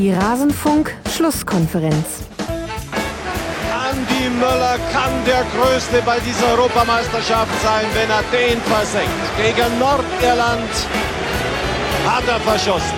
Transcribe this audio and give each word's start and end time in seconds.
Die 0.00 0.12
Rasenfunk-Schlusskonferenz. 0.14 2.24
Andi 3.86 4.30
Möller 4.30 4.78
kann 4.94 5.12
der 5.26 5.44
Größte 5.54 6.00
bei 6.06 6.18
dieser 6.20 6.52
Europameisterschaft 6.52 7.52
sein, 7.62 7.84
wenn 7.92 8.08
er 8.08 8.22
den 8.32 8.58
versenkt. 8.62 9.10
Gegen 9.36 9.78
Nordirland 9.78 10.70
hat 12.06 12.26
er 12.26 12.40
verschossen. 12.40 12.96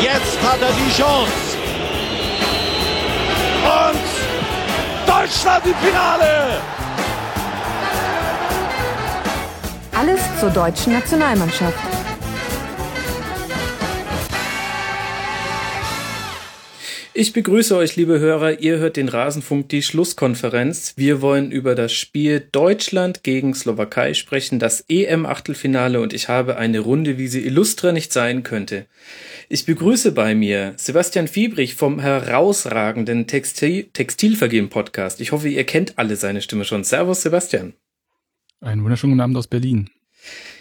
Jetzt 0.00 0.42
hat 0.42 0.62
er 0.62 0.72
die 0.72 0.90
Chance. 0.96 1.58
Und 3.92 4.00
Deutschland 5.06 5.66
im 5.66 5.74
Finale! 5.86 6.62
Alles 9.94 10.22
zur 10.40 10.48
deutschen 10.48 10.94
Nationalmannschaft. 10.94 11.97
Ich 17.20 17.32
begrüße 17.32 17.76
euch, 17.76 17.96
liebe 17.96 18.20
Hörer. 18.20 18.60
Ihr 18.60 18.78
hört 18.78 18.96
den 18.96 19.08
Rasenfunk, 19.08 19.68
die 19.70 19.82
Schlusskonferenz. 19.82 20.94
Wir 20.96 21.20
wollen 21.20 21.50
über 21.50 21.74
das 21.74 21.92
Spiel 21.92 22.38
Deutschland 22.52 23.24
gegen 23.24 23.54
Slowakei 23.54 24.14
sprechen, 24.14 24.60
das 24.60 24.84
EM-Achtelfinale 24.88 26.00
und 26.00 26.12
ich 26.12 26.28
habe 26.28 26.58
eine 26.58 26.78
Runde, 26.78 27.18
wie 27.18 27.26
sie 27.26 27.44
illustre 27.44 27.92
nicht 27.92 28.12
sein 28.12 28.44
könnte. 28.44 28.86
Ich 29.48 29.66
begrüße 29.66 30.12
bei 30.12 30.36
mir 30.36 30.74
Sebastian 30.76 31.26
Fiebrich 31.26 31.74
vom 31.74 31.98
herausragenden 31.98 33.26
Textil 33.26 33.90
Textilvergehen-Podcast. 33.92 35.20
Ich 35.20 35.32
hoffe, 35.32 35.48
ihr 35.48 35.64
kennt 35.64 35.98
alle 35.98 36.14
seine 36.14 36.40
Stimme 36.40 36.64
schon. 36.64 36.84
Servus, 36.84 37.22
Sebastian. 37.22 37.74
Einen 38.60 38.84
wunderschönen 38.84 39.20
Abend 39.20 39.36
aus 39.36 39.48
Berlin. 39.48 39.90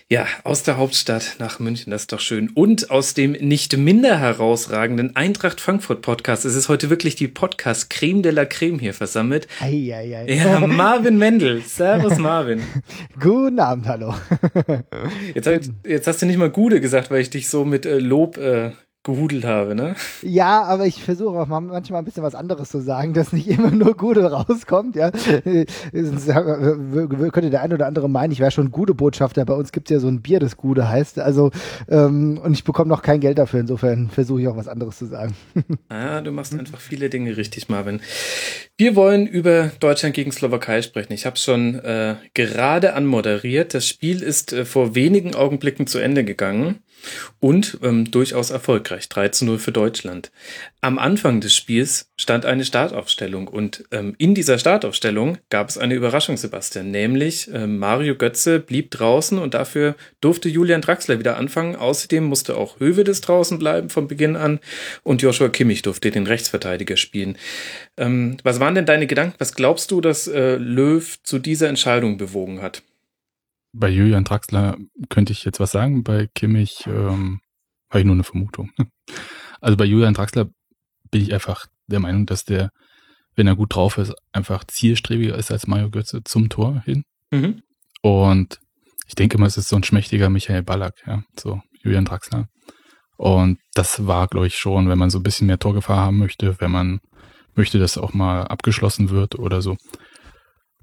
Ja, 0.10 0.26
aus 0.46 0.64
der 0.64 0.78
Hauptstadt 0.78 1.36
nach 1.38 1.60
München, 1.60 1.92
das 1.92 2.04
ist 2.04 2.14
doch 2.14 2.22
schön. 2.22 2.50
Und 2.52 2.92
aus 2.92 3.14
dem 3.14 3.34
nicht 3.34 3.76
minder 3.76 4.18
herausragenden 4.18 5.18
Eintracht 5.18 5.60
Frankfurt 5.60 6.02
Podcast. 6.02 6.46
Es 6.46 6.56
ist 6.56 6.70
heute 6.70 6.90
wirklich 6.90 7.16
die 7.16 7.28
Podcast 7.28 7.90
Creme 7.90 8.22
de 8.22 8.32
la 8.32 8.46
Creme 8.46 8.80
hier 8.80 8.94
versammelt. 8.94 9.50
Ei, 9.60 9.94
ei, 9.94 10.16
ei. 10.16 10.34
Ja, 10.34 10.60
Marvin 10.66 11.18
Mendel. 11.18 11.62
Servus, 11.62 12.18
Marvin. 12.20 12.64
Guten 13.20 13.60
Abend, 13.60 13.86
hallo. 13.86 14.16
Jetzt, 15.34 15.72
jetzt, 15.86 16.08
hast 16.08 16.22
du 16.22 16.26
nicht 16.26 16.38
mal 16.38 16.52
Gude 16.52 16.80
gesagt, 16.80 17.12
weil 17.12 17.20
ich 17.20 17.30
dich 17.30 17.50
so 17.50 17.66
mit 17.66 17.86
äh, 17.86 18.00
Lob 18.00 18.38
äh, 18.38 18.72
gehudelt 19.08 19.46
habe, 19.46 19.74
ne? 19.74 19.96
Ja, 20.22 20.64
aber 20.64 20.86
ich 20.86 21.04
versuche 21.04 21.40
auch 21.40 21.48
manchmal 21.48 22.02
ein 22.02 22.06
bisschen 22.06 22.24
was 22.24 22.36
anderes 22.36 22.70
zu 22.70 22.82
sagen, 22.82 23.14
dass 23.14 23.34
nicht 23.34 23.48
immer 23.48 23.72
nur 23.72 23.96
Gute 23.96 24.32
rauskommt, 24.32 24.96
ja. 24.96 25.12
Könnte 25.12 27.50
der 27.50 27.62
eine 27.62 27.74
oder 27.74 27.88
andere 27.88 28.10
meinen, 28.10 28.32
ich 28.32 28.40
wäre 28.40 28.52
schon 28.52 28.70
gute 28.70 28.94
Botschafter. 28.94 29.46
Bei 29.46 29.54
uns 29.54 29.72
gibt 29.72 29.90
es 29.90 29.96
ja 29.96 30.00
so 30.00 30.10
ein 30.10 30.22
Bier, 30.22 30.40
das 30.40 30.58
Gute 30.58 30.90
heißt. 30.90 31.20
Also, 31.20 31.52
ähm, 31.90 32.40
und 32.44 32.54
ich 32.54 32.66
bekomme 32.66 32.90
noch 32.90 33.02
kein 33.02 33.22
Geld 33.22 33.40
dafür. 33.40 33.62
Insofern 33.62 34.10
versuche 34.10 34.42
ich 34.42 34.48
auch 34.48 34.58
was 34.58 34.68
anderes 34.68 34.98
zu 34.98 35.06
sagen. 35.06 35.34
Ah, 35.90 36.22
du 36.22 36.32
machst 36.32 36.58
einfach 36.58 36.80
viele 36.80 37.10
Dinge 37.10 37.38
richtig, 37.38 37.70
Marvin. 37.70 38.02
Wir 38.78 38.96
wollen 38.96 39.26
über 39.26 39.72
Deutschland 39.80 40.16
gegen 40.16 40.32
Slowakei 40.32 40.82
sprechen. 40.82 41.14
Ich 41.14 41.26
habe 41.26 41.36
es 41.36 41.44
schon 41.44 41.76
äh, 41.76 42.16
gerade 42.34 42.94
anmoderiert. 42.94 43.74
Das 43.74 43.88
Spiel 43.88 44.22
ist 44.22 44.54
äh, 44.54 44.66
vor 44.66 44.96
wenigen 44.96 45.34
Augenblicken 45.34 45.88
zu 45.88 46.00
Ende 46.00 46.26
gegangen 46.26 46.80
und 47.40 47.78
ähm, 47.84 48.10
durchaus 48.12 48.50
erfolgreich. 48.50 49.10
3 49.10 49.30
zu 49.30 49.46
0 49.46 49.60
für 49.60 49.72
Deutschland. 49.72 50.32
Am 50.82 51.00
Anfang 51.00 51.42
des 51.42 51.54
Spiels 51.54 52.12
stand 52.18 52.46
eine 52.46 52.66
Startaufstellung 52.66 53.48
und 53.48 53.84
ähm, 53.92 54.16
in 54.18 54.36
dieser 54.36 54.58
Startaufstellung 54.58 55.38
gab 55.50 55.70
es 55.70 55.78
eine 55.78 55.96
Überraschung, 55.96 56.38
Sebastian, 56.38 56.92
nämlich 56.92 57.52
äh, 57.54 57.68
Mario 57.68 58.16
Götze 58.16 58.60
blieb 58.60 58.92
draußen 58.92 59.38
und 59.38 59.54
dafür 59.54 59.96
durfte 60.22 60.50
Julian 60.50 60.82
Draxler 60.82 61.20
wieder 61.20 61.38
anfangen. 61.38 61.76
Außerdem 61.76 62.24
musste 62.24 62.58
auch 62.58 62.80
Hövedes 62.80 63.22
draußen 63.22 63.60
bleiben 63.60 63.90
von 63.90 64.08
Beginn 64.08 64.36
an 64.36 64.60
und 65.04 65.22
Joshua 65.22 65.50
Kimmich 65.50 65.82
durfte 65.82 66.12
den 66.12 66.28
Rechtsverteidiger 66.28 66.98
spielen. 66.98 67.38
Ähm, 67.98 68.38
was 68.44 68.60
waren 68.60 68.76
denn 68.76 68.86
deine 68.86 69.08
Gedanken? 69.08 69.36
Was 69.40 69.54
glaubst 69.54 69.92
du, 69.92 70.02
dass 70.02 70.28
äh, 70.28 70.56
Löw 70.56 71.18
zu 71.24 71.40
dieser 71.40 71.70
Entscheidung 71.70 72.18
bewogen 72.18 72.62
hat? 72.62 72.82
Bei 73.80 73.90
Julian 73.90 74.24
Draxler 74.24 74.78
könnte 75.10 75.34
ich 75.34 75.44
jetzt 75.44 75.60
was 75.60 75.72
sagen, 75.72 76.04
bei 76.04 76.28
Kimmich 76.34 76.86
ähm, 76.88 77.42
habe 77.90 78.00
ich 78.00 78.06
nur 78.06 78.16
eine 78.16 78.24
Vermutung. 78.24 78.72
Also 79.60 79.76
bei 79.76 79.86
Julian 79.86 80.14
Draxler 80.14 80.50
bin 81.10 81.24
ich 81.24 81.34
einfach 81.34 81.66
der 81.88 82.00
Meinung, 82.00 82.28
dass 82.28 82.46
der, 82.46 82.70
wenn 83.36 83.48
er 83.48 83.56
gut 83.56 83.74
drauf 83.74 83.98
ist, 83.98 84.14
einfach 84.32 84.64
zielstrebiger 84.66 85.36
ist 85.36 85.50
als 85.50 85.66
Mario 85.66 85.90
Götze 85.90 86.24
zum 86.24 86.48
Tor 86.50 86.84
hin. 86.86 87.06
Mhm. 87.32 87.64
Und 88.04 88.60
ich 89.08 89.16
denke 89.16 89.40
mal, 89.40 89.48
es 89.48 89.58
ist 89.58 89.70
so 89.70 89.76
ein 89.76 89.84
schmächtiger 89.84 90.30
Michael 90.30 90.62
Ballack, 90.62 90.94
ja, 91.08 91.24
so 91.36 91.60
Julian 91.82 92.06
Draxler. 92.06 92.50
Und 93.18 93.58
das 93.74 94.06
war, 94.06 94.28
glaube 94.28 94.46
ich, 94.46 94.58
schon, 94.58 94.90
wenn 94.90 95.00
man 95.00 95.10
so 95.10 95.18
ein 95.18 95.24
bisschen 95.24 95.48
mehr 95.48 95.58
Torgefahr 95.58 95.98
haben 95.98 96.20
möchte, 96.20 96.62
wenn 96.62 96.72
man 96.72 97.00
möchte, 97.56 97.80
dass 97.80 97.98
auch 97.98 98.14
mal 98.14 98.44
abgeschlossen 98.44 99.10
wird 99.10 99.40
oder 99.40 99.64
so, 99.64 99.76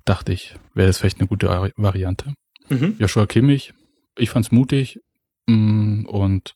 dachte 0.04 0.32
ich, 0.32 0.56
wäre 0.74 0.88
das 0.88 0.98
vielleicht 0.98 1.20
eine 1.20 1.28
gute 1.28 1.46
Variante. 1.76 2.34
Mhm. 2.68 2.96
Joshua 2.98 3.26
Kimmich, 3.26 3.74
ich 4.16 4.30
fand's 4.30 4.52
mutig 4.52 5.00
mm, 5.46 6.06
und 6.06 6.54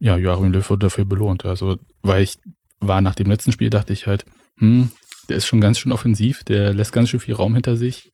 ja, 0.00 0.16
Joachim 0.16 0.52
Löw 0.52 0.68
wurde 0.70 0.86
dafür 0.86 1.04
belohnt. 1.04 1.44
Also, 1.44 1.78
weil 2.02 2.22
ich 2.22 2.38
war 2.80 3.00
nach 3.00 3.14
dem 3.14 3.28
letzten 3.28 3.52
Spiel, 3.52 3.70
dachte 3.70 3.92
ich 3.92 4.06
halt, 4.06 4.24
hm, 4.58 4.92
der 5.28 5.36
ist 5.36 5.46
schon 5.46 5.60
ganz 5.60 5.78
schön 5.78 5.92
offensiv, 5.92 6.44
der 6.44 6.72
lässt 6.72 6.92
ganz 6.92 7.08
schön 7.08 7.20
viel 7.20 7.34
Raum 7.34 7.54
hinter 7.54 7.76
sich. 7.76 8.12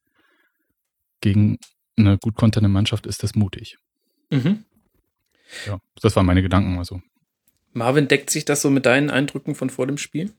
Gegen 1.20 1.58
eine 1.96 2.18
gut 2.18 2.34
konternde 2.34 2.68
Mannschaft 2.68 3.06
ist 3.06 3.22
das 3.22 3.34
mutig. 3.34 3.76
Mhm. 4.30 4.64
Ja, 5.66 5.78
das 6.00 6.16
waren 6.16 6.26
meine 6.26 6.42
Gedanken. 6.42 6.78
Also. 6.78 7.00
Marvin, 7.72 8.08
deckt 8.08 8.30
sich 8.30 8.44
das 8.44 8.62
so 8.62 8.70
mit 8.70 8.86
deinen 8.86 9.10
Eindrücken 9.10 9.54
von 9.54 9.70
vor 9.70 9.86
dem 9.86 9.98
Spiel? 9.98 10.32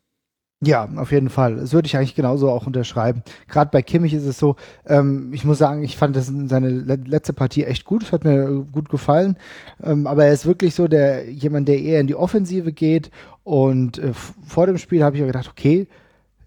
Ja, 0.61 0.87
auf 0.95 1.11
jeden 1.11 1.29
Fall. 1.29 1.57
Das 1.57 1.73
würde 1.73 1.85
ich 1.85 1.97
eigentlich 1.97 2.15
genauso 2.15 2.49
auch 2.49 2.65
unterschreiben. 2.65 3.23
Gerade 3.47 3.69
bei 3.71 3.81
Kimmich 3.81 4.13
ist 4.13 4.25
es 4.25 4.39
so, 4.39 4.55
ähm, 4.85 5.31
ich 5.33 5.43
muss 5.43 5.57
sagen, 5.57 5.83
ich 5.83 5.97
fand 5.97 6.15
das 6.15 6.27
seine 6.27 6.69
letzte 6.69 7.33
Partie 7.33 7.65
echt 7.65 7.85
gut. 7.85 8.03
Es 8.03 8.11
hat 8.11 8.23
mir 8.23 8.65
gut 8.71 8.89
gefallen. 8.89 9.37
Ähm, 9.83 10.07
aber 10.07 10.25
er 10.25 10.33
ist 10.33 10.45
wirklich 10.45 10.73
so 10.73 10.87
der 10.87 11.29
jemand, 11.29 11.67
der 11.67 11.79
eher 11.79 11.99
in 11.99 12.07
die 12.07 12.15
Offensive 12.15 12.71
geht. 12.71 13.11
Und 13.43 13.99
äh, 13.99 14.13
vor 14.13 14.65
dem 14.65 14.77
Spiel 14.77 15.03
habe 15.03 15.15
ich 15.17 15.21
mir 15.21 15.27
gedacht, 15.27 15.49
okay, 15.49 15.87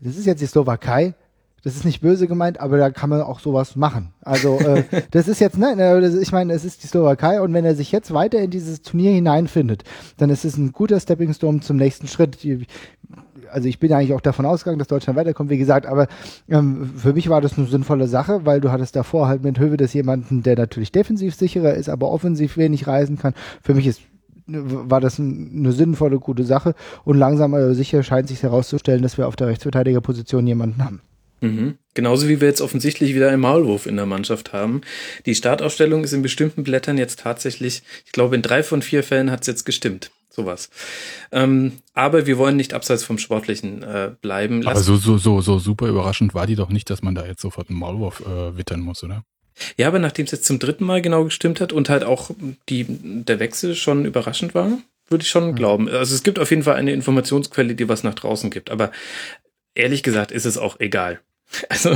das 0.01 0.17
ist 0.17 0.27
jetzt 0.27 0.41
die 0.41 0.47
Slowakei. 0.47 1.15
Das 1.65 1.75
ist 1.77 1.85
nicht 1.85 2.01
böse 2.01 2.29
gemeint, 2.29 2.61
aber 2.61 2.79
da 2.79 2.91
kann 2.91 3.11
man 3.11 3.21
auch 3.21 3.41
sowas 3.41 3.77
machen. 3.77 4.15
Also 4.23 4.59
äh, 4.61 4.85
das 5.11 5.29
ist 5.29 5.41
jetzt, 5.41 5.59
ne, 5.59 6.19
ich 6.23 6.33
meine, 6.33 6.53
es 6.55 6.65
ist 6.65 6.83
die 6.83 6.87
Slowakei 6.87 7.41
und 7.41 7.53
wenn 7.53 7.65
er 7.65 7.75
sich 7.75 7.93
jetzt 7.93 8.15
weiter 8.15 8.39
in 8.39 8.51
dieses 8.51 8.81
Turnier 8.81 9.13
hineinfindet, 9.13 9.85
dann 10.17 10.31
ist 10.31 10.45
es 10.45 10.57
ein 10.57 10.73
guter 10.73 10.99
Stepping 10.99 11.35
Stone 11.35 11.61
zum 11.61 11.77
nächsten 11.77 12.07
Schritt 12.07 12.39
also 13.51 13.69
ich 13.69 13.79
bin 13.79 13.91
ja 13.91 13.99
eigentlich 13.99 14.15
auch 14.15 14.21
davon 14.21 14.47
ausgegangen, 14.47 14.79
dass 14.79 14.89
Deutschland 14.89 15.19
weiterkommt, 15.19 15.51
wie 15.51 15.59
gesagt, 15.59 15.87
aber 15.87 16.09
ähm, 16.49 16.91
für 16.97 17.13
mich 17.13 17.29
war 17.29 17.41
das 17.41 17.59
eine 17.59 17.67
sinnvolle 17.67 18.09
Sache, 18.09 18.45
weil 18.45 18.61
du 18.61 18.71
hattest 18.71 18.97
davor 18.97 19.29
halt 19.29 19.43
mit 19.43 19.59
Höwe 19.59 19.77
des 19.77 19.93
jemanden, 19.93 20.43
der 20.43 20.57
natürlich 20.57 20.93
defensiv 20.93 21.35
sicherer 21.35 21.75
ist, 21.75 21.89
aber 21.89 22.11
offensiv 22.11 22.57
wenig 22.57 22.87
reisen 22.87 23.19
kann. 23.19 23.35
Für 23.63 23.75
mich 23.75 23.87
ist 23.87 24.01
war 24.51 25.03
das 25.03 25.21
eine 25.21 25.73
sinnvolle, 25.73 26.19
gute 26.19 26.43
Sache 26.43 26.75
und 27.05 27.19
langsam 27.19 27.53
aber 27.53 27.75
sicher 27.75 28.03
scheint 28.03 28.29
sich 28.29 28.43
herauszustellen, 28.43 29.03
dass 29.03 29.19
wir 29.19 29.29
auf 29.29 29.37
der 29.37 29.49
Rechtsverteidigerposition 29.49 30.47
jemanden 30.47 30.83
haben. 30.83 31.03
Mhm. 31.43 31.75
Genauso 31.93 32.29
wie 32.29 32.41
wir 32.41 32.49
jetzt 32.49 32.63
offensichtlich 32.63 33.15
wieder 33.15 33.29
einen 33.29 33.43
Maulwurf 33.43 33.85
in 33.85 33.97
der 33.97 34.07
Mannschaft 34.07 34.55
haben. 34.55 34.81
Die 35.27 35.35
Startaufstellung 35.35 36.03
ist 36.03 36.15
in 36.15 36.23
bestimmten 36.23 36.65
Blättern 36.65 36.97
jetzt 36.97 37.21
tatsächlich, 37.21 37.83
ich 38.07 38.13
glaube, 38.13 38.37
in 38.37 38.43
drei 38.43 38.63
von 38.63 38.81
vier 38.81 39.03
Fällen 39.03 39.31
hat 39.31 39.43
es 39.43 39.49
jetzt 39.49 39.65
gestimmt 39.67 40.11
sowas. 40.39 40.71
Ähm, 41.33 41.73
aber 41.95 42.27
wir 42.27 42.39
wollen 42.39 42.57
nicht 42.57 42.75
abseits 42.75 43.05
vom 43.05 43.19
Sportlichen 43.19 43.83
äh, 43.83 44.13
bleiben. 44.21 44.63
Lass 44.63 44.75
aber 44.75 44.83
so, 44.83 44.97
so, 44.97 45.19
so, 45.19 45.41
so 45.41 45.59
super 45.59 45.89
überraschend 45.89 46.35
war 46.35 46.47
die 46.47 46.55
doch 46.55 46.71
nicht, 46.71 46.89
dass 46.91 47.03
man 47.03 47.15
da 47.15 47.27
jetzt 47.27 47.43
sofort 47.43 47.69
einen 47.69 47.79
Maulwurf 47.79 48.21
äh, 48.21 48.57
wittern 48.57 48.81
muss, 48.81 49.03
oder? 49.03 49.25
Ja, 49.77 49.89
aber 49.89 49.99
nachdem 49.99 50.25
es 50.25 50.31
jetzt 50.31 50.45
zum 50.45 50.61
dritten 50.61 50.85
Mal 50.85 51.03
genau 51.03 51.25
gestimmt 51.25 51.61
hat 51.61 51.73
und 51.73 51.89
halt 51.89 52.05
auch 52.05 52.31
die, 52.69 52.87
der 52.89 53.41
Wechsel 53.41 53.75
schon 53.75 54.05
überraschend 54.05 54.55
war, 54.55 54.79
würde 55.09 55.23
ich 55.23 55.31
schon 55.31 55.49
mhm. 55.49 55.55
glauben. 55.57 55.89
Also 55.89 56.15
es 56.15 56.23
gibt 56.23 56.39
auf 56.39 56.51
jeden 56.51 56.63
Fall 56.63 56.77
eine 56.77 56.93
Informationsquelle, 56.93 57.75
die 57.75 57.89
was 57.89 58.05
nach 58.05 58.15
draußen 58.15 58.51
gibt. 58.51 58.71
Aber 58.71 58.93
ehrlich 59.75 60.03
gesagt 60.03 60.31
ist 60.31 60.47
es 60.47 60.59
auch 60.59 60.79
egal. 60.79 61.21
Also, 61.71 61.95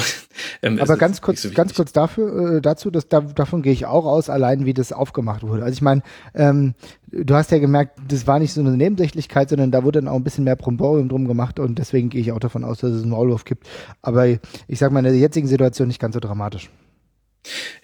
ähm, 0.62 0.78
aber 0.80 0.96
ganz 0.96 1.20
kurz, 1.20 1.42
so 1.42 1.50
ganz 1.50 1.74
kurz 1.74 1.92
dafür, 1.92 2.56
äh, 2.56 2.60
dazu, 2.60 2.90
dass 2.90 3.08
da, 3.08 3.20
davon 3.20 3.62
gehe 3.62 3.72
ich 3.72 3.86
auch 3.86 4.04
aus, 4.04 4.30
allein 4.30 4.64
wie 4.64 4.74
das 4.74 4.92
aufgemacht 4.92 5.42
wurde. 5.42 5.62
Also 5.62 5.74
ich 5.74 5.82
meine, 5.82 6.02
ähm, 6.34 6.74
du 7.10 7.34
hast 7.34 7.50
ja 7.50 7.58
gemerkt, 7.58 7.98
das 8.08 8.26
war 8.26 8.38
nicht 8.38 8.52
so 8.52 8.60
eine 8.60 8.76
Nebensächlichkeit, 8.76 9.50
sondern 9.50 9.70
da 9.70 9.84
wurde 9.84 10.00
dann 10.00 10.08
auch 10.08 10.16
ein 10.16 10.24
bisschen 10.24 10.44
mehr 10.44 10.56
Promborium 10.56 11.08
drum 11.08 11.28
gemacht 11.28 11.58
und 11.58 11.78
deswegen 11.78 12.08
gehe 12.08 12.20
ich 12.20 12.32
auch 12.32 12.40
davon 12.40 12.64
aus, 12.64 12.78
dass 12.78 12.92
es 12.92 13.02
einen 13.02 13.10
Maulwurf 13.10 13.44
gibt. 13.44 13.68
Aber 14.00 14.26
ich 14.26 14.78
sag 14.78 14.90
mal, 14.92 15.00
in 15.00 15.04
der 15.04 15.16
jetzigen 15.16 15.46
Situation 15.46 15.88
nicht 15.88 16.00
ganz 16.00 16.14
so 16.14 16.20
dramatisch. 16.20 16.70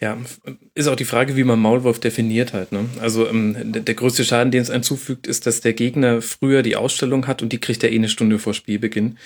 Ja, 0.01 0.17
ist 0.75 0.87
auch 0.87 0.95
die 0.95 1.05
Frage, 1.05 1.37
wie 1.37 1.43
man 1.43 1.59
Maulwurf 1.59 1.99
definiert 1.99 2.53
halt. 2.53 2.71
Ne? 2.71 2.85
Also 3.01 3.29
ähm, 3.29 3.57
der, 3.73 3.95
größte 3.95 4.25
Schaden, 4.25 4.53
den 4.53 4.63
es 4.63 4.71
einem 4.71 4.85
zufügt, 4.85 5.27
ist, 5.27 5.47
dass 5.47 5.61
der 5.61 5.73
Gegner 5.73 6.23
früher 6.23 6.63
die 6.63 6.77
Ausstellung 6.77 7.27
hat 7.27 7.43
und 7.43 7.53
die 7.53 7.59
kriegt 7.59 7.83
er 7.83 7.91
eh 7.91 7.97
eine 7.97 8.09
Stunde 8.09 8.39
vor 8.39 8.55
Spielbeginn. 8.55 9.19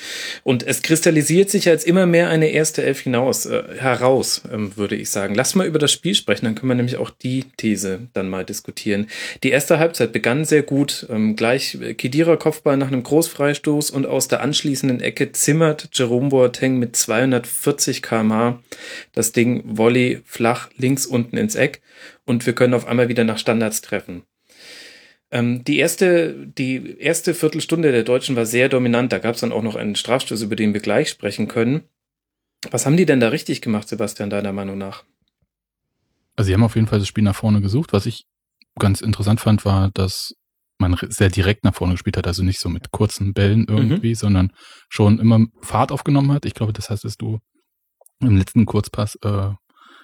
Und 0.43 0.67
es 0.67 0.81
kristallisiert 0.81 1.50
sich 1.50 1.67
jetzt 1.67 1.87
immer 1.87 2.06
mehr 2.06 2.31
eine 2.31 2.49
erste 2.49 2.82
Elf 2.82 3.00
hinaus, 3.00 3.44
äh, 3.44 3.62
heraus, 3.76 4.43
ähm, 4.50 4.75
würde 4.76 4.96
ich 4.96 5.11
sagen. 5.11 5.34
Lass 5.34 5.55
mal 5.55 5.67
über 5.67 5.79
das 5.79 5.93
Spiel 5.93 6.14
sprechen, 6.14 6.46
dann 6.46 6.55
können 6.55 6.70
wir 6.70 6.76
nämlich 6.76 6.96
auch 6.96 7.11
die 7.11 7.44
These 7.58 8.08
dann 8.14 8.31
mal 8.31 8.44
diskutieren. 8.46 9.08
Die 9.43 9.50
erste 9.50 9.78
Halbzeit 9.78 10.12
begann 10.12 10.46
sehr 10.46 10.62
gut. 10.62 11.06
Ähm, 11.11 11.37
gleich 11.37 11.76
Kedira 11.99 12.37
Kopfball 12.37 12.78
nach 12.78 12.88
einem 12.88 13.02
Großfreistoß 13.02 13.90
und 13.90 14.06
aus 14.06 14.28
der 14.28 14.40
anschließenden 14.40 15.00
Ecke 15.00 15.32
zimmert 15.32 15.90
Jerome 15.93 16.31
Boateng 16.31 16.78
mit 16.78 16.96
240 16.96 18.00
kmh 18.00 18.58
das 19.12 19.32
Ding 19.32 19.62
Volley 19.67 20.21
flach 20.24 20.70
links 20.76 21.06
unten 21.06 21.36
ins 21.36 21.54
Eck 21.54 21.82
und 22.24 22.46
wir 22.46 22.54
können 22.54 22.74
auf 22.74 22.86
einmal 22.86 23.08
wieder 23.08 23.24
nach 23.24 23.38
Standards 23.38 23.80
treffen. 23.80 24.22
Ähm, 25.30 25.64
die, 25.64 25.78
erste, 25.78 26.46
die 26.46 26.98
erste 26.98 27.34
Viertelstunde 27.34 27.90
der 27.90 28.04
Deutschen 28.04 28.36
war 28.36 28.44
sehr 28.44 28.69
dominant. 28.69 29.12
Da 29.12 29.19
gab 29.19 29.34
es 29.34 29.40
dann 29.40 29.52
auch 29.52 29.62
noch 29.62 29.76
einen 29.76 29.96
Strafstoß, 29.96 30.42
über 30.42 30.56
den 30.56 30.74
wir 30.74 30.80
gleich 30.80 31.08
sprechen 31.08 31.48
können. 31.48 31.84
Was 32.70 32.86
haben 32.86 32.96
die 32.96 33.06
denn 33.06 33.19
da 33.19 33.28
richtig 33.28 33.62
gemacht, 33.62 33.88
Sebastian, 33.88 34.30
deiner 34.30 34.52
Meinung 34.52 34.78
nach? 34.78 35.04
Also 36.36 36.48
sie 36.48 36.54
haben 36.54 36.62
auf 36.62 36.75
jeden 36.75 36.86
Fall 36.86 36.98
das 36.98 37.08
Spiel 37.08 37.25
nach 37.25 37.34
vorne 37.34 37.60
gesucht. 37.62 37.92
Was 37.92 38.06
ich 38.06 38.26
ganz 38.78 39.00
interessant 39.00 39.40
fand, 39.40 39.64
war, 39.64 39.90
dass 39.92 40.34
man 40.78 40.96
sehr 41.08 41.30
direkt 41.30 41.64
nach 41.64 41.75
vorne 41.75 41.94
gespielt 41.94 42.16
hat, 42.16 42.26
also 42.26 42.42
nicht 42.42 42.60
so 42.60 42.68
mit 42.68 42.90
kurzen 42.90 43.32
Bällen 43.32 43.66
irgendwie, 43.68 44.10
mhm. 44.10 44.16
sondern 44.16 44.52
schon 44.88 45.18
immer 45.18 45.46
Fahrt 45.62 45.92
aufgenommen 45.92 46.32
hat. 46.32 46.44
Ich 46.44 46.54
glaube, 46.54 46.72
das 46.72 46.90
heißt, 46.90 47.04
dass 47.04 47.16
du 47.16 47.38
im 48.20 48.36
letzten 48.36 48.66
Kurzpass 48.66 49.16
äh, 49.22 49.50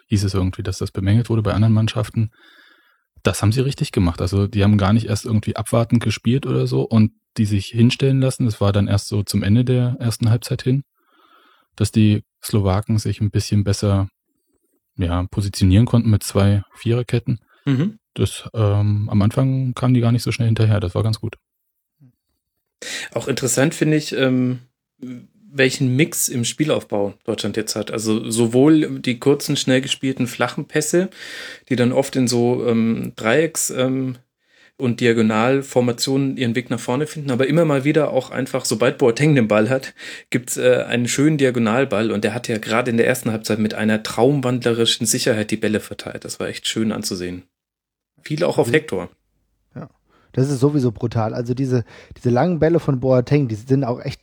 hieß 0.08 0.24
es 0.24 0.34
irgendwie, 0.34 0.62
dass 0.62 0.78
das 0.78 0.90
bemängelt 0.90 1.30
wurde 1.30 1.42
bei 1.42 1.54
anderen 1.54 1.74
Mannschaften. 1.74 2.30
Das 3.22 3.42
haben 3.42 3.52
sie 3.52 3.60
richtig 3.60 3.92
gemacht. 3.92 4.20
Also 4.20 4.46
die 4.46 4.62
haben 4.62 4.78
gar 4.78 4.92
nicht 4.92 5.06
erst 5.06 5.24
irgendwie 5.24 5.56
abwartend 5.56 6.02
gespielt 6.02 6.46
oder 6.46 6.66
so 6.66 6.82
und 6.82 7.12
die 7.36 7.44
sich 7.44 7.66
hinstellen 7.66 8.20
lassen. 8.20 8.44
Das 8.44 8.60
war 8.60 8.72
dann 8.72 8.88
erst 8.88 9.08
so 9.08 9.22
zum 9.22 9.42
Ende 9.42 9.64
der 9.64 9.96
ersten 9.98 10.30
Halbzeit 10.30 10.62
hin, 10.62 10.84
dass 11.76 11.92
die 11.92 12.22
Slowaken 12.42 12.98
sich 12.98 13.20
ein 13.20 13.30
bisschen 13.30 13.64
besser 13.64 14.08
ja, 14.96 15.24
positionieren 15.30 15.86
konnten 15.86 16.10
mit 16.10 16.22
zwei 16.22 16.62
Viererketten. 16.74 17.40
Mhm. 17.64 17.98
Das 18.14 18.48
ähm, 18.54 19.08
am 19.10 19.22
Anfang 19.22 19.74
kamen 19.74 19.94
die 19.94 20.00
gar 20.00 20.12
nicht 20.12 20.22
so 20.22 20.32
schnell 20.32 20.48
hinterher. 20.48 20.80
Das 20.80 20.94
war 20.94 21.02
ganz 21.02 21.20
gut. 21.20 21.36
Auch 23.12 23.28
interessant 23.28 23.74
finde 23.74 23.96
ich, 23.96 24.12
ähm, 24.12 24.60
welchen 25.50 25.96
Mix 25.96 26.28
im 26.28 26.44
Spielaufbau 26.44 27.14
Deutschland 27.24 27.56
jetzt 27.56 27.76
hat. 27.76 27.90
Also 27.90 28.30
sowohl 28.30 29.00
die 29.00 29.18
kurzen, 29.18 29.56
schnell 29.56 29.80
gespielten 29.80 30.26
flachen 30.26 30.66
Pässe, 30.66 31.08
die 31.68 31.76
dann 31.76 31.92
oft 31.92 32.16
in 32.16 32.28
so 32.28 32.66
ähm, 32.66 33.12
Dreiecks 33.16 33.70
ähm, 33.70 34.16
und 34.76 35.00
Diagonalformationen 35.00 36.36
ihren 36.36 36.54
Weg 36.54 36.70
nach 36.70 36.78
vorne 36.78 37.06
finden, 37.06 37.32
aber 37.32 37.48
immer 37.48 37.64
mal 37.64 37.84
wieder 37.84 38.10
auch 38.10 38.30
einfach, 38.30 38.64
sobald 38.64 38.98
Boateng 38.98 39.34
den 39.34 39.48
Ball 39.48 39.68
hat, 39.68 39.92
gibt's 40.30 40.56
äh, 40.56 40.84
einen 40.86 41.08
schönen 41.08 41.36
Diagonalball 41.36 42.12
und 42.12 42.22
der 42.22 42.32
hat 42.32 42.46
ja 42.46 42.58
gerade 42.58 42.90
in 42.90 42.96
der 42.96 43.06
ersten 43.08 43.32
Halbzeit 43.32 43.58
mit 43.58 43.74
einer 43.74 44.04
traumwandlerischen 44.04 45.04
Sicherheit 45.06 45.50
die 45.50 45.56
Bälle 45.56 45.80
verteilt. 45.80 46.24
Das 46.24 46.38
war 46.38 46.48
echt 46.48 46.68
schön 46.68 46.92
anzusehen. 46.92 47.42
Viel 48.22 48.44
auch 48.44 48.58
auf 48.58 48.68
mhm. 48.68 48.72
Hector. 48.72 49.10
Das 50.32 50.50
ist 50.50 50.60
sowieso 50.60 50.92
brutal. 50.92 51.34
Also 51.34 51.54
diese, 51.54 51.84
diese 52.16 52.30
langen 52.30 52.58
Bälle 52.58 52.80
von 52.80 53.00
Boateng, 53.00 53.48
die 53.48 53.54
sind 53.54 53.84
auch 53.84 54.00
echt 54.00 54.20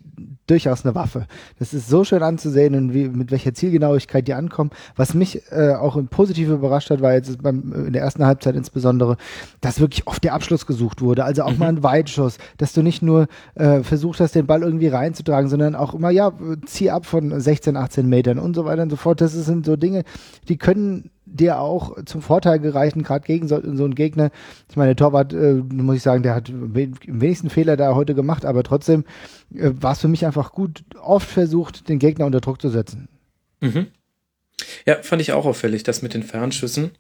durchaus 0.48 0.86
eine 0.86 0.94
Waffe. 0.96 1.25
Das 1.57 1.74
ist 1.74 1.90
so 1.90 2.04
schön 2.04 2.22
anzusehen 2.22 2.75
und 2.75 2.94
wie, 2.94 3.07
mit 3.10 3.31
welcher 3.31 3.54
Zielgenauigkeit 3.54 4.28
die 4.28 4.34
ankommen. 4.34 4.69
Was 4.96 5.13
mich 5.13 5.42
äh, 5.52 5.74
auch 5.74 5.98
positiv 6.10 6.50
überrascht 6.50 6.90
hat, 6.90 7.02
war 7.02 7.13
jetzt 7.13 7.42
beim, 7.42 7.88
in 7.88 7.94
der 7.94 8.04
ersten 8.04 8.25
Halbzeit 8.25 8.56
insbesondere, 8.56 9.18
dass 9.62 9.80
wirklich 9.80 10.07
oft 10.07 10.24
der 10.24 10.34
Abschluss 10.34 10.66
gesucht 10.66 11.02
wurde. 11.02 11.25
Also 11.25 11.44
auch 11.44 11.54
mhm. 11.54 11.60
mal 11.60 11.69
ein 11.69 11.84
Weitschuss, 11.84 12.38
dass 12.58 12.74
du 12.74 12.84
nicht 12.84 13.01
nur 13.01 13.28
äh, 13.56 13.81
versucht 13.81 14.19
hast, 14.19 14.36
den 14.36 14.46
Ball 14.46 14.62
irgendwie 14.62 14.88
reinzutragen, 14.88 15.50
sondern 15.50 15.75
auch 15.75 15.94
immer, 15.94 16.12
ja, 16.12 16.31
zieh 16.66 16.92
ab 16.92 17.06
von 17.06 17.40
16, 17.40 17.75
18 17.75 18.08
Metern 18.08 18.40
und 18.40 18.56
so 18.56 18.66
weiter 18.66 18.84
und 18.84 18.90
so 18.92 18.96
fort. 18.98 19.22
Das 19.22 19.34
sind 19.34 19.66
so 19.66 19.75
Dinge, 19.75 20.04
die 20.48 20.58
können 20.58 21.10
dir 21.36 21.60
auch 21.60 22.04
zum 22.06 22.22
Vorteil 22.22 22.60
gereichen, 22.60 23.04
gerade 23.04 23.26
gegen 23.26 23.48
so, 23.48 23.60
so 23.62 23.84
einen 23.84 23.96
Gegner. 23.96 24.32
Ich 24.70 24.76
meine, 24.76 24.96
Torwart, 24.96 25.34
äh, 25.34 25.54
muss 25.54 25.98
ich 25.98 26.02
sagen, 26.02 26.24
der 26.24 26.36
hat 26.36 26.50
im 26.50 26.76
wenigsten 26.76 27.50
Fehler 27.50 27.78
da 27.78 27.96
heute 27.96 28.16
gemacht, 28.16 28.46
aber 28.46 28.64
trotzdem 28.64 29.06
äh, 29.54 29.72
war 29.80 29.94
es 29.94 30.00
für 30.00 30.08
mich 30.08 30.26
einfach 30.26 30.52
gut, 30.52 30.84
oft 31.02 31.30
versucht, 31.30 31.90
den 31.90 32.00
Gegner 32.00 32.26
unter 32.26 32.42
Druck 32.42 32.62
zu 32.62 32.70
setzen. 32.70 33.08
Mhm. 33.62 33.88
Ja, 34.86 35.02
fand 35.02 35.22
ich 35.22 35.34
auch 35.34 35.46
auffällig, 35.46 35.84
das 35.84 36.02
mit 36.02 36.14
den 36.14 36.24
Fernschüssen. 36.24 36.92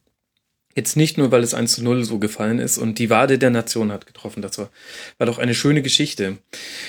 Jetzt 0.75 0.97
nicht 0.97 1.17
nur, 1.17 1.31
weil 1.31 1.41
es 1.41 1.53
1 1.53 1.71
zu 1.71 1.83
0 1.83 2.03
so 2.03 2.19
gefallen 2.19 2.59
ist 2.59 2.77
und 2.77 2.99
die 2.99 3.09
Wade 3.09 3.39
der 3.39 3.49
Nation 3.49 3.93
hat 3.93 4.05
getroffen. 4.05 4.41
Das 4.41 4.57
war, 4.57 4.69
war 5.17 5.25
doch 5.25 5.39
eine 5.39 5.53
schöne 5.53 5.81
Geschichte. 5.81 6.37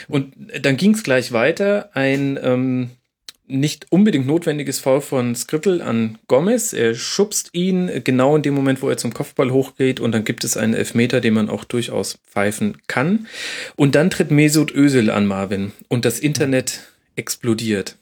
Und 0.08 0.34
dann 0.60 0.76
ging 0.76 0.94
es 0.94 1.04
gleich 1.04 1.30
weiter. 1.30 1.90
Ein 1.94 2.36
ähm, 2.42 2.90
nicht 3.48 3.86
unbedingt 3.90 4.26
notwendiges 4.26 4.78
Foul 4.78 5.00
von 5.00 5.34
Skriptel 5.34 5.82
an 5.82 6.18
Gomez. 6.28 6.72
Er 6.72 6.94
schubst 6.94 7.50
ihn 7.52 7.90
genau 8.04 8.36
in 8.36 8.42
dem 8.42 8.54
Moment, 8.54 8.82
wo 8.82 8.88
er 8.88 8.96
zum 8.96 9.14
Kopfball 9.14 9.50
hochgeht 9.50 10.00
und 10.00 10.12
dann 10.12 10.24
gibt 10.24 10.44
es 10.44 10.56
einen 10.56 10.74
Elfmeter, 10.74 11.20
den 11.20 11.34
man 11.34 11.48
auch 11.48 11.64
durchaus 11.64 12.18
pfeifen 12.28 12.78
kann. 12.86 13.26
Und 13.76 13.94
dann 13.94 14.10
tritt 14.10 14.30
Mesut 14.30 14.74
Özil 14.74 15.10
an 15.10 15.26
Marvin 15.26 15.72
und 15.88 16.04
das 16.04 16.18
Internet 16.18 16.80
explodiert. 17.14 17.96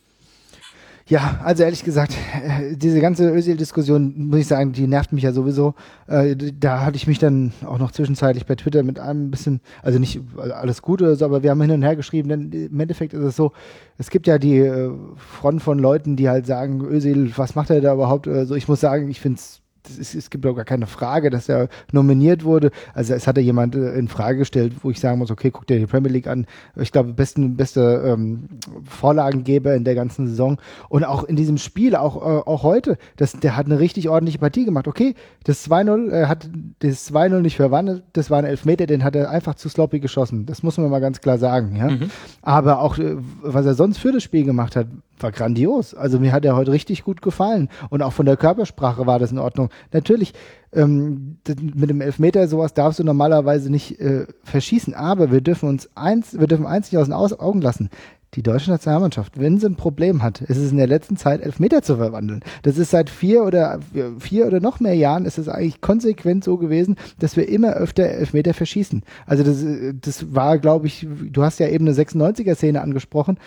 Ja, 1.06 1.38
also 1.44 1.64
ehrlich 1.64 1.84
gesagt, 1.84 2.14
äh, 2.42 2.76
diese 2.76 2.98
ganze 2.98 3.30
Özil-Diskussion, 3.30 4.28
muss 4.28 4.40
ich 4.40 4.46
sagen, 4.46 4.72
die 4.72 4.86
nervt 4.86 5.12
mich 5.12 5.24
ja 5.24 5.32
sowieso. 5.32 5.74
Äh, 6.06 6.34
da 6.34 6.80
hatte 6.86 6.96
ich 6.96 7.06
mich 7.06 7.18
dann 7.18 7.52
auch 7.66 7.78
noch 7.78 7.92
zwischenzeitlich 7.92 8.46
bei 8.46 8.54
Twitter 8.54 8.82
mit 8.82 8.98
einem 8.98 9.30
bisschen, 9.30 9.60
also 9.82 9.98
nicht 9.98 10.22
alles 10.38 10.80
gut 10.80 11.02
oder 11.02 11.14
so, 11.14 11.26
aber 11.26 11.42
wir 11.42 11.50
haben 11.50 11.60
hin 11.60 11.72
und 11.72 11.82
her 11.82 11.94
geschrieben, 11.94 12.30
denn 12.30 12.50
im 12.52 12.80
Endeffekt 12.80 13.12
ist 13.12 13.22
es 13.22 13.36
so, 13.36 13.52
es 13.98 14.08
gibt 14.08 14.26
ja 14.26 14.38
die 14.38 14.56
äh, 14.60 14.90
Front 15.16 15.62
von 15.62 15.78
Leuten, 15.78 16.16
die 16.16 16.30
halt 16.30 16.46
sagen, 16.46 16.80
Özil, 16.82 17.32
was 17.36 17.54
macht 17.54 17.68
er 17.68 17.82
da 17.82 17.92
überhaupt? 17.92 18.26
Also 18.26 18.54
ich 18.54 18.66
muss 18.66 18.80
sagen, 18.80 19.10
ich 19.10 19.20
finde 19.20 19.40
es 19.40 19.60
ist, 19.90 20.14
es 20.14 20.30
gibt 20.30 20.46
auch 20.46 20.54
gar 20.54 20.64
keine 20.64 20.86
Frage, 20.86 21.30
dass 21.30 21.48
er 21.48 21.68
nominiert 21.92 22.44
wurde. 22.44 22.70
Also 22.94 23.14
es 23.14 23.26
hatte 23.26 23.40
jemand 23.40 23.74
äh, 23.74 23.94
in 23.94 24.08
Frage 24.08 24.38
gestellt, 24.38 24.74
wo 24.82 24.90
ich 24.90 25.00
sagen 25.00 25.18
muss, 25.18 25.30
okay, 25.30 25.50
guck 25.50 25.66
dir 25.66 25.78
die 25.78 25.86
Premier 25.86 26.10
League 26.10 26.26
an. 26.26 26.46
Ich 26.76 26.92
glaube, 26.92 27.12
besten, 27.12 27.56
beste 27.56 28.02
ähm, 28.06 28.48
Vorlagengeber 28.84 29.74
in 29.74 29.84
der 29.84 29.94
ganzen 29.94 30.26
Saison. 30.26 30.58
Und 30.88 31.04
auch 31.04 31.24
in 31.24 31.36
diesem 31.36 31.58
Spiel, 31.58 31.96
auch, 31.96 32.16
äh, 32.16 32.42
auch 32.48 32.62
heute, 32.62 32.98
das, 33.16 33.32
der 33.32 33.56
hat 33.56 33.66
eine 33.66 33.78
richtig 33.78 34.08
ordentliche 34.08 34.38
Partie 34.38 34.64
gemacht. 34.64 34.88
Okay, 34.88 35.14
das 35.44 35.68
2-0, 35.68 36.10
er 36.10 36.28
hat 36.28 36.48
das 36.80 37.12
2-0 37.12 37.40
nicht 37.40 37.56
verwandelt, 37.56 38.02
das 38.12 38.30
war 38.30 38.38
ein 38.38 38.44
Elfmeter, 38.44 38.86
den 38.86 39.04
hat 39.04 39.16
er 39.16 39.30
einfach 39.30 39.54
zu 39.54 39.68
sloppy 39.68 40.00
geschossen. 40.00 40.46
Das 40.46 40.62
muss 40.62 40.78
man 40.78 40.90
mal 40.90 41.00
ganz 41.00 41.20
klar 41.20 41.38
sagen, 41.38 41.76
ja. 41.76 41.90
Mhm. 41.90 42.10
Aber 42.42 42.80
auch, 42.80 42.98
äh, 42.98 43.16
was 43.42 43.66
er 43.66 43.74
sonst 43.74 43.98
für 43.98 44.12
das 44.12 44.22
Spiel 44.22 44.44
gemacht 44.44 44.76
hat, 44.76 44.86
war 45.18 45.32
grandios. 45.32 45.94
Also 45.94 46.18
mir 46.18 46.32
hat 46.32 46.44
er 46.44 46.56
heute 46.56 46.72
richtig 46.72 47.04
gut 47.04 47.22
gefallen. 47.22 47.68
Und 47.90 48.02
auch 48.02 48.12
von 48.12 48.26
der 48.26 48.36
Körpersprache 48.36 49.06
war 49.06 49.18
das 49.18 49.32
in 49.32 49.38
Ordnung. 49.38 49.70
Natürlich, 49.92 50.34
ähm, 50.72 51.38
mit 51.46 51.90
dem 51.90 52.00
Elfmeter 52.00 52.48
sowas 52.48 52.74
darfst 52.74 52.98
du 52.98 53.04
normalerweise 53.04 53.70
nicht 53.70 54.00
äh, 54.00 54.26
verschießen. 54.42 54.94
Aber 54.94 55.30
wir 55.30 55.40
dürfen 55.40 55.68
uns 55.68 55.88
eins, 55.94 56.38
wir 56.38 56.46
dürfen 56.46 56.66
eins 56.66 56.90
nicht 56.90 57.00
aus 57.00 57.06
den 57.06 57.14
Augen 57.14 57.60
lassen 57.60 57.90
die 58.34 58.42
deutsche 58.42 58.70
Nationalmannschaft, 58.70 59.38
wenn 59.38 59.58
sie 59.58 59.66
ein 59.66 59.76
Problem 59.76 60.22
hat, 60.22 60.40
ist 60.40 60.56
es 60.56 60.70
in 60.70 60.78
der 60.78 60.86
letzten 60.86 61.16
Zeit 61.16 61.40
Elfmeter 61.40 61.82
zu 61.82 61.96
verwandeln. 61.96 62.40
Das 62.62 62.78
ist 62.78 62.90
seit 62.90 63.10
vier 63.10 63.44
oder 63.44 63.78
vier 64.18 64.46
oder 64.46 64.60
noch 64.60 64.80
mehr 64.80 64.94
Jahren 64.94 65.24
ist 65.24 65.38
es 65.38 65.48
eigentlich 65.48 65.80
konsequent 65.80 66.44
so 66.44 66.56
gewesen, 66.56 66.96
dass 67.18 67.36
wir 67.36 67.48
immer 67.48 67.74
öfter 67.74 68.04
Elfmeter 68.04 68.54
verschießen. 68.54 69.02
Also 69.26 69.44
das, 69.44 69.64
das 70.00 70.34
war, 70.34 70.58
glaube 70.58 70.86
ich, 70.86 71.06
du 71.30 71.42
hast 71.42 71.60
ja 71.60 71.68
eben 71.68 71.86
eine 71.86 71.96
96er-Szene 71.96 72.80
angesprochen, 72.80 73.38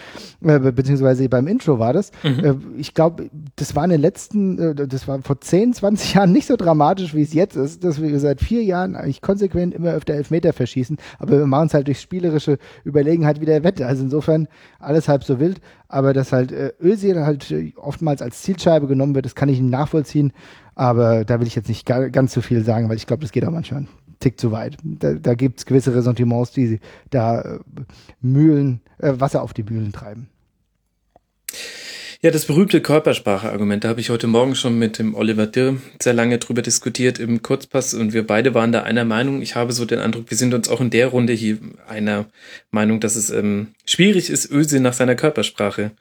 äh, 0.42 0.60
beziehungsweise 0.60 1.28
beim 1.30 1.48
Intro 1.48 1.80
war 1.80 1.94
das. 1.94 2.12
Mhm. 2.24 2.40
Äh, 2.44 2.56
ich 2.78 2.94
glaube, 2.94 3.30
das 3.56 3.76
war 3.76 3.84
in 3.84 3.90
den 3.90 4.02
letzten, 4.02 4.60
äh, 4.60 4.88
das 4.88 5.08
war 5.08 5.22
vor 5.22 5.42
10, 5.42 5.74
20 5.74 6.14
Jahren 6.14 6.32
nicht 6.32 6.48
so 6.48 6.56
dramatisch, 6.56 7.14
wie 7.14 7.22
es 7.22 7.34
jetzt 7.34 7.56
ist, 7.56 7.84
dass 7.84 8.02
wir 8.02 8.20
seit 8.20 8.42
vier 8.42 8.64
Jahren 8.64 8.96
eigentlich 8.96 9.22
konsequent 9.22 9.74
immer 9.74 9.92
öfter 9.92 10.14
Elfmeter 10.14 10.54
verschießen, 10.54 10.98
aber 11.20 11.40
wir 11.40 11.48
machen 11.48 11.68
es 11.68 11.74
halt 11.74 11.88
durch 11.88 12.00
spielerische 12.00 12.58
Überlegenheit 12.86 13.42
wieder 13.42 13.64
wett. 13.64 13.82
Also 13.82 14.04
insofern 14.04 14.48
alles 14.80 15.08
halb 15.08 15.24
so 15.24 15.40
wild, 15.40 15.62
aber 15.88 16.14
dass 16.14 16.32
halt 16.32 16.52
äh, 16.52 16.74
Özil 16.82 17.26
halt 17.26 17.52
äh, 17.52 17.74
oftmals 17.76 18.22
als 18.22 18.42
Zielscheibe 18.42 18.88
genommen 18.88 19.16
wird, 19.16 19.26
das 19.26 19.36
kann 19.36 19.50
ich 19.50 19.60
nachvollziehen, 19.60 20.34
aber 20.76 21.26
da 21.26 21.40
will 21.40 21.48
ich 21.48 21.56
jetzt 21.56 21.70
nicht 21.70 21.86
gar, 21.86 22.10
ganz 22.10 22.34
so 22.34 22.42
viel 22.42 22.64
sagen, 22.64 22.90
weil 22.90 22.98
ich 22.98 23.08
glaube, 23.08 23.22
das 23.22 23.32
geht 23.32 23.46
auch 23.46 23.52
manchmal 23.52 23.82
einen 23.82 23.90
Tick 24.20 24.40
zu 24.40 24.52
weit. 24.52 24.78
Da, 24.84 25.14
da 25.14 25.36
gibt 25.36 25.60
es 25.60 25.66
gewisse 25.66 25.94
Ressentiments, 25.94 26.52
die 26.52 26.80
da 27.10 27.42
äh, 27.42 27.60
Mühlen, 28.22 28.82
äh, 29.00 29.14
Wasser 29.18 29.42
auf 29.42 29.54
die 29.54 29.64
Mühlen 29.64 29.92
treiben. 29.92 30.30
Ja, 32.22 32.32
das 32.32 32.46
berühmte 32.46 32.82
Körpersprache-Argument, 32.82 33.84
da 33.84 33.90
habe 33.90 34.02
ich 34.02 34.10
heute 34.10 34.26
Morgen 34.26 34.56
schon 34.56 34.80
mit 34.80 34.98
dem 34.98 35.14
Oliver 35.14 35.46
Dirr 35.46 35.78
sehr 36.02 36.14
lange 36.14 36.40
drüber 36.40 36.64
diskutiert 36.64 37.20
im 37.20 37.44
Kurzpass 37.44 37.94
und 37.94 38.12
wir 38.12 38.26
beide 38.26 38.56
waren 38.56 38.72
da 38.72 38.82
einer 38.82 39.06
Meinung. 39.06 39.44
Ich 39.44 39.56
habe 39.56 39.72
so 39.72 39.86
den 39.86 40.00
Eindruck, 40.00 40.32
wir 40.32 40.38
sind 40.38 40.56
uns 40.56 40.68
auch 40.68 40.82
in 40.82 40.90
der 40.90 41.08
Runde 41.08 41.34
hier 41.34 41.60
einer 41.88 42.26
Meinung, 42.72 43.00
dass 43.00 43.16
es 43.16 43.30
ähm, 43.30 43.76
schwierig 43.86 44.32
ist, 44.32 44.50
Öse 44.50 44.80
nach 44.80 44.94
seiner 44.94 45.14
Körpersprache 45.14 45.92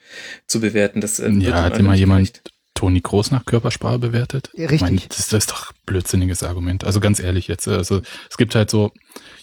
zu 0.46 0.60
bewerten. 0.60 1.02
Das, 1.02 1.18
ähm, 1.18 1.42
ja, 1.42 1.62
hat 1.62 1.78
immer 1.78 1.94
jemand 1.94 2.40
Toni 2.72 3.00
Groß 3.02 3.30
nach 3.30 3.44
Körpersprache 3.44 3.98
bewertet? 3.98 4.50
Richtig. 4.54 4.72
Ich 4.72 4.80
meine, 4.80 5.00
das, 5.08 5.28
das 5.28 5.44
ist 5.44 5.50
doch 5.50 5.72
blödsinniges 5.84 6.42
Argument. 6.42 6.84
Also 6.84 7.00
ganz 7.00 7.20
ehrlich 7.20 7.46
jetzt, 7.46 7.68
also 7.68 8.00
es 8.30 8.38
gibt 8.38 8.54
halt 8.54 8.70
so, 8.70 8.92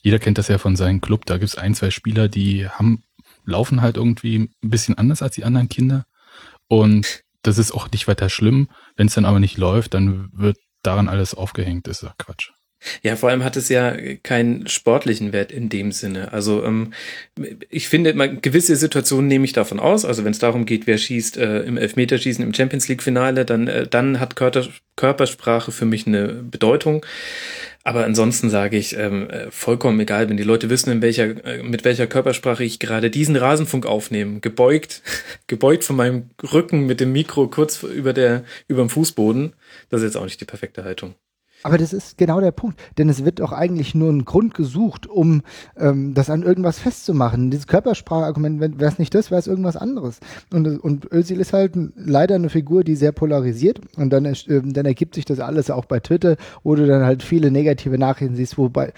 jeder 0.02 0.18
kennt 0.18 0.40
das 0.40 0.48
ja 0.48 0.58
von 0.58 0.76
seinem 0.76 1.02
Club, 1.02 1.28
da 1.28 1.38
gibt 1.38 1.50
es 1.50 1.58
ein, 1.58 1.76
zwei 1.76 1.92
Spieler, 1.92 2.30
die 2.30 2.68
haben, 2.68 3.04
laufen 3.46 3.82
halt 3.82 3.98
irgendwie 3.98 4.50
ein 4.64 4.70
bisschen 4.70 4.98
anders 4.98 5.22
als 5.22 5.36
die 5.36 5.44
anderen 5.44 5.70
Kinder. 5.70 6.06
Und 6.74 7.24
das 7.44 7.60
ist 7.60 7.72
auch 7.72 7.92
nicht 7.92 8.08
weiter 8.08 8.30
schlimm. 8.30 8.68
Wenn 8.96 9.06
es 9.06 9.14
dann 9.14 9.26
aber 9.26 9.40
nicht 9.40 9.60
läuft, 9.60 9.94
dann 9.94 10.30
wird 10.34 10.58
daran 10.82 11.08
alles 11.08 11.36
aufgehängt. 11.36 11.86
Das 11.86 11.98
ist 11.98 12.04
ja 12.04 12.16
Quatsch. 12.18 12.50
Ja, 13.04 13.16
vor 13.16 13.30
allem 13.30 13.44
hat 13.44 13.56
es 13.56 13.70
ja 13.70 13.96
keinen 14.24 14.68
sportlichen 14.68 15.34
Wert 15.34 15.52
in 15.52 15.70
dem 15.70 15.92
Sinne. 15.92 16.34
Also 16.34 16.66
ähm, 16.66 16.94
ich 17.70 17.88
finde, 17.88 18.16
man, 18.16 18.42
gewisse 18.42 18.76
Situationen 18.76 19.28
nehme 19.28 19.46
ich 19.46 19.54
davon 19.54 19.80
aus. 19.80 20.04
Also 20.04 20.26
wenn 20.26 20.32
es 20.32 20.40
darum 20.40 20.66
geht, 20.66 20.88
wer 20.88 20.98
schießt 20.98 21.38
äh, 21.38 21.60
im 21.60 21.78
Elfmeterschießen 21.78 22.44
im 22.44 22.56
Champions 22.56 22.88
League 22.88 23.04
Finale, 23.04 23.46
dann 23.46 23.68
äh, 23.68 23.88
dann 23.88 24.20
hat 24.20 24.36
Körper, 24.36 24.68
Körpersprache 24.96 25.72
für 25.72 25.86
mich 25.86 26.08
eine 26.08 26.28
Bedeutung. 26.28 27.06
Aber 27.86 28.06
ansonsten 28.06 28.50
sage 28.50 28.78
ich 28.78 28.98
ähm, 28.98 29.30
äh, 29.30 29.52
vollkommen 29.52 30.00
egal, 30.00 30.30
wenn 30.30 30.38
die 30.38 30.44
Leute 30.44 30.70
wissen, 30.70 30.90
in 30.90 31.02
welcher 31.02 31.46
äh, 31.46 31.62
mit 31.62 31.84
welcher 31.84 32.08
Körpersprache 32.08 32.64
ich 32.64 32.80
gerade 32.80 33.10
diesen 33.10 33.36
Rasenfunk 33.36 33.86
aufnehme, 33.86 34.40
gebeugt, 34.40 35.02
gebeugt 35.48 35.84
von 35.84 35.98
meinem 35.98 36.30
Rücken 36.54 36.86
mit 36.86 37.02
dem 37.02 37.12
Mikro 37.12 37.48
kurz 37.50 37.84
über 37.84 38.14
der 38.14 38.46
über 38.68 38.82
dem 38.82 38.90
Fußboden, 38.90 39.54
das 39.90 40.02
ist 40.02 40.06
jetzt 40.06 40.18
auch 40.18 40.24
nicht 40.24 40.40
die 40.40 40.46
perfekte 40.46 40.86
Haltung. 40.86 41.16
Aber 41.64 41.78
das 41.78 41.94
ist 41.94 42.18
genau 42.18 42.42
der 42.42 42.52
Punkt, 42.52 42.78
denn 42.98 43.08
es 43.08 43.24
wird 43.24 43.40
doch 43.40 43.54
eigentlich 43.54 43.96
nur 43.96 44.12
ein 44.12 44.26
Grund 44.26 44.54
gesucht, 44.54 45.08
um 45.08 45.44
ähm, 45.78 46.14
das 46.14 46.30
an 46.30 46.44
irgendwas 46.44 46.78
festzumachen. 46.78 47.52
Dieses 47.52 47.68
Körpersprachargument, 47.68 48.60
wäre 48.60 48.92
es 48.92 49.00
nicht 49.00 49.16
das, 49.16 49.32
wäre 49.32 49.40
es 49.40 49.48
irgendwas 49.48 49.78
anderes. 49.78 50.20
Und, 50.52 50.68
und 50.84 51.12
Özil 51.12 51.40
ist 51.40 51.54
halt 51.54 51.78
leider 51.96 52.36
eine 52.36 52.50
Figur, 52.50 52.84
die 52.84 52.98
sehr 52.98 53.14
polarisiert 53.14 53.80
und 53.96 54.12
dann, 54.12 54.26
äh, 54.26 54.36
dann 54.46 54.86
ergibt 54.86 55.16
sich 55.16 55.24
das 55.24 55.40
alles 55.40 55.70
auch 55.70 55.86
bei 55.86 56.02
Twitter, 56.02 56.36
wo 56.64 56.76
du 56.76 56.86
dann 56.86 57.06
halt 57.06 57.24
viele 57.24 57.50
negative 57.50 57.98
Nachrichten 57.98 58.36
siehst, 58.36 58.58
wobei, 58.58 58.92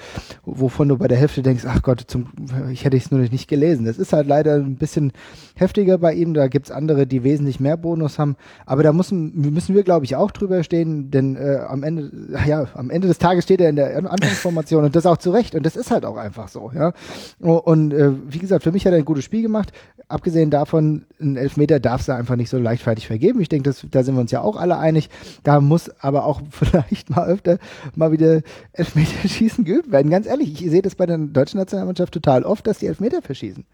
wovon 0.43 0.89
du 0.89 0.97
bei 0.97 1.07
der 1.07 1.19
Hälfte 1.19 1.43
denkst, 1.43 1.65
ach 1.67 1.83
Gott, 1.83 2.03
zum, 2.07 2.29
ich 2.71 2.83
hätte 2.83 2.97
es 2.97 3.11
nur 3.11 3.19
nicht 3.19 3.47
gelesen. 3.47 3.85
Das 3.85 3.99
ist 3.99 4.11
halt 4.11 4.27
leider 4.27 4.55
ein 4.55 4.75
bisschen 4.75 5.11
heftiger 5.55 5.99
bei 5.99 6.15
ihm, 6.15 6.33
da 6.33 6.47
gibt's 6.47 6.71
andere, 6.71 7.05
die 7.05 7.23
wesentlich 7.23 7.59
mehr 7.59 7.77
Bonus 7.77 8.17
haben, 8.17 8.35
aber 8.65 8.81
da 8.81 8.91
müssen, 8.91 9.53
müssen 9.53 9.75
wir, 9.75 9.83
glaube 9.83 10.05
ich, 10.05 10.15
auch 10.15 10.31
drüber 10.31 10.63
stehen, 10.63 11.11
denn 11.11 11.35
äh, 11.35 11.59
am 11.67 11.83
Ende, 11.83 12.11
ja, 12.47 12.54
ja, 12.55 12.67
am 12.73 12.89
Ende 12.89 13.07
des 13.07 13.17
Tages 13.17 13.43
steht 13.43 13.61
er 13.61 13.69
in 13.69 13.75
der 13.75 13.97
Anfangsformation 13.97 14.83
und 14.83 14.95
das 14.95 15.05
auch 15.05 15.17
zu 15.17 15.31
Recht. 15.31 15.55
Und 15.55 15.65
das 15.65 15.75
ist 15.75 15.91
halt 15.91 16.05
auch 16.05 16.17
einfach 16.17 16.47
so, 16.47 16.71
ja. 16.73 16.93
Und 17.39 17.93
äh, 17.93 18.11
wie 18.31 18.39
gesagt, 18.39 18.63
für 18.63 18.71
mich 18.71 18.85
hat 18.85 18.93
er 18.93 18.99
ein 18.99 19.05
gutes 19.05 19.23
Spiel 19.23 19.41
gemacht. 19.41 19.71
Abgesehen 20.07 20.51
davon, 20.51 21.05
ein 21.19 21.35
Elfmeter 21.35 21.79
darfst 21.79 22.07
du 22.07 22.13
einfach 22.13 22.35
nicht 22.35 22.49
so 22.49 22.57
leichtfertig 22.57 23.07
vergeben. 23.07 23.41
Ich 23.41 23.49
denke, 23.49 23.73
da 23.91 24.03
sind 24.03 24.15
wir 24.15 24.21
uns 24.21 24.31
ja 24.31 24.41
auch 24.41 24.55
alle 24.55 24.77
einig. 24.77 25.09
Da 25.43 25.59
muss 25.61 25.89
aber 25.99 26.25
auch 26.25 26.41
vielleicht 26.51 27.09
mal 27.09 27.27
öfter 27.27 27.57
mal 27.95 28.11
wieder 28.11 28.41
Elfmeter 28.73 29.27
schießen 29.27 29.65
geübt 29.65 29.91
werden. 29.91 30.09
Ganz 30.09 30.27
ehrlich, 30.27 30.61
ich 30.61 30.69
sehe 30.69 30.81
das 30.81 30.95
bei 30.95 31.05
der 31.05 31.17
deutschen 31.17 31.59
Nationalmannschaft 31.59 32.13
total 32.13 32.43
oft, 32.43 32.65
dass 32.67 32.79
die 32.79 32.87
Elfmeter 32.87 33.21
verschießen. 33.21 33.65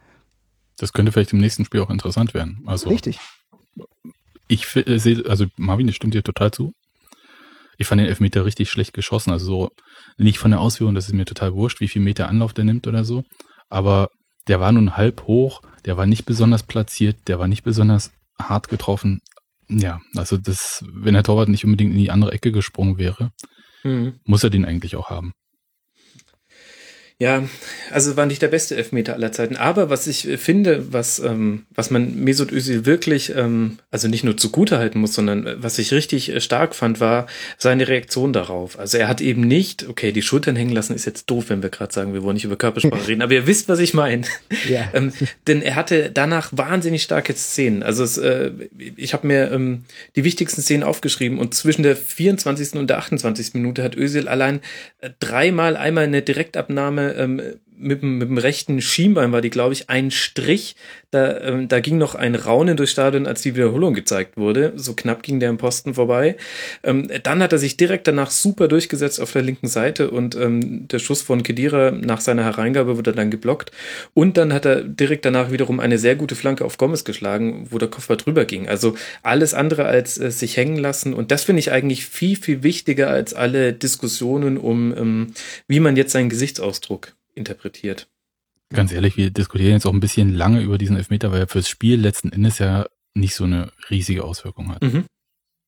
Das 0.77 0.93
könnte 0.93 1.11
vielleicht 1.11 1.33
im 1.33 1.39
nächsten 1.39 1.65
Spiel 1.65 1.81
auch 1.81 1.89
interessant 1.89 2.33
werden. 2.33 2.63
Also, 2.65 2.89
Richtig. 2.89 3.19
Ich 4.47 4.75
äh, 4.75 4.97
sehe, 4.97 5.23
also 5.29 5.45
Marvin, 5.57 5.87
das 5.87 5.95
stimmt 5.95 6.13
dir 6.13 6.23
total 6.23 6.51
zu. 6.51 6.73
Ich 7.77 7.87
fand 7.87 7.99
den 7.99 8.07
Elfmeter 8.07 8.45
richtig 8.45 8.69
schlecht 8.69 8.93
geschossen. 8.93 9.31
Also 9.31 9.45
so, 9.45 9.69
nicht 10.17 10.39
von 10.39 10.51
der 10.51 10.59
Ausführung, 10.59 10.95
das 10.95 11.07
ist 11.07 11.13
mir 11.13 11.25
total 11.25 11.53
wurscht, 11.53 11.79
wie 11.79 11.87
viel 11.87 12.01
Meter 12.01 12.29
Anlauf 12.29 12.53
der 12.53 12.65
nimmt 12.65 12.87
oder 12.87 13.03
so. 13.03 13.23
Aber 13.69 14.09
der 14.47 14.59
war 14.59 14.71
nun 14.71 14.97
halb 14.97 15.23
hoch, 15.27 15.61
der 15.85 15.97
war 15.97 16.05
nicht 16.05 16.25
besonders 16.25 16.63
platziert, 16.63 17.27
der 17.27 17.39
war 17.39 17.47
nicht 17.47 17.63
besonders 17.63 18.11
hart 18.39 18.69
getroffen. 18.69 19.21
Ja, 19.69 20.01
also 20.15 20.37
das, 20.37 20.83
wenn 20.91 21.13
der 21.13 21.23
Torwart 21.23 21.49
nicht 21.49 21.63
unbedingt 21.63 21.93
in 21.93 21.97
die 21.97 22.11
andere 22.11 22.33
Ecke 22.33 22.51
gesprungen 22.51 22.97
wäre, 22.97 23.31
mhm. 23.83 24.19
muss 24.25 24.43
er 24.43 24.49
den 24.49 24.65
eigentlich 24.65 24.95
auch 24.95 25.09
haben. 25.09 25.31
Ja, 27.21 27.47
also 27.91 28.17
war 28.17 28.25
nicht 28.25 28.41
der 28.41 28.47
beste 28.47 28.75
Elfmeter 28.75 29.13
aller 29.13 29.31
Zeiten. 29.31 29.55
Aber 29.55 29.91
was 29.91 30.07
ich 30.07 30.27
finde, 30.37 30.91
was, 30.91 31.19
ähm, 31.19 31.67
was 31.69 31.91
man 31.91 32.15
Mesut 32.15 32.51
Özil 32.51 32.87
wirklich, 32.87 33.35
ähm, 33.35 33.77
also 33.91 34.07
nicht 34.07 34.23
nur 34.23 34.37
zugute 34.37 34.79
halten 34.79 34.99
muss, 34.99 35.13
sondern 35.13 35.45
äh, 35.45 35.55
was 35.61 35.77
ich 35.77 35.91
richtig 35.91 36.29
äh, 36.29 36.41
stark 36.41 36.73
fand, 36.73 36.99
war 36.99 37.27
seine 37.59 37.87
Reaktion 37.87 38.33
darauf. 38.33 38.79
Also 38.79 38.97
er 38.97 39.07
hat 39.07 39.21
eben 39.21 39.41
nicht, 39.41 39.87
okay, 39.87 40.11
die 40.11 40.23
Schultern 40.23 40.55
hängen 40.55 40.73
lassen 40.73 40.95
ist 40.95 41.05
jetzt 41.05 41.29
doof, 41.29 41.45
wenn 41.49 41.61
wir 41.61 41.69
gerade 41.69 41.93
sagen, 41.93 42.15
wir 42.15 42.23
wollen 42.23 42.33
nicht 42.33 42.45
über 42.45 42.55
Körpersprache 42.55 43.07
reden, 43.07 43.21
aber 43.21 43.33
ihr 43.33 43.45
wisst, 43.45 43.69
was 43.69 43.77
ich 43.77 43.93
meine. 43.93 44.23
Ja. 44.67 44.89
ähm, 44.95 45.13
denn 45.45 45.61
er 45.61 45.75
hatte 45.75 46.09
danach 46.11 46.49
wahnsinnig 46.53 47.03
starke 47.03 47.35
Szenen. 47.35 47.83
Also 47.83 48.03
es, 48.03 48.17
äh, 48.17 48.49
ich 48.95 49.13
habe 49.13 49.27
mir 49.27 49.51
ähm, 49.51 49.83
die 50.15 50.23
wichtigsten 50.23 50.63
Szenen 50.63 50.81
aufgeschrieben 50.81 51.37
und 51.37 51.53
zwischen 51.53 51.83
der 51.83 51.95
24. 51.95 52.79
und 52.79 52.89
der 52.89 52.97
28. 52.97 53.53
Minute 53.53 53.83
hat 53.83 53.95
Özil 53.95 54.27
allein 54.27 54.61
äh, 55.01 55.11
dreimal 55.19 55.77
einmal 55.77 56.05
eine 56.05 56.23
Direktabnahme 56.23 57.10
ähm, 57.17 57.41
mit, 57.81 58.03
mit 58.03 58.29
dem 58.29 58.37
rechten 58.37 58.81
Schienbein 58.81 59.31
war 59.31 59.41
die, 59.41 59.49
glaube 59.49 59.73
ich, 59.73 59.89
ein 59.89 60.11
Strich. 60.11 60.75
Da, 61.09 61.39
ähm, 61.41 61.67
da 61.67 61.79
ging 61.79 61.97
noch 61.97 62.15
ein 62.15 62.35
Raunen 62.35 62.77
durchs 62.77 62.93
Stadion, 62.93 63.27
als 63.27 63.41
die 63.41 63.55
Wiederholung 63.55 63.93
gezeigt 63.93 64.37
wurde. 64.37 64.73
So 64.75 64.93
knapp 64.93 65.23
ging 65.23 65.39
der 65.39 65.49
im 65.49 65.57
Posten 65.57 65.93
vorbei. 65.93 66.37
Ähm, 66.83 67.09
dann 67.23 67.43
hat 67.43 67.51
er 67.51 67.57
sich 67.57 67.75
direkt 67.75 68.07
danach 68.07 68.31
super 68.31 68.67
durchgesetzt 68.67 69.19
auf 69.19 69.31
der 69.31 69.41
linken 69.41 69.67
Seite 69.67 70.11
und 70.11 70.35
ähm, 70.35 70.87
der 70.87 70.99
Schuss 70.99 71.21
von 71.21 71.43
Kedira 71.43 71.91
nach 71.91 72.21
seiner 72.21 72.43
Hereingabe 72.43 72.97
wurde 72.97 73.11
dann 73.11 73.31
geblockt. 73.31 73.71
Und 74.13 74.37
dann 74.37 74.53
hat 74.53 74.65
er 74.65 74.83
direkt 74.83 75.25
danach 75.25 75.51
wiederum 75.51 75.79
eine 75.79 75.97
sehr 75.97 76.15
gute 76.15 76.35
Flanke 76.35 76.63
auf 76.63 76.77
Gomez 76.77 77.03
geschlagen, 77.03 77.67
wo 77.69 77.77
der 77.77 77.89
Kopf 77.89 78.07
drüber 78.07 78.45
ging. 78.45 78.67
Also 78.67 78.95
alles 79.23 79.53
andere 79.53 79.85
als 79.85 80.17
äh, 80.17 80.31
sich 80.31 80.55
hängen 80.55 80.77
lassen. 80.77 81.13
Und 81.13 81.31
das 81.31 81.43
finde 81.43 81.59
ich 81.59 81.71
eigentlich 81.71 82.05
viel, 82.05 82.35
viel 82.35 82.63
wichtiger 82.63 83.09
als 83.09 83.33
alle 83.33 83.73
Diskussionen 83.73 84.57
um, 84.57 84.95
ähm, 84.95 85.27
wie 85.67 85.79
man 85.79 85.97
jetzt 85.97 86.11
seinen 86.11 86.29
Gesichtsausdruck 86.29 87.13
interpretiert. 87.33 88.09
Ganz 88.69 88.91
ehrlich, 88.91 89.17
wir 89.17 89.31
diskutieren 89.31 89.73
jetzt 89.73 89.85
auch 89.85 89.93
ein 89.93 89.99
bisschen 89.99 90.33
lange 90.33 90.61
über 90.61 90.77
diesen 90.77 90.95
Elfmeter, 90.95 91.31
weil 91.31 91.41
er 91.41 91.47
fürs 91.47 91.67
Spiel 91.67 91.99
letzten 91.99 92.31
Endes 92.31 92.59
ja 92.59 92.87
nicht 93.13 93.35
so 93.35 93.43
eine 93.43 93.71
riesige 93.89 94.23
Auswirkung 94.23 94.69
hat. 94.69 94.81
Mhm. 94.81 95.05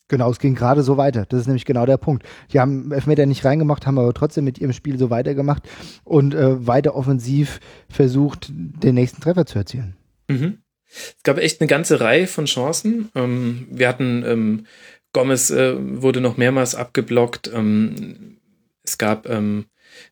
Genau, 0.08 0.30
es 0.30 0.40
ging 0.40 0.56
gerade 0.56 0.84
so 0.84 0.98
weiter. 0.98 1.26
Das 1.28 1.42
ist 1.42 1.48
nämlich 1.48 1.66
genau 1.66 1.86
der 1.86 1.98
Punkt. 1.98 2.24
Die 2.52 2.60
haben 2.60 2.92
Elfmeter 2.92 3.26
nicht 3.26 3.44
reingemacht, 3.46 3.88
haben 3.88 3.98
aber 3.98 4.14
trotzdem 4.14 4.44
mit 4.44 4.60
ihrem 4.60 4.74
Spiel 4.74 4.98
so 4.98 5.10
weitergemacht 5.10 5.64
und 6.04 6.34
äh, 6.34 6.68
weiter 6.68 6.96
offensiv 6.96 7.60
versucht, 7.90 8.52
den 8.52 8.96
nächsten 8.96 9.22
Treffer 9.22 9.46
zu 9.46 9.58
erzielen. 9.58 9.96
Mhm. 10.28 10.60
Es 10.86 11.24
gab 11.24 11.40
echt 11.40 11.62
eine 11.62 11.68
ganze 11.68 12.00
Reihe 12.00 12.28
von 12.28 12.46
Chancen. 12.46 13.10
Ähm, 13.16 13.68
wir 13.72 13.88
hatten 13.88 14.24
ähm, 14.26 14.66
Gomez 15.14 15.50
äh, 15.50 15.76
wurde 15.80 16.22
noch 16.22 16.38
mehrmals 16.38 16.76
abgeblockt. 16.76 17.50
Ähm, 17.54 18.38
es 18.84 18.98
gab 18.98 19.28
ähm, 19.28 19.66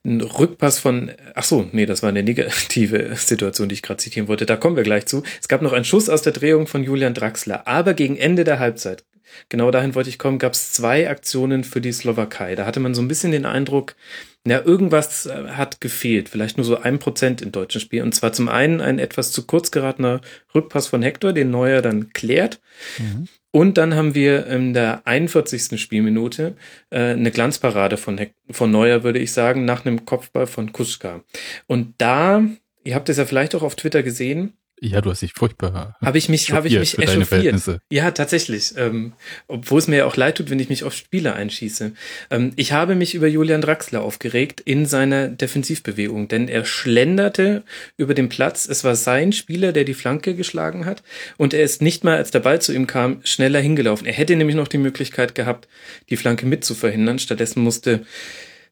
ein 0.03 0.21
Rückpass 0.21 0.79
von, 0.79 1.11
ach 1.35 1.43
so, 1.43 1.69
nee, 1.71 1.85
das 1.85 2.01
war 2.01 2.09
eine 2.09 2.23
negative 2.23 3.11
Situation, 3.15 3.69
die 3.69 3.73
ich 3.73 3.81
gerade 3.81 3.97
zitieren 3.97 4.27
wollte. 4.27 4.45
Da 4.45 4.55
kommen 4.55 4.75
wir 4.75 4.83
gleich 4.83 5.05
zu. 5.05 5.23
Es 5.39 5.47
gab 5.47 5.61
noch 5.61 5.73
einen 5.73 5.85
Schuss 5.85 6.09
aus 6.09 6.21
der 6.21 6.33
Drehung 6.33 6.67
von 6.67 6.83
Julian 6.83 7.13
Draxler, 7.13 7.67
aber 7.67 7.93
gegen 7.93 8.17
Ende 8.17 8.43
der 8.43 8.59
Halbzeit, 8.59 9.03
genau 9.49 9.71
dahin 9.71 9.95
wollte 9.95 10.09
ich 10.09 10.19
kommen, 10.19 10.39
gab 10.39 10.53
es 10.53 10.73
zwei 10.73 11.09
Aktionen 11.09 11.63
für 11.63 11.81
die 11.81 11.91
Slowakei. 11.91 12.55
Da 12.55 12.65
hatte 12.65 12.79
man 12.79 12.93
so 12.93 13.01
ein 13.01 13.07
bisschen 13.07 13.31
den 13.31 13.45
Eindruck, 13.45 13.95
na, 14.43 14.65
irgendwas 14.65 15.27
äh, 15.27 15.49
hat 15.49 15.81
gefehlt, 15.81 16.29
vielleicht 16.29 16.57
nur 16.57 16.65
so 16.65 16.77
ein 16.77 16.99
Prozent 16.99 17.41
im 17.41 17.51
deutschen 17.51 17.81
Spiel. 17.81 18.01
Und 18.01 18.13
zwar 18.15 18.33
zum 18.33 18.49
einen 18.49 18.81
ein 18.81 18.97
etwas 18.97 19.31
zu 19.31 19.45
kurz 19.45 19.71
geratener 19.71 20.21
Rückpass 20.55 20.87
von 20.87 21.03
Hector, 21.03 21.33
den 21.33 21.51
Neuer 21.51 21.81
dann 21.81 22.11
klärt. 22.13 22.59
Mhm. 22.97 23.27
Und 23.51 23.77
dann 23.77 23.95
haben 23.95 24.15
wir 24.15 24.47
in 24.47 24.73
der 24.73 25.05
41. 25.05 25.79
Spielminute 25.79 26.55
äh, 26.89 27.11
eine 27.11 27.31
Glanzparade 27.31 27.97
von, 27.97 28.19
von 28.49 28.71
Neuer, 28.71 29.03
würde 29.03 29.19
ich 29.19 29.33
sagen, 29.33 29.65
nach 29.65 29.85
einem 29.85 30.05
Kopfball 30.05 30.47
von 30.47 30.71
Kuschka. 30.71 31.23
Und 31.67 31.93
da, 31.97 32.43
ihr 32.83 32.95
habt 32.95 33.09
es 33.09 33.17
ja 33.17 33.25
vielleicht 33.25 33.53
auch 33.53 33.63
auf 33.63 33.75
Twitter 33.75 34.03
gesehen, 34.03 34.53
ja, 34.83 34.99
du 34.99 35.11
hast 35.11 35.21
dich 35.21 35.33
furchtbar. 35.33 35.95
Habe 36.01 36.17
ich 36.17 36.27
mich, 36.27 36.51
habe 36.51 36.67
ich 36.67 36.77
mich 36.77 36.97
echauffiert. 36.97 37.79
Ja, 37.91 38.09
tatsächlich. 38.09 38.73
Ähm, 38.77 39.13
obwohl 39.47 39.77
es 39.77 39.87
mir 39.87 39.97
ja 39.97 40.05
auch 40.05 40.15
leid 40.15 40.37
tut, 40.37 40.49
wenn 40.49 40.59
ich 40.59 40.69
mich 40.69 40.83
auf 40.83 40.95
Spieler 40.95 41.35
einschieße. 41.35 41.91
Ähm, 42.31 42.51
ich 42.55 42.71
habe 42.71 42.95
mich 42.95 43.13
über 43.13 43.27
Julian 43.27 43.61
Draxler 43.61 44.01
aufgeregt 44.01 44.59
in 44.59 44.87
seiner 44.87 45.27
Defensivbewegung, 45.27 46.29
denn 46.29 46.47
er 46.47 46.65
schlenderte 46.65 47.63
über 47.95 48.15
den 48.15 48.27
Platz. 48.27 48.67
Es 48.67 48.83
war 48.83 48.95
sein 48.95 49.33
Spieler, 49.33 49.71
der 49.71 49.83
die 49.83 49.93
Flanke 49.93 50.33
geschlagen 50.33 50.85
hat, 50.85 51.03
und 51.37 51.53
er 51.53 51.61
ist 51.61 51.83
nicht 51.83 52.03
mal, 52.03 52.17
als 52.17 52.31
der 52.31 52.39
Ball 52.39 52.59
zu 52.59 52.73
ihm 52.73 52.87
kam, 52.87 53.21
schneller 53.23 53.59
hingelaufen. 53.59 54.07
Er 54.07 54.13
hätte 54.13 54.35
nämlich 54.35 54.55
noch 54.55 54.67
die 54.67 54.79
Möglichkeit 54.79 55.35
gehabt, 55.35 55.67
die 56.09 56.17
Flanke 56.17 56.47
mit 56.47 56.65
zu 56.65 56.73
verhindern. 56.73 57.19
Stattdessen 57.19 57.61
musste 57.61 58.03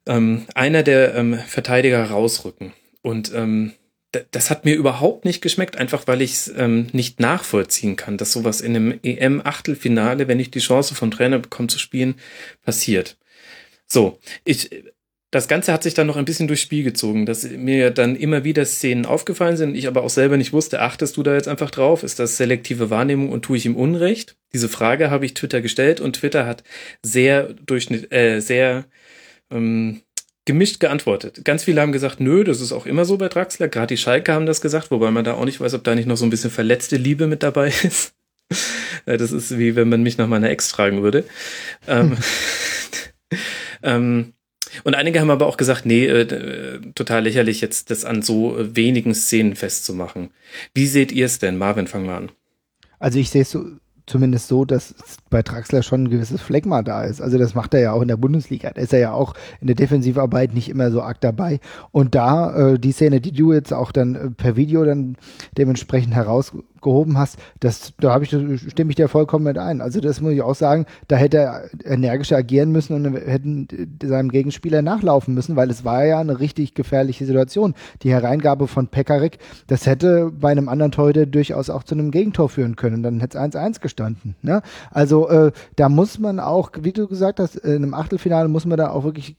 ähm, 0.07 0.47
einer 0.55 0.81
der 0.81 1.13
ähm, 1.13 1.37
Verteidiger 1.37 2.03
rausrücken. 2.05 2.73
Und 3.03 3.31
ähm, 3.33 3.73
das 4.31 4.49
hat 4.49 4.65
mir 4.65 4.75
überhaupt 4.75 5.25
nicht 5.25 5.41
geschmeckt, 5.41 5.77
einfach 5.77 6.07
weil 6.07 6.21
ich 6.21 6.33
es 6.33 6.53
ähm, 6.55 6.87
nicht 6.93 7.19
nachvollziehen 7.19 7.95
kann, 7.95 8.17
dass 8.17 8.31
sowas 8.31 8.61
in 8.61 8.75
einem 8.75 8.99
EM-Achtelfinale, 9.03 10.27
wenn 10.27 10.39
ich 10.39 10.51
die 10.51 10.59
Chance 10.59 10.95
vom 10.95 11.11
Trainer 11.11 11.39
bekomme 11.39 11.67
zu 11.67 11.79
spielen, 11.79 12.15
passiert. 12.63 13.17
So, 13.85 14.19
ich 14.45 14.69
das 15.31 15.47
Ganze 15.47 15.71
hat 15.71 15.83
sich 15.83 15.93
dann 15.93 16.07
noch 16.07 16.17
ein 16.17 16.25
bisschen 16.25 16.47
durchs 16.47 16.63
Spiel 16.63 16.83
gezogen, 16.83 17.27
dass 17.27 17.43
mir 17.43 17.91
dann 17.91 18.15
immer 18.15 18.43
wieder 18.43 18.65
Szenen 18.65 19.05
aufgefallen 19.05 19.57
sind, 19.57 19.75
ich 19.75 19.87
aber 19.87 20.03
auch 20.03 20.09
selber 20.09 20.37
nicht 20.37 20.53
wusste, 20.53 20.81
achtest 20.81 21.17
du 21.17 21.23
da 21.23 21.35
jetzt 21.35 21.47
einfach 21.47 21.69
drauf? 21.69 22.01
Ist 22.01 22.17
das 22.17 22.37
selektive 22.37 22.89
Wahrnehmung 22.89 23.29
und 23.29 23.43
tue 23.43 23.57
ich 23.57 23.65
ihm 23.67 23.75
Unrecht? 23.75 24.37
Diese 24.53 24.69
Frage 24.69 25.11
habe 25.11 25.25
ich 25.25 25.35
Twitter 25.35 25.61
gestellt 25.61 26.01
und 26.01 26.15
Twitter 26.15 26.47
hat 26.47 26.63
sehr 27.03 27.53
durchschnitt, 27.53 28.11
äh, 28.11 28.39
sehr 28.39 28.85
ähm, 29.51 30.01
gemischt 30.49 30.79
geantwortet. 30.79 31.45
Ganz 31.45 31.65
viele 31.65 31.79
haben 31.79 31.91
gesagt, 31.91 32.19
nö, 32.19 32.43
das 32.43 32.59
ist 32.59 32.71
auch 32.71 32.87
immer 32.87 33.05
so 33.05 33.19
bei 33.19 33.27
Draxler. 33.27 33.67
Gerade 33.67 33.93
die 33.93 33.97
Schalke 33.97 34.33
haben 34.33 34.47
das 34.47 34.61
gesagt, 34.61 34.89
wobei 34.89 35.11
man 35.11 35.23
da 35.23 35.35
auch 35.35 35.45
nicht 35.45 35.61
weiß, 35.61 35.75
ob 35.75 35.83
da 35.83 35.93
nicht 35.93 36.07
noch 36.07 36.17
so 36.17 36.25
ein 36.25 36.31
bisschen 36.31 36.49
verletzte 36.49 36.97
Liebe 36.97 37.27
mit 37.27 37.43
dabei 37.43 37.67
ist. 37.83 38.15
das 39.05 39.31
ist 39.31 39.59
wie 39.59 39.75
wenn 39.75 39.89
man 39.89 40.01
mich 40.01 40.17
nach 40.17 40.27
meiner 40.27 40.49
Ex 40.49 40.71
fragen 40.71 41.03
würde. 41.03 41.23
ähm, 41.87 42.17
ähm, 43.83 44.33
und 44.83 44.95
einige 44.95 45.19
haben 45.19 45.29
aber 45.29 45.45
auch 45.45 45.57
gesagt, 45.57 45.85
nee, 45.85 46.07
äh, 46.07 46.79
total 46.95 47.25
lächerlich, 47.25 47.61
jetzt 47.61 47.91
das 47.91 48.03
an 48.03 48.23
so 48.23 48.55
wenigen 48.57 49.13
Szenen 49.13 49.55
festzumachen. 49.55 50.31
Wie 50.73 50.87
seht 50.87 51.11
ihr 51.11 51.27
es 51.27 51.37
denn? 51.37 51.59
Marvin, 51.59 51.85
fang 51.85 52.07
mal 52.07 52.17
an. 52.17 52.31
Also 52.97 53.19
ich 53.19 53.29
sehe 53.29 53.43
es 53.43 53.51
so, 53.51 53.65
zumindest 54.09 54.47
so, 54.47 54.65
dass 54.65 54.95
bei 55.29 55.43
Traxler 55.43 55.83
schon 55.83 56.03
ein 56.03 56.09
gewisses 56.09 56.41
Phlegma 56.41 56.81
da 56.81 57.03
ist. 57.03 57.21
Also 57.21 57.37
das 57.37 57.53
macht 57.53 57.73
er 57.73 57.79
ja 57.79 57.91
auch 57.93 58.01
in 58.01 58.07
der 58.07 58.17
Bundesliga. 58.17 58.71
Da 58.71 58.81
ist 58.81 58.91
er 58.91 58.99
ja 58.99 59.13
auch 59.13 59.35
in 59.61 59.67
der 59.67 59.75
Defensivarbeit 59.75 60.53
nicht 60.53 60.69
immer 60.69 60.91
so 60.91 61.01
arg 61.01 61.21
dabei. 61.21 61.59
Und 61.91 62.15
da, 62.15 62.71
äh, 62.73 62.79
die 62.79 62.91
Szene, 62.91 63.21
die 63.21 63.31
du 63.31 63.53
jetzt 63.53 63.73
auch 63.73 63.91
dann 63.91 64.15
äh, 64.15 64.29
per 64.31 64.55
Video 64.55 64.83
dann 64.83 65.15
dementsprechend 65.57 66.15
heraus 66.15 66.51
gehoben 66.81 67.17
hast, 67.17 67.38
das, 67.59 67.93
da 68.00 68.13
habe 68.13 68.24
ich, 68.24 68.29
stimme 68.29 68.91
ich 68.91 68.95
dir 68.95 69.07
vollkommen 69.07 69.45
mit 69.45 69.57
ein. 69.57 69.81
Also 69.81 70.00
das 70.00 70.21
muss 70.21 70.33
ich 70.33 70.41
auch 70.41 70.55
sagen, 70.55 70.86
da 71.07 71.15
hätte 71.15 71.38
er 71.38 71.69
energischer 71.83 72.38
agieren 72.38 72.71
müssen 72.71 72.93
und 72.93 73.15
hätten 73.15 73.67
seinem 74.01 74.29
Gegenspieler 74.29 74.81
nachlaufen 74.81 75.33
müssen, 75.33 75.55
weil 75.55 75.69
es 75.69 75.86
war 75.86 76.05
ja 76.05 76.19
eine 76.19 76.39
richtig 76.39 76.74
gefährliche 76.74 77.25
Situation. 77.25 77.74
Die 78.03 78.12
Hereingabe 78.12 78.67
von 78.67 78.88
Pekarik, 78.88 79.39
das 79.67 79.86
hätte 79.86 80.31
bei 80.31 80.51
einem 80.51 80.69
anderen 80.69 80.91
Torhüter 80.91 81.25
durchaus 81.25 81.69
auch 81.69 81.83
zu 81.83 81.95
einem 81.95 82.12
Gegentor 82.12 82.50
führen 82.50 82.75
können. 82.75 83.03
Dann 83.03 83.19
hätte 83.19 83.38
es 83.38 83.55
1-1 83.55 83.81
gestanden. 83.81 84.36
Ne? 84.41 84.62
Also 84.91 85.29
äh, 85.29 85.51
da 85.75 85.89
muss 85.89 86.19
man 86.19 86.39
auch, 86.39 86.71
wie 86.81 86.91
du 86.91 87.07
gesagt 87.07 87.39
hast, 87.39 87.55
in 87.55 87.75
einem 87.75 87.93
Achtelfinale 87.93 88.50
muss 88.50 88.65
man 88.65 88.77
da 88.77 88.91
auch 88.91 89.03
wirklich 89.03 89.36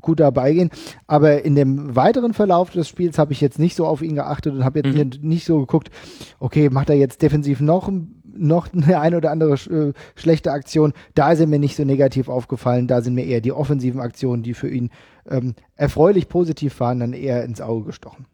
gut 0.00 0.20
dabei 0.20 0.52
gehen. 0.52 0.70
Aber 1.06 1.44
in 1.44 1.54
dem 1.54 1.94
weiteren 1.94 2.34
Verlauf 2.34 2.70
des 2.70 2.88
Spiels 2.88 3.18
habe 3.18 3.32
ich 3.32 3.40
jetzt 3.40 3.58
nicht 3.58 3.76
so 3.76 3.86
auf 3.86 4.02
ihn 4.02 4.14
geachtet 4.14 4.54
und 4.54 4.64
habe 4.64 4.80
jetzt 4.80 5.20
mhm. 5.22 5.28
nicht 5.28 5.44
so 5.44 5.60
geguckt, 5.60 5.90
okay, 6.38 6.70
macht 6.70 6.90
er 6.90 6.96
jetzt 6.96 7.22
defensiv 7.22 7.60
noch 7.60 7.90
noch 8.34 8.72
eine 8.72 8.98
ein 9.00 9.14
oder 9.14 9.30
andere 9.30 9.54
äh, 9.54 9.92
schlechte 10.14 10.52
Aktion. 10.52 10.92
Da 11.14 11.36
sind 11.36 11.50
mir 11.50 11.58
nicht 11.58 11.76
so 11.76 11.84
negativ 11.84 12.28
aufgefallen. 12.28 12.88
Da 12.88 13.02
sind 13.02 13.14
mir 13.14 13.26
eher 13.26 13.40
die 13.40 13.52
offensiven 13.52 14.00
Aktionen, 14.00 14.42
die 14.42 14.54
für 14.54 14.68
ihn 14.68 14.90
ähm, 15.28 15.54
erfreulich 15.74 16.28
positiv 16.28 16.78
waren, 16.80 17.00
dann 17.00 17.12
eher 17.12 17.44
ins 17.44 17.60
Auge 17.60 17.86
gestochen. 17.86 18.26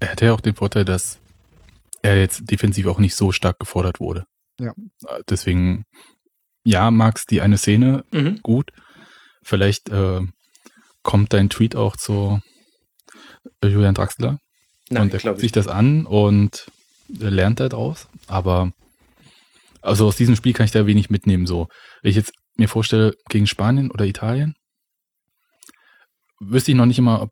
Er 0.00 0.10
hatte 0.10 0.26
ja 0.26 0.34
auch 0.34 0.40
den 0.40 0.54
Vorteil, 0.54 0.84
dass 0.84 1.20
er 2.02 2.18
jetzt 2.18 2.50
defensiv 2.50 2.86
auch 2.86 2.98
nicht 2.98 3.14
so 3.14 3.32
stark 3.32 3.58
gefordert 3.60 4.00
wurde. 4.00 4.26
Ja. 4.60 4.74
Deswegen, 5.28 5.84
ja, 6.64 6.90
magst 6.90 7.30
die 7.30 7.40
eine 7.40 7.58
Szene 7.58 8.04
mhm. 8.12 8.40
gut, 8.42 8.72
Vielleicht 9.42 9.88
äh, 9.88 10.20
kommt 11.02 11.32
dein 11.32 11.50
Tweet 11.50 11.76
auch 11.76 11.96
zu 11.96 12.40
Julian 13.62 13.94
Draxler 13.94 14.38
Nein, 14.90 15.02
und 15.02 15.14
er 15.14 15.20
guckt 15.20 15.40
sich 15.40 15.52
das 15.52 15.68
an 15.68 16.06
und 16.06 16.66
lernt 17.08 17.60
daraus. 17.60 18.08
Aber 18.26 18.72
also 19.80 20.06
aus 20.06 20.16
diesem 20.16 20.36
Spiel 20.36 20.52
kann 20.52 20.64
ich 20.64 20.72
da 20.72 20.86
wenig 20.86 21.10
mitnehmen. 21.10 21.46
So, 21.46 21.68
wenn 22.02 22.10
ich 22.10 22.16
jetzt 22.16 22.32
mir 22.56 22.68
vorstelle, 22.68 23.14
gegen 23.28 23.46
Spanien 23.46 23.90
oder 23.90 24.04
Italien, 24.04 24.54
wüsste 26.40 26.70
ich 26.70 26.76
noch 26.76 26.86
nicht 26.86 26.98
immer, 26.98 27.22
ob 27.22 27.30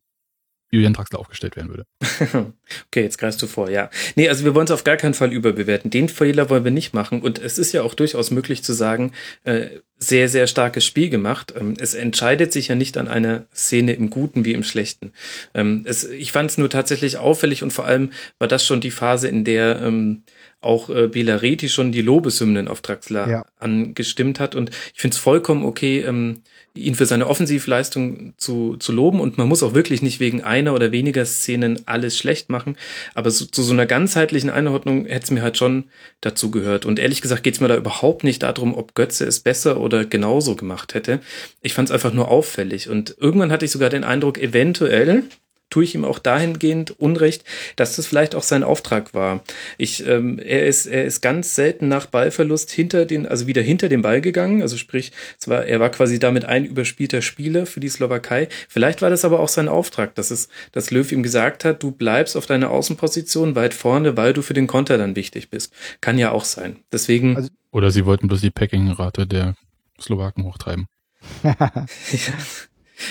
Julian 0.70 0.92
Draxler 0.92 1.18
aufgestellt 1.18 1.56
werden 1.56 1.68
würde. 1.68 1.86
okay, 2.86 3.02
jetzt 3.02 3.18
greifst 3.18 3.42
du 3.42 3.46
vor, 3.46 3.70
ja. 3.70 3.90
Nee, 4.14 4.28
also 4.28 4.44
wir 4.44 4.54
wollen 4.54 4.66
es 4.66 4.70
auf 4.70 4.84
gar 4.84 4.96
keinen 4.96 5.14
Fall 5.14 5.32
überbewerten. 5.32 5.90
Den 5.90 6.08
Fehler 6.08 6.48
wollen 6.48 6.64
wir 6.64 6.70
nicht 6.70 6.94
machen. 6.94 7.22
Und 7.22 7.38
es 7.40 7.58
ist 7.58 7.72
ja 7.72 7.82
auch 7.82 7.94
durchaus 7.94 8.30
möglich 8.30 8.62
zu 8.62 8.72
sagen, 8.72 9.12
äh, 9.44 9.66
sehr, 9.98 10.28
sehr 10.28 10.46
starkes 10.46 10.84
Spiel 10.84 11.10
gemacht. 11.10 11.52
Ähm, 11.58 11.74
es 11.78 11.94
entscheidet 11.94 12.52
sich 12.52 12.68
ja 12.68 12.74
nicht 12.74 12.96
an 12.96 13.08
einer 13.08 13.46
Szene 13.52 13.92
im 13.92 14.10
Guten 14.10 14.44
wie 14.44 14.52
im 14.52 14.62
Schlechten. 14.62 15.12
Ähm, 15.54 15.82
es, 15.86 16.04
ich 16.04 16.32
fand 16.32 16.50
es 16.50 16.58
nur 16.58 16.70
tatsächlich 16.70 17.18
auffällig 17.18 17.62
und 17.62 17.72
vor 17.72 17.84
allem 17.84 18.12
war 18.38 18.48
das 18.48 18.64
schon 18.64 18.80
die 18.80 18.92
Phase, 18.92 19.28
in 19.28 19.44
der 19.44 19.82
ähm, 19.82 20.22
auch 20.60 20.90
äh, 20.90 21.08
Belareti 21.08 21.68
schon 21.68 21.92
die 21.92 22.02
Lobeshymnen 22.02 22.68
auf 22.68 22.80
Draxler 22.80 23.28
ja. 23.28 23.46
angestimmt 23.58 24.40
hat. 24.40 24.54
Und 24.54 24.70
ich 24.94 25.00
finde 25.00 25.14
es 25.14 25.20
vollkommen 25.20 25.64
okay, 25.64 26.00
ähm, 26.00 26.42
ihn 26.74 26.94
für 26.94 27.06
seine 27.06 27.26
Offensivleistung 27.26 28.34
zu, 28.36 28.76
zu 28.76 28.92
loben. 28.92 29.20
Und 29.20 29.38
man 29.38 29.48
muss 29.48 29.62
auch 29.62 29.74
wirklich 29.74 30.02
nicht 30.02 30.20
wegen 30.20 30.42
einer 30.42 30.74
oder 30.74 30.92
weniger 30.92 31.24
Szenen 31.24 31.80
alles 31.86 32.16
schlecht 32.16 32.48
machen. 32.48 32.76
Aber 33.14 33.30
so, 33.30 33.44
zu 33.44 33.62
so 33.62 33.72
einer 33.72 33.86
ganzheitlichen 33.86 34.50
Einordnung 34.50 35.06
hätte 35.06 35.24
es 35.24 35.30
mir 35.30 35.42
halt 35.42 35.56
schon 35.56 35.84
dazu 36.20 36.50
gehört. 36.50 36.86
Und 36.86 36.98
ehrlich 36.98 37.22
gesagt 37.22 37.42
geht 37.42 37.54
es 37.54 37.60
mir 37.60 37.68
da 37.68 37.76
überhaupt 37.76 38.24
nicht 38.24 38.42
darum, 38.42 38.74
ob 38.74 38.94
Götze 38.94 39.24
es 39.24 39.40
besser 39.40 39.80
oder 39.80 40.04
genauso 40.04 40.56
gemacht 40.56 40.94
hätte. 40.94 41.20
Ich 41.60 41.74
fand 41.74 41.88
es 41.88 41.92
einfach 41.92 42.12
nur 42.12 42.28
auffällig. 42.28 42.88
Und 42.88 43.16
irgendwann 43.18 43.52
hatte 43.52 43.64
ich 43.64 43.70
sogar 43.70 43.90
den 43.90 44.04
Eindruck, 44.04 44.38
eventuell 44.38 45.24
tue 45.70 45.84
ich 45.84 45.94
ihm 45.94 46.04
auch 46.04 46.18
dahingehend 46.18 46.90
Unrecht, 47.00 47.44
dass 47.76 47.96
das 47.96 48.06
vielleicht 48.06 48.34
auch 48.34 48.42
sein 48.42 48.62
Auftrag 48.62 49.14
war. 49.14 49.42
Ich, 49.78 50.06
ähm, 50.06 50.38
er 50.38 50.66
ist, 50.66 50.86
er 50.86 51.04
ist 51.04 51.20
ganz 51.20 51.54
selten 51.54 51.88
nach 51.88 52.06
Ballverlust 52.06 52.70
hinter 52.70 53.06
den, 53.06 53.26
also 53.26 53.46
wieder 53.46 53.62
hinter 53.62 53.88
den 53.88 54.02
Ball 54.02 54.20
gegangen. 54.20 54.62
Also 54.62 54.76
sprich, 54.76 55.12
es 55.38 55.48
war, 55.48 55.64
er 55.64 55.80
war 55.80 55.90
quasi 55.90 56.18
damit 56.18 56.44
ein 56.44 56.64
überspielter 56.64 57.22
Spieler 57.22 57.66
für 57.66 57.80
die 57.80 57.88
Slowakei. 57.88 58.48
Vielleicht 58.68 59.00
war 59.00 59.10
das 59.10 59.24
aber 59.24 59.40
auch 59.40 59.48
sein 59.48 59.68
Auftrag, 59.68 60.14
dass 60.16 60.30
es, 60.30 60.48
dass 60.72 60.90
Löw 60.90 61.10
ihm 61.12 61.22
gesagt 61.22 61.64
hat, 61.64 61.82
du 61.82 61.92
bleibst 61.92 62.36
auf 62.36 62.46
deiner 62.46 62.70
Außenposition 62.70 63.54
weit 63.54 63.74
vorne, 63.74 64.16
weil 64.16 64.32
du 64.32 64.42
für 64.42 64.54
den 64.54 64.66
Konter 64.66 64.98
dann 64.98 65.16
wichtig 65.16 65.50
bist. 65.50 65.72
Kann 66.00 66.18
ja 66.18 66.32
auch 66.32 66.44
sein. 66.44 66.76
Deswegen. 66.92 67.36
Also, 67.36 67.50
oder 67.70 67.90
sie 67.90 68.04
wollten 68.04 68.26
bloß 68.26 68.40
die 68.40 68.50
Packing-Rate 68.50 69.26
der 69.26 69.54
Slowaken 70.00 70.44
hochtreiben. 70.44 70.86
ja. 71.42 71.86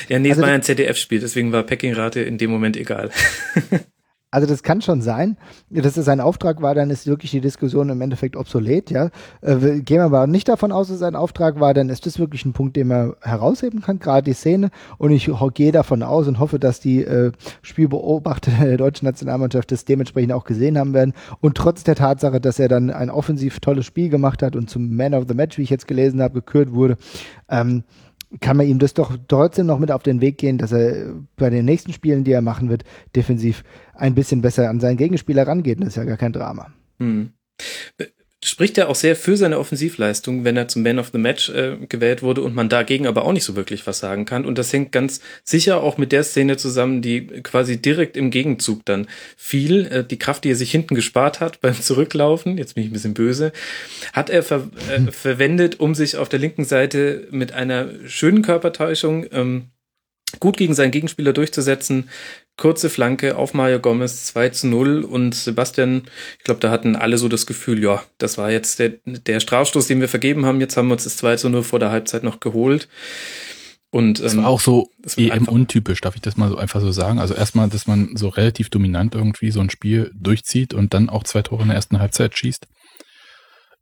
Ja, 0.08 0.20
nee, 0.20 0.30
also 0.30 0.42
es 0.42 0.48
war 0.48 0.54
ein 0.54 0.64
ZDF-Spiel, 0.64 1.20
deswegen 1.20 1.52
war 1.52 1.64
Packing-Rate 1.64 2.22
in 2.22 2.38
dem 2.38 2.52
Moment 2.52 2.78
egal. 2.78 3.10
Also 4.32 4.46
das 4.46 4.62
kann 4.62 4.82
schon 4.82 5.02
sein, 5.02 5.38
dass 5.72 5.98
es 5.98 6.06
sein 6.06 6.20
Auftrag 6.20 6.62
war, 6.62 6.76
dann 6.76 6.92
ist 6.92 7.08
wirklich 7.08 7.32
die 7.32 7.42
Diskussion 7.42 7.90
im 7.90 8.00
Endeffekt 8.00 8.36
obsolet, 8.36 8.92
ja. 8.92 9.10
Äh, 9.42 9.80
gehen 9.80 9.98
wir 9.98 10.04
aber 10.04 10.28
nicht 10.28 10.48
davon 10.48 10.72
aus, 10.72 10.88
dass 10.88 10.96
es 10.96 11.00
sein 11.00 11.16
Auftrag 11.16 11.60
war, 11.60 11.74
dann 11.74 11.90
ist 11.90 12.06
das 12.06 12.20
wirklich 12.20 12.46
ein 12.46 12.54
Punkt, 12.54 12.76
den 12.76 12.90
man 12.90 13.14
herausheben 13.22 13.82
kann, 13.82 13.98
gerade 13.98 14.26
die 14.26 14.34
Szene. 14.34 14.70
Und 15.00 15.12
ich 15.12 15.32
gehe 15.56 15.72
davon 15.72 16.04
aus 16.04 16.28
und 16.28 16.38
hoffe, 16.38 16.60
dass 16.60 16.80
die 16.80 17.04
äh, 17.04 17.32
Spielbeobachter 17.64 18.52
der 18.52 18.78
deutschen 18.78 19.08
Nationalmannschaft 19.08 19.72
das 19.72 19.86
dementsprechend 19.86 20.34
auch 20.34 20.44
gesehen 20.44 20.78
haben 20.78 20.94
werden. 20.94 21.14
Und 21.42 21.58
trotz 21.58 21.84
der 21.84 21.96
Tatsache, 21.96 22.40
dass 22.40 22.60
er 22.60 22.68
dann 22.68 22.92
ein 22.92 23.10
offensiv 23.10 23.60
tolles 23.60 23.88
Spiel 23.88 24.10
gemacht 24.10 24.44
hat 24.44 24.56
und 24.56 24.70
zum 24.70 24.96
Man 24.96 25.16
of 25.16 25.26
the 25.28 25.34
Match, 25.34 25.58
wie 25.58 25.64
ich 25.64 25.72
jetzt 25.72 25.88
gelesen 25.88 26.22
habe, 26.22 26.36
gekürt 26.36 26.72
wurde, 26.72 26.98
ähm, 27.50 27.84
kann 28.42 28.58
man 28.58 28.68
ihm 28.68 28.80
das 28.80 28.94
doch 28.94 29.18
trotzdem 29.28 29.66
noch 29.66 29.80
mit 29.80 29.92
auf 29.92 30.04
den 30.04 30.22
Weg 30.22 30.38
gehen, 30.38 30.58
dass 30.58 30.72
er 30.72 31.16
bei 31.36 31.50
den 31.50 31.66
nächsten 31.66 31.94
Spielen, 31.94 32.24
die 32.24 32.32
er 32.32 32.42
machen 32.42 32.70
wird, 32.70 32.84
defensiv 33.16 33.64
ein 33.94 34.16
bisschen 34.16 34.42
besser 34.42 34.70
an 34.70 34.80
seinen 34.80 34.98
Gegenspieler 34.98 35.48
rangeht. 35.48 35.80
Das 35.80 35.90
ist 35.90 35.96
ja 35.96 36.04
gar 36.04 36.18
kein 36.18 36.34
Drama. 36.34 36.72
Hm 37.00 37.34
spricht 38.44 38.78
ja 38.78 38.88
auch 38.88 38.96
sehr 38.96 39.18
für 39.18 39.36
seine 39.36 39.60
Offensivleistung, 39.60 40.46
wenn 40.46 40.56
er 40.56 40.70
zum 40.70 40.82
Man 40.82 40.98
of 40.98 41.10
the 41.12 41.18
Match 41.18 41.50
äh, 41.50 41.76
gewählt 41.90 42.22
wurde 42.22 42.42
und 42.42 42.56
man 42.56 42.70
dagegen 42.70 43.06
aber 43.06 43.26
auch 43.26 43.34
nicht 43.34 43.44
so 43.44 43.56
wirklich 43.56 43.86
was 43.86 44.00
sagen 44.00 44.26
kann. 44.26 44.46
Und 44.46 44.58
das 44.58 44.72
hängt 44.72 44.94
ganz 44.94 45.20
sicher 45.44 45.84
auch 45.84 45.98
mit 45.98 46.14
der 46.14 46.24
Szene 46.24 46.56
zusammen, 46.56 47.02
die 47.02 47.28
quasi 47.44 47.82
direkt 47.82 48.16
im 48.16 48.32
Gegenzug 48.32 48.86
dann 48.86 49.08
fiel. 49.36 49.88
Äh, 49.88 50.04
die 50.06 50.20
Kraft, 50.20 50.46
die 50.46 50.52
er 50.52 50.56
sich 50.56 50.72
hinten 50.72 50.96
gespart 50.96 51.42
hat 51.42 51.60
beim 51.62 51.80
Zurücklaufen, 51.80 52.58
jetzt 52.58 52.76
bin 52.76 52.86
ich 52.86 52.90
ein 52.90 52.94
bisschen 52.94 53.14
böse, 53.14 53.52
hat 54.14 54.30
er 54.30 54.42
ver 54.42 54.70
äh, 54.90 55.12
verwendet, 55.12 55.80
um 55.82 55.94
sich 55.94 56.16
auf 56.16 56.30
der 56.30 56.40
linken 56.40 56.64
Seite 56.64 57.28
mit 57.32 57.52
einer 57.52 57.90
schönen 58.08 58.42
Körpertäuschung 58.42 59.26
ähm, 59.32 59.66
gut 60.40 60.58
gegen 60.58 60.76
seinen 60.76 60.92
Gegenspieler 60.92 61.34
durchzusetzen. 61.34 62.10
Kurze 62.60 62.90
Flanke 62.90 63.38
auf 63.38 63.54
Mario 63.54 63.80
Gomez 63.80 64.26
2 64.26 64.50
zu 64.50 64.68
0 64.68 65.04
und 65.04 65.34
Sebastian, 65.34 66.04
ich 66.38 66.44
glaube, 66.44 66.60
da 66.60 66.70
hatten 66.70 66.98
alle 66.98 67.18
so 67.18 67.30
das 67.30 67.46
Gefühl, 67.46 67.82
ja, 67.82 68.04
das 68.18 68.38
war 68.38 68.52
jetzt 68.52 68.80
der, 68.80 68.96
der 69.06 69.40
Strafstoß, 69.40 69.88
den 69.88 70.02
wir 70.02 70.10
vergeben 70.10 70.46
haben. 70.46 70.60
Jetzt 70.60 70.76
haben 70.76 70.90
wir 70.90 70.94
uns 70.94 71.06
das 71.06 71.18
2 71.18 71.38
zu 71.38 71.50
0 71.50 71.64
vor 71.64 71.80
der 71.80 71.90
Halbzeit 71.90 72.22
noch 72.22 72.42
geholt. 72.42 72.90
Und, 73.92 74.20
ähm, 74.20 74.24
das 74.24 74.38
war 74.38 74.48
auch 74.48 74.60
so 74.60 74.90
EM 75.16 75.48
untypisch, 75.48 76.02
darf 76.02 76.16
ich 76.16 76.22
das 76.22 76.36
mal 76.36 76.50
so 76.50 76.58
einfach 76.58 76.82
so 76.82 76.92
sagen? 76.92 77.20
Also 77.20 77.34
erstmal, 77.34 77.70
dass 77.70 77.88
man 77.88 78.16
so 78.16 78.28
relativ 78.28 78.70
dominant 78.70 79.16
irgendwie 79.16 79.52
so 79.52 79.62
ein 79.62 79.70
Spiel 79.70 80.12
durchzieht 80.14 80.74
und 80.74 80.94
dann 80.94 81.10
auch 81.10 81.24
zwei 81.24 81.42
Tore 81.42 81.62
in 81.62 81.70
der 81.70 81.76
ersten 81.76 82.00
Halbzeit 82.00 82.38
schießt. 82.38 82.68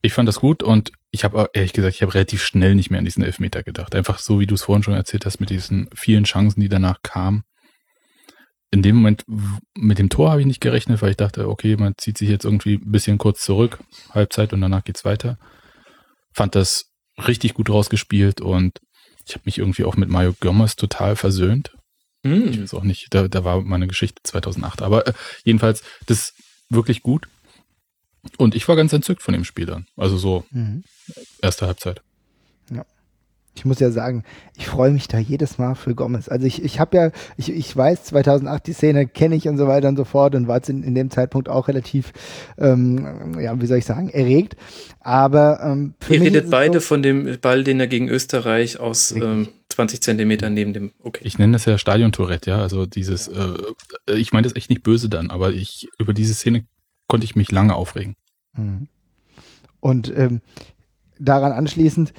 Ich 0.03 0.13
fand 0.13 0.29
das 0.29 0.39
gut 0.39 0.61
und 0.61 0.91
ich 1.09 1.23
habe 1.23 1.49
ehrlich 1.53 1.73
gesagt, 1.73 1.95
ich 1.95 2.03
habe 2.03 2.13
relativ 2.13 2.43
schnell 2.43 2.75
nicht 2.75 2.91
mehr 2.91 2.99
an 2.99 3.05
diesen 3.05 3.23
Elfmeter 3.23 3.63
gedacht. 3.63 3.95
Einfach 3.95 4.19
so, 4.19 4.39
wie 4.39 4.45
du 4.45 4.53
es 4.53 4.61
vorhin 4.61 4.83
schon 4.83 4.93
erzählt 4.93 5.25
hast, 5.25 5.39
mit 5.39 5.49
diesen 5.49 5.89
vielen 5.95 6.25
Chancen, 6.25 6.61
die 6.61 6.69
danach 6.69 7.01
kamen. 7.01 7.43
In 8.71 8.81
dem 8.81 8.97
Moment 8.97 9.23
mit 9.75 9.97
dem 9.97 10.09
Tor 10.09 10.31
habe 10.31 10.41
ich 10.41 10.47
nicht 10.47 10.59
gerechnet, 10.61 11.01
weil 11.01 11.11
ich 11.11 11.17
dachte, 11.17 11.47
okay, 11.47 11.77
man 11.77 11.93
zieht 11.97 12.17
sich 12.17 12.29
jetzt 12.29 12.43
irgendwie 12.45 12.75
ein 12.75 12.91
bisschen 12.91 13.17
kurz 13.17 13.41
zurück, 13.43 13.79
Halbzeit 14.11 14.51
und 14.53 14.59
danach 14.61 14.83
geht's 14.83 15.05
weiter. 15.05 15.37
Fand 16.33 16.53
das 16.55 16.91
richtig 17.25 17.53
gut 17.53 17.69
rausgespielt 17.69 18.41
und 18.41 18.79
Ich 19.25 19.33
habe 19.35 19.43
mich 19.45 19.57
irgendwie 19.57 19.83
auch 19.83 19.97
mit 19.97 20.07
Mario 20.09 20.33
Gomez 20.39 20.75
total 20.77 21.15
versöhnt. 21.17 21.73
Hm. 22.25 22.47
Ich 22.49 22.61
weiß 22.61 22.73
auch 22.73 22.83
nicht, 22.83 23.07
da, 23.13 23.27
da 23.27 23.43
war 23.43 23.61
meine 23.61 23.87
Geschichte 23.87 24.21
2008. 24.23 24.81
Aber 24.81 25.05
äh, 25.07 25.13
jedenfalls, 25.43 25.83
das 26.05 26.17
ist 26.19 26.33
wirklich 26.69 27.03
gut. 27.03 27.27
Und 28.37 28.55
ich 28.55 28.67
war 28.67 28.75
ganz 28.75 28.93
entzückt 28.93 29.21
von 29.21 29.33
dem 29.33 29.43
Spiel 29.43 29.65
dann. 29.65 29.85
Also 29.97 30.17
so 30.17 30.45
Mhm. 30.51 30.83
erste 31.41 31.67
Halbzeit. 31.67 32.01
Ich 33.57 33.65
muss 33.65 33.79
ja 33.79 33.89
sagen, 33.89 34.23
ich 34.55 34.67
freue 34.67 34.91
mich 34.91 35.07
da 35.07 35.17
jedes 35.17 35.57
Mal 35.57 35.73
für 35.73 35.95
Gomez. 35.95 36.29
Also 36.29 36.45
ich, 36.45 36.63
ich 36.63 36.79
habe 36.79 36.97
ja, 36.97 37.11
ich, 37.37 37.51
ich 37.51 37.75
weiß, 37.75 38.03
2008 38.05 38.67
die 38.67 38.73
Szene 38.73 39.07
kenne 39.07 39.35
ich 39.35 39.47
und 39.47 39.57
so 39.57 39.67
weiter 39.67 39.87
und 39.87 39.97
so 39.97 40.05
fort 40.05 40.35
und 40.35 40.47
war 40.47 40.57
jetzt 40.57 40.69
in, 40.69 40.83
in 40.83 40.93
dem 40.93 41.09
Zeitpunkt 41.09 41.49
auch 41.49 41.67
relativ, 41.67 42.13
ähm, 42.59 43.35
ja, 43.39 43.59
wie 43.59 43.65
soll 43.65 43.79
ich 43.79 43.85
sagen, 43.85 44.09
erregt. 44.09 44.55
Aber 44.99 45.59
ähm, 45.63 45.95
für 45.99 46.13
Ihr 46.13 46.19
mich 46.19 46.29
redet 46.29 46.51
beide 46.51 46.79
so, 46.79 46.87
von 46.87 47.01
dem 47.01 47.39
Ball, 47.41 47.63
den 47.63 47.79
er 47.79 47.87
gegen 47.87 48.09
Österreich 48.09 48.79
aus 48.79 49.11
ähm, 49.11 49.47
20 49.69 50.01
Zentimetern 50.01 50.53
neben 50.53 50.73
dem. 50.73 50.91
Okay. 50.99 51.21
Ich 51.23 51.39
nenne 51.39 51.53
das 51.53 51.65
ja 51.65 51.79
Stadion-Tourette, 51.79 52.51
ja. 52.51 52.61
Also 52.61 52.85
dieses, 52.85 53.27
äh, 53.27 54.13
ich 54.13 54.33
meine 54.33 54.47
das 54.47 54.55
echt 54.55 54.69
nicht 54.69 54.83
böse 54.83 55.09
dann, 55.09 55.31
aber 55.31 55.51
ich 55.51 55.89
über 55.97 56.13
diese 56.13 56.35
Szene 56.35 56.65
konnte 57.07 57.25
ich 57.25 57.35
mich 57.35 57.51
lange 57.51 57.75
aufregen. 57.75 58.15
Mhm. 58.53 58.87
Und 59.79 60.13
ähm, 60.15 60.41
daran 61.19 61.51
anschließend 61.51 62.13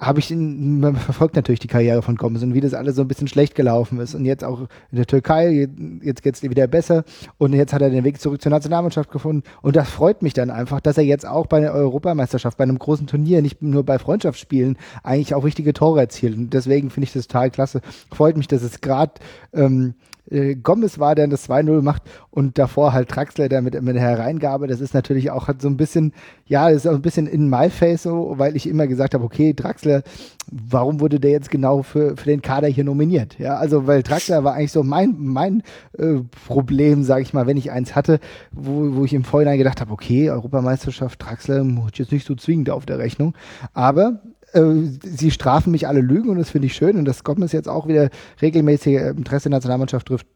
habe 0.00 0.18
ich 0.18 0.30
ihn, 0.30 0.80
man 0.80 0.96
verfolgt 0.96 1.36
natürlich 1.36 1.60
die 1.60 1.68
Karriere 1.68 2.00
von 2.00 2.16
Gomez 2.16 2.42
und 2.42 2.54
wie 2.54 2.60
das 2.60 2.72
alles 2.72 2.96
so 2.96 3.02
ein 3.02 3.08
bisschen 3.08 3.28
schlecht 3.28 3.54
gelaufen 3.54 4.00
ist. 4.00 4.14
Und 4.14 4.24
jetzt 4.24 4.42
auch 4.42 4.60
in 4.90 4.96
der 4.96 5.06
Türkei, 5.06 5.68
jetzt 6.02 6.22
geht's 6.22 6.42
wieder 6.42 6.66
besser. 6.66 7.04
Und 7.36 7.52
jetzt 7.52 7.74
hat 7.74 7.82
er 7.82 7.90
den 7.90 8.04
Weg 8.04 8.20
zurück 8.20 8.40
zur 8.40 8.50
Nationalmannschaft 8.50 9.10
gefunden. 9.10 9.42
Und 9.60 9.76
das 9.76 9.90
freut 9.90 10.22
mich 10.22 10.32
dann 10.32 10.50
einfach, 10.50 10.80
dass 10.80 10.96
er 10.96 11.04
jetzt 11.04 11.26
auch 11.26 11.46
bei 11.46 11.60
der 11.60 11.74
Europameisterschaft, 11.74 12.56
bei 12.56 12.64
einem 12.64 12.78
großen 12.78 13.06
Turnier, 13.06 13.42
nicht 13.42 13.60
nur 13.60 13.84
bei 13.84 13.98
Freundschaftsspielen, 13.98 14.78
eigentlich 15.02 15.34
auch 15.34 15.44
wichtige 15.44 15.74
Tore 15.74 16.00
erzielt. 16.00 16.36
Und 16.36 16.54
deswegen 16.54 16.88
finde 16.88 17.04
ich 17.04 17.12
das 17.12 17.28
total 17.28 17.50
klasse. 17.50 17.82
Freut 18.10 18.38
mich, 18.38 18.48
dass 18.48 18.62
es 18.62 18.80
gerade 18.80 19.12
ähm, 19.52 19.94
äh, 20.30 20.54
Gomez 20.54 20.98
war, 20.98 21.14
der 21.14 21.26
das 21.28 21.48
2-0 21.48 21.82
macht 21.82 22.02
und 22.30 22.58
davor 22.58 22.92
halt 22.92 23.08
Traxler, 23.08 23.48
der 23.48 23.62
mit, 23.62 23.80
mit 23.82 23.96
der 23.96 24.02
Hereingabe, 24.02 24.66
das 24.66 24.80
ist 24.80 24.94
natürlich 24.94 25.30
auch 25.30 25.48
hat 25.48 25.60
so 25.60 25.68
ein 25.68 25.76
bisschen, 25.76 26.12
ja, 26.50 26.68
das 26.68 26.84
ist 26.84 26.86
auch 26.88 26.94
ein 26.94 27.02
bisschen 27.02 27.28
in 27.28 27.48
my 27.48 27.70
face 27.70 28.02
so, 28.02 28.34
weil 28.36 28.56
ich 28.56 28.66
immer 28.66 28.88
gesagt 28.88 29.14
habe, 29.14 29.22
okay, 29.22 29.52
Draxler, 29.54 30.02
warum 30.50 30.98
wurde 30.98 31.20
der 31.20 31.30
jetzt 31.30 31.48
genau 31.48 31.84
für, 31.84 32.16
für 32.16 32.24
den 32.24 32.42
Kader 32.42 32.66
hier 32.66 32.82
nominiert? 32.82 33.38
Ja, 33.38 33.54
also 33.54 33.86
weil 33.86 34.02
Draxler 34.02 34.42
war 34.42 34.54
eigentlich 34.54 34.72
so 34.72 34.82
mein, 34.82 35.14
mein 35.16 35.62
äh, 35.96 36.16
Problem, 36.48 37.04
sage 37.04 37.22
ich 37.22 37.32
mal, 37.32 37.46
wenn 37.46 37.56
ich 37.56 37.70
eins 37.70 37.94
hatte, 37.94 38.18
wo, 38.50 38.96
wo 38.96 39.04
ich 39.04 39.14
im 39.14 39.22
Vorhinein 39.22 39.58
gedacht 39.58 39.80
habe, 39.80 39.92
okay, 39.92 40.28
Europameisterschaft, 40.28 41.22
Draxler 41.22 41.62
muss 41.62 41.92
jetzt 41.94 42.10
nicht 42.10 42.26
so 42.26 42.34
zwingend 42.34 42.68
auf 42.68 42.84
der 42.84 42.98
Rechnung, 42.98 43.36
aber 43.72 44.20
äh, 44.52 44.64
sie 45.04 45.30
strafen 45.30 45.70
mich 45.70 45.86
alle 45.86 46.00
Lügen 46.00 46.30
und 46.30 46.38
das 46.38 46.50
finde 46.50 46.66
ich 46.66 46.74
schön 46.74 46.96
und 46.96 47.04
das 47.04 47.22
Gomez 47.22 47.52
jetzt 47.52 47.68
auch 47.68 47.86
wieder 47.86 48.10
regelmäßig 48.42 48.94
äh, 48.94 49.10
Interesse 49.10 49.50
der 49.50 49.58
Nationalmannschaft 49.58 50.08
trifft. 50.08 50.26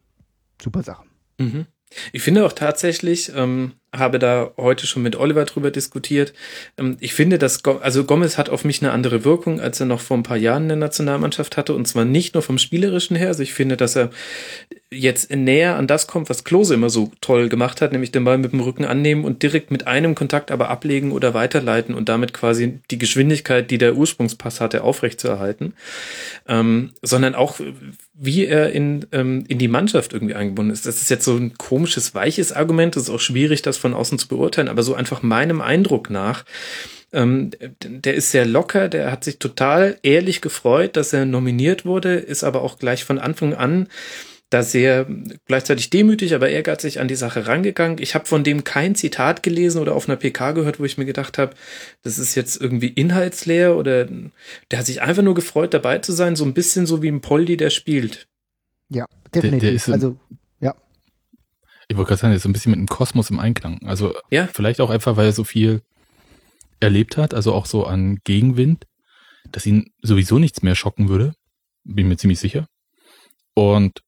Super 0.61 0.81
Sache. 0.81 1.03
Mhm. 1.39 1.65
Ich 2.13 2.21
finde 2.21 2.45
auch 2.45 2.53
tatsächlich, 2.53 3.31
ähm, 3.35 3.73
habe 3.97 4.19
da 4.19 4.51
heute 4.57 4.87
schon 4.87 5.03
mit 5.03 5.15
Oliver 5.15 5.45
drüber 5.45 5.71
diskutiert. 5.71 6.33
Ähm, 6.77 6.97
ich 6.99 7.13
finde, 7.13 7.37
dass 7.37 7.63
Go 7.63 7.77
also 7.81 8.03
Gomez 8.03 8.37
hat 8.37 8.49
auf 8.49 8.65
mich 8.65 8.81
eine 8.81 8.91
andere 8.91 9.25
Wirkung, 9.25 9.59
als 9.59 9.79
er 9.79 9.85
noch 9.85 9.99
vor 10.01 10.17
ein 10.17 10.23
paar 10.23 10.37
Jahren 10.37 10.63
in 10.63 10.69
der 10.69 10.77
Nationalmannschaft 10.77 11.57
hatte. 11.57 11.73
Und 11.73 11.87
zwar 11.87 12.05
nicht 12.05 12.33
nur 12.33 12.43
vom 12.43 12.57
Spielerischen 12.57 13.15
her. 13.15 13.27
Also 13.27 13.43
ich 13.43 13.53
finde, 13.53 13.77
dass 13.77 13.95
er 13.95 14.09
jetzt 14.91 15.33
näher 15.33 15.75
an 15.75 15.87
das 15.87 16.07
kommt, 16.07 16.29
was 16.29 16.43
Klose 16.43 16.73
immer 16.73 16.89
so 16.89 17.11
toll 17.21 17.49
gemacht 17.49 17.81
hat, 17.81 17.91
nämlich 17.91 18.11
den 18.11 18.23
Ball 18.23 18.37
mit 18.37 18.51
dem 18.51 18.59
Rücken 18.59 18.85
annehmen 18.85 19.25
und 19.25 19.43
direkt 19.43 19.71
mit 19.71 19.87
einem 19.87 20.15
Kontakt 20.15 20.51
aber 20.51 20.69
ablegen 20.69 21.11
oder 21.11 21.33
weiterleiten 21.33 21.95
und 21.95 22.09
damit 22.09 22.33
quasi 22.33 22.79
die 22.91 22.97
Geschwindigkeit, 22.97 23.69
die 23.71 23.77
der 23.77 23.95
Ursprungspass 23.95 24.61
hatte, 24.61 24.83
aufrechtzuerhalten. 24.83 25.73
Ähm, 26.47 26.91
sondern 27.01 27.35
auch, 27.35 27.59
wie 28.13 28.45
er 28.45 28.71
in, 28.71 29.05
ähm, 29.11 29.43
in 29.47 29.59
die 29.59 29.67
Mannschaft 29.67 30.13
irgendwie 30.13 30.35
eingebunden 30.35 30.71
ist. 30.71 30.85
Das 30.85 31.01
ist 31.01 31.09
jetzt 31.09 31.25
so 31.25 31.35
ein 31.35 31.57
komisches, 31.57 32.15
weiches 32.15 32.51
Argument. 32.51 32.95
Das 32.95 33.03
ist 33.03 33.09
auch 33.09 33.19
schwierig, 33.19 33.61
das 33.61 33.77
von 33.85 33.93
außen 33.93 34.17
zu 34.19 34.27
beurteilen, 34.27 34.67
aber 34.67 34.81
so 34.83 34.95
einfach 34.95 35.21
meinem 35.21 35.61
Eindruck 35.61 36.09
nach, 36.09 36.43
ähm, 37.13 37.51
der 37.83 38.15
ist 38.15 38.31
sehr 38.31 38.45
locker, 38.45 38.89
der 38.89 39.11
hat 39.11 39.23
sich 39.23 39.37
total 39.39 39.97
ehrlich 40.01 40.41
gefreut, 40.41 40.95
dass 40.97 41.13
er 41.13 41.25
nominiert 41.25 41.85
wurde, 41.85 42.15
ist 42.15 42.43
aber 42.43 42.61
auch 42.63 42.79
gleich 42.79 43.03
von 43.03 43.19
Anfang 43.19 43.53
an 43.53 43.87
da 44.51 44.61
sehr 44.61 45.07
gleichzeitig 45.47 45.89
demütig, 45.89 46.35
aber 46.35 46.49
ehrgeizig 46.49 46.99
an 46.99 47.07
die 47.07 47.15
Sache 47.15 47.47
rangegangen. 47.47 47.97
Ich 47.99 48.13
habe 48.13 48.25
von 48.25 48.43
dem 48.43 48.63
kein 48.63 48.93
Zitat 48.93 49.41
gelesen 49.41 49.81
oder 49.81 49.95
auf 49.95 50.07
einer 50.07 50.17
PK 50.17 50.51
gehört, 50.51 50.79
wo 50.79 50.85
ich 50.85 50.97
mir 50.99 51.05
gedacht 51.05 51.37
habe, 51.39 51.55
das 52.03 52.19
ist 52.19 52.35
jetzt 52.35 52.61
irgendwie 52.61 52.89
inhaltsleer 52.89 53.75
oder 53.75 54.05
der 54.69 54.79
hat 54.79 54.85
sich 54.85 55.01
einfach 55.01 55.23
nur 55.23 55.33
gefreut, 55.33 55.73
dabei 55.73 55.97
zu 55.97 56.11
sein, 56.11 56.35
so 56.35 56.45
ein 56.45 56.53
bisschen 56.53 56.85
so 56.85 57.01
wie 57.01 57.07
ein 57.09 57.21
Poldi, 57.21 57.57
der 57.57 57.71
spielt. 57.71 58.27
Ja, 58.89 59.05
definitiv. 59.33 59.61
der 59.61 59.73
ist 59.73 59.87
im- 59.87 59.93
also 59.95 60.17
Ich 61.87 61.97
wollte 61.97 62.09
gerade 62.09 62.21
sagen, 62.21 62.31
der 62.31 62.37
ist 62.37 62.43
so 62.43 62.49
ein 62.49 62.53
bisschen 62.53 62.71
mit 62.71 62.79
dem 62.79 62.87
Kosmos 62.87 63.29
im 63.29 63.39
Einklang. 63.39 63.79
Also 63.85 64.13
Ja. 64.31 64.47
vielleicht 64.47 64.81
auch 64.81 64.89
einfach, 64.89 65.17
weil 65.17 65.27
er 65.27 65.33
so 65.33 65.43
viel 65.43 65.81
erlebt 66.79 67.17
hat, 67.17 67.33
also 67.33 67.53
auch 67.53 67.65
so 67.65 67.85
an 67.85 68.17
Gegenwind, 68.23 68.85
dass 69.51 69.65
ihn 69.65 69.91
sowieso 70.01 70.39
nichts 70.39 70.61
mehr 70.63 70.75
schocken 70.75 71.09
würde. 71.09 71.33
Bin 71.83 72.07
mir 72.07 72.17
ziemlich 72.17 72.39
sicher. 72.39 72.67
Und 73.53 74.01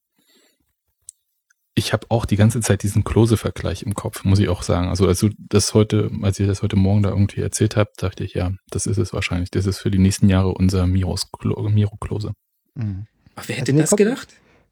ich 1.75 1.93
habe 1.93 2.07
auch 2.09 2.25
die 2.25 2.37
ganze 2.37 2.59
Zeit 2.61 2.81
diesen 2.81 3.03
Klose-Vergleich 3.03 3.83
im 3.83 3.93
Kopf, 3.93 4.23
muss 4.23 4.39
ich 4.39 4.49
auch 4.49 4.63
sagen. 4.63 4.87
Also 4.87 5.07
als 5.07 5.19
du 5.19 5.29
das 5.37 5.75
heute, 5.75 6.09
als 6.23 6.39
ihr 6.39 6.47
das 6.47 6.63
heute 6.63 6.75
Morgen 6.75 7.03
da 7.03 7.09
irgendwie 7.09 7.41
erzählt 7.41 7.75
habt, 7.75 8.01
dachte 8.01 8.23
ich, 8.23 8.33
ja, 8.33 8.51
das 8.71 8.87
ist 8.87 8.97
es 8.97 9.13
wahrscheinlich. 9.13 9.51
Das 9.51 9.67
ist 9.67 9.77
für 9.77 9.91
die 9.91 9.99
nächsten 9.99 10.27
Jahre 10.27 10.49
unser 10.55 10.87
Miros 10.87 11.27
Miro 11.43 11.95
Klose. 11.97 12.33
mh. 12.73 13.05
Ach, 13.35 13.47
wer 13.47 13.53
Also 13.55 13.59
hätte 13.61 13.73
mir 13.73 13.81
das 13.81 13.89
kommt- 13.91 13.99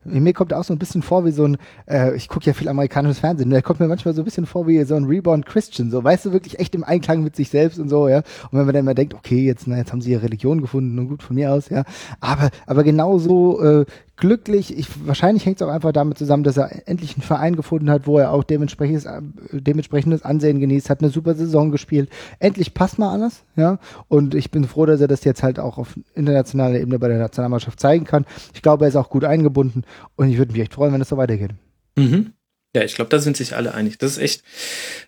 gedacht? 0.06 0.24
mir 0.24 0.34
kommt 0.34 0.54
auch 0.54 0.64
so 0.64 0.74
ein 0.74 0.80
bisschen 0.80 1.02
vor 1.02 1.26
wie 1.26 1.32
so 1.32 1.46
ein, 1.46 1.58
äh, 1.88 2.16
ich 2.16 2.30
gucke 2.30 2.46
ja 2.46 2.54
viel 2.54 2.70
amerikanisches 2.70 3.20
Fernsehen, 3.20 3.50
der 3.50 3.62
kommt 3.62 3.80
mir 3.80 3.88
manchmal 3.88 4.14
so 4.14 4.22
ein 4.22 4.26
bisschen 4.26 4.46
vor 4.46 4.68
wie 4.68 4.84
so 4.84 4.96
ein 4.96 5.06
Reborn 5.06 5.44
Christian, 5.44 5.92
so, 5.92 6.04
weißt 6.04 6.26
du, 6.26 6.34
wirklich 6.34 6.60
echt 6.60 6.76
im 6.76 6.84
Einklang 6.84 7.24
mit 7.24 7.36
sich 7.36 7.50
selbst 7.50 7.80
und 7.80 7.90
so, 7.90 8.08
ja. 8.08 8.18
Und 8.18 8.54
wenn 8.54 8.66
man 8.66 8.74
dann 8.74 8.86
immer 8.86 8.94
denkt, 8.94 9.14
okay, 9.14 9.46
jetzt, 9.46 9.68
na, 9.68 9.78
jetzt 9.78 9.92
haben 9.92 10.02
sie 10.02 10.12
ihre 10.12 10.24
Religion 10.24 10.62
gefunden 10.62 10.98
und 11.00 11.10
gut 11.10 11.24
von 11.24 11.36
mir 11.36 11.52
aus, 11.52 11.70
ja. 11.70 11.84
Aber, 12.20 12.50
aber 12.66 12.84
genauso 12.84 13.62
äh, 13.62 13.86
glücklich, 14.18 14.78
ich, 14.78 14.88
wahrscheinlich 15.06 15.46
hängt 15.46 15.62
es 15.62 15.68
auch 15.68 15.72
einfach 15.72 15.92
damit 15.92 16.18
zusammen, 16.18 16.44
dass 16.44 16.58
er 16.58 16.88
endlich 16.88 17.16
einen 17.16 17.24
Verein 17.24 17.56
gefunden 17.56 17.90
hat, 17.90 18.08
wo 18.08 18.18
er 18.18 18.32
auch 18.32 18.44
dementsprechendes, 18.44 19.08
dementsprechendes 19.52 20.24
Ansehen 20.24 20.60
genießt, 20.60 20.90
hat 20.90 21.02
eine 21.02 21.10
super 21.10 21.36
Saison 21.36 21.72
gespielt. 21.72 22.10
Endlich 22.40 22.74
passt 22.74 23.00
mal 23.00 23.12
alles, 23.12 23.44
ja. 23.56 23.80
Und 24.08 24.36
ich 24.36 24.52
bin 24.52 24.66
froh, 24.66 24.86
dass 24.86 25.02
er 25.02 25.08
das 25.08 25.24
jetzt 25.24 25.44
halt 25.44 25.60
auch 25.60 25.78
auf 25.78 26.00
internationaler 26.14 26.80
Ebene 26.80 27.00
bei 27.00 27.08
der 27.08 27.20
Nationalmannschaft 27.20 27.80
zeigen 27.80 28.06
kann. 28.06 28.26
Ich 28.54 28.62
glaube, 28.62 28.86
er 28.86 28.90
ist 28.90 28.96
auch 28.96 29.10
gut 29.10 29.26
eingebunden 29.26 29.84
und 30.16 30.30
ich 30.30 30.38
würde 30.38 30.54
mich 30.54 30.62
echt 30.62 30.74
freuen, 30.74 30.94
wenn 30.94 31.02
es 31.02 31.10
so 31.10 31.18
weitergeht. 31.18 31.52
Mhm. 31.96 32.34
Ja, 32.76 32.84
ich 32.84 32.96
glaube, 32.96 33.10
da 33.10 33.20
sind 33.20 33.38
sich 33.38 33.56
alle 33.56 33.74
einig. 33.74 33.98
Das 33.98 34.12
ist 34.12 34.18
echt 34.18 34.44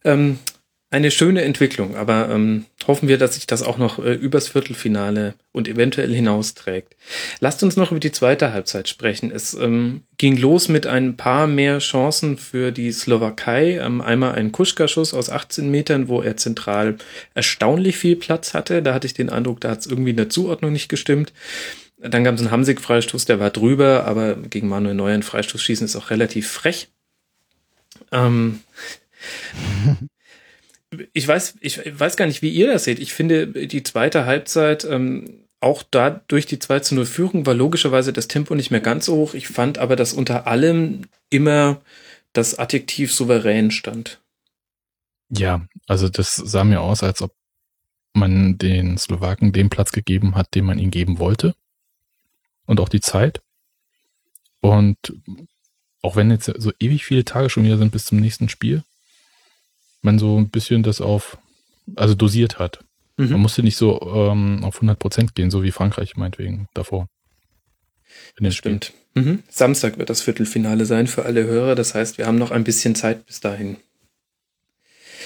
ähm, 0.05 0.39
eine 0.89 1.11
schöne 1.11 1.41
Entwicklung, 1.41 1.97
aber 1.97 2.29
ähm, 2.29 2.65
hoffen 2.87 3.09
wir, 3.09 3.17
dass 3.17 3.35
sich 3.35 3.45
das 3.45 3.61
auch 3.61 3.77
noch 3.77 3.99
äh, 3.99 4.13
übers 4.13 4.47
Viertelfinale 4.47 5.33
und 5.51 5.67
eventuell 5.67 6.13
hinausträgt. 6.13 6.95
Lasst 7.41 7.61
uns 7.61 7.75
noch 7.75 7.91
über 7.91 7.99
die 7.99 8.13
zweite 8.13 8.53
Halbzeit 8.53 8.87
sprechen. 8.87 9.29
Es 9.29 9.53
ähm, 9.53 10.03
ging 10.17 10.37
los 10.37 10.69
mit 10.69 10.87
ein 10.87 11.17
paar 11.17 11.45
mehr 11.45 11.79
Chancen 11.79 12.37
für 12.37 12.71
die 12.71 12.93
Slowakei. 12.93 13.79
Ähm, 13.79 13.99
einmal 13.99 14.35
ein 14.35 14.53
Kuschka-Schuss 14.53 15.13
aus 15.13 15.29
18 15.29 15.69
Metern, 15.69 16.07
wo 16.07 16.21
er 16.21 16.37
zentral 16.37 16.95
erstaunlich 17.33 17.97
viel 17.97 18.15
Platz 18.15 18.53
hatte. 18.53 18.81
Da 18.81 18.93
hatte 18.93 19.07
ich 19.07 19.13
den 19.13 19.29
Eindruck, 19.29 19.59
da 19.59 19.71
hat 19.71 19.79
es 19.79 19.87
irgendwie 19.87 20.11
in 20.11 20.17
der 20.17 20.29
Zuordnung 20.29 20.71
nicht 20.71 20.87
gestimmt. 20.87 21.33
Dann 21.97 22.23
gab 22.23 22.35
es 22.35 22.41
einen 22.41 22.51
Hamsik-Freistoß, 22.51 23.25
der 23.25 23.41
war 23.41 23.49
drüber, 23.49 24.05
aber 24.05 24.35
gegen 24.35 24.69
Manuel 24.69 24.95
Neuer 24.95 25.15
ein 25.15 25.23
Freistoß 25.23 25.61
schießen 25.61 25.83
ist 25.83 25.97
auch 25.97 26.11
relativ 26.11 26.49
frech. 26.49 26.87
Ähm, 28.13 28.61
ich 31.13 31.27
weiß, 31.27 31.55
ich 31.61 31.99
weiß 31.99 32.15
gar 32.15 32.27
nicht, 32.27 32.41
wie 32.41 32.49
ihr 32.49 32.67
das 32.67 32.85
seht. 32.85 32.99
Ich 32.99 33.13
finde, 33.13 33.47
die 33.47 33.83
zweite 33.83 34.25
Halbzeit, 34.25 34.85
ähm, 34.85 35.43
auch 35.59 35.83
da 35.83 36.21
durch 36.27 36.45
die 36.45 36.59
2 36.59 36.81
zu 36.81 36.95
0 36.95 37.05
Führung 37.05 37.45
war 37.45 37.53
logischerweise 37.53 38.13
das 38.13 38.27
Tempo 38.27 38.55
nicht 38.55 38.71
mehr 38.71 38.79
ganz 38.79 39.05
so 39.05 39.15
hoch. 39.15 39.33
Ich 39.33 39.47
fand 39.47 39.79
aber, 39.79 39.95
dass 39.95 40.13
unter 40.13 40.47
allem 40.47 41.01
immer 41.29 41.81
das 42.33 42.59
Adjektiv 42.59 43.11
souverän 43.11 43.71
stand. 43.71 44.21
Ja, 45.29 45.67
also 45.87 46.09
das 46.09 46.35
sah 46.35 46.63
mir 46.63 46.81
aus, 46.81 47.03
als 47.03 47.21
ob 47.21 47.33
man 48.13 48.57
den 48.57 48.97
Slowaken 48.97 49.51
den 49.51 49.69
Platz 49.69 49.91
gegeben 49.91 50.35
hat, 50.35 50.53
den 50.55 50.65
man 50.65 50.79
ihnen 50.79 50.91
geben 50.91 51.19
wollte. 51.19 51.55
Und 52.65 52.79
auch 52.79 52.89
die 52.89 53.01
Zeit. 53.01 53.41
Und 54.59 54.97
auch 56.01 56.15
wenn 56.15 56.31
jetzt 56.31 56.51
so 56.57 56.71
ewig 56.79 57.05
viele 57.05 57.25
Tage 57.25 57.49
schon 57.49 57.63
wieder 57.63 57.77
sind 57.77 57.91
bis 57.91 58.05
zum 58.05 58.19
nächsten 58.19 58.49
Spiel, 58.49 58.83
man 60.07 60.19
so 60.19 60.37
ein 60.37 60.49
bisschen 60.49 60.83
das 60.83 61.01
auf, 61.01 61.37
also 61.95 62.15
dosiert 62.15 62.59
hat. 62.59 62.79
Man 63.17 63.29
Mhm. 63.29 63.39
musste 63.41 63.63
nicht 63.63 63.77
so 63.77 63.99
ähm, 64.01 64.63
auf 64.63 64.75
100 64.75 64.97
Prozent 64.99 65.33
gehen, 65.35 65.49
so 65.51 65.63
wie 65.63 65.71
Frankreich 65.71 66.15
meinetwegen 66.17 66.67
davor. 66.73 67.07
Das 68.39 68.55
stimmt. 68.55 68.93
Mhm. 69.15 69.43
Samstag 69.49 69.97
wird 69.97 70.09
das 70.09 70.21
Viertelfinale 70.21 70.85
sein 70.85 71.07
für 71.07 71.25
alle 71.25 71.43
Hörer. 71.43 71.73
Das 71.75 71.93
heißt, 71.95 72.17
wir 72.19 72.27
haben 72.27 72.37
noch 72.37 72.51
ein 72.51 72.63
bisschen 72.63 72.93
Zeit 72.95 73.25
bis 73.25 73.39
dahin. 73.39 73.77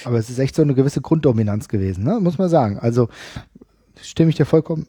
Aber 0.05 0.17
es 0.17 0.29
ist 0.29 0.39
echt 0.39 0.55
so 0.55 0.61
eine 0.61 0.73
gewisse 0.73 1.01
Grunddominanz 1.01 1.67
gewesen, 1.67 2.03
ne? 2.05 2.19
muss 2.21 2.37
man 2.37 2.49
sagen. 2.49 2.79
Also 2.79 3.09
stimme 4.01 4.29
ich 4.31 4.37
dir 4.37 4.45
vollkommen 4.45 4.87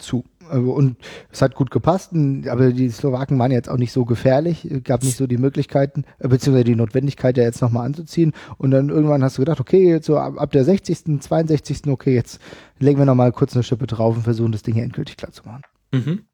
zu. 0.00 0.24
Also, 0.48 0.72
und 0.72 0.96
es 1.30 1.42
hat 1.42 1.54
gut 1.54 1.70
gepasst, 1.70 2.10
aber 2.48 2.72
die 2.72 2.90
Slowaken 2.90 3.38
waren 3.38 3.52
jetzt 3.52 3.68
auch 3.68 3.76
nicht 3.76 3.92
so 3.92 4.04
gefährlich, 4.04 4.68
gab 4.82 5.04
nicht 5.04 5.16
so 5.16 5.26
die 5.26 5.38
Möglichkeiten, 5.38 6.04
äh, 6.18 6.28
beziehungsweise 6.28 6.64
die 6.64 6.74
Notwendigkeit, 6.74 7.36
ja 7.36 7.44
jetzt 7.44 7.62
nochmal 7.62 7.86
anzuziehen. 7.86 8.32
Und 8.58 8.72
dann 8.72 8.88
irgendwann 8.88 9.22
hast 9.22 9.38
du 9.38 9.42
gedacht, 9.42 9.60
okay, 9.60 9.88
jetzt 9.88 10.06
so 10.06 10.18
ab, 10.18 10.34
ab 10.38 10.50
der 10.50 10.64
60., 10.64 11.20
62., 11.20 11.86
okay, 11.86 12.14
jetzt 12.14 12.40
legen 12.78 12.98
wir 12.98 13.06
nochmal 13.06 13.32
kurz 13.32 13.54
eine 13.54 13.62
Schippe 13.62 13.86
drauf 13.86 14.16
und 14.16 14.22
versuchen 14.22 14.52
das 14.52 14.62
Ding 14.62 14.74
hier 14.74 14.84
endgültig 14.84 15.16
klar 15.16 15.32
zu 15.32 15.42
machen. 15.44 15.62
Mhm. 15.92 16.24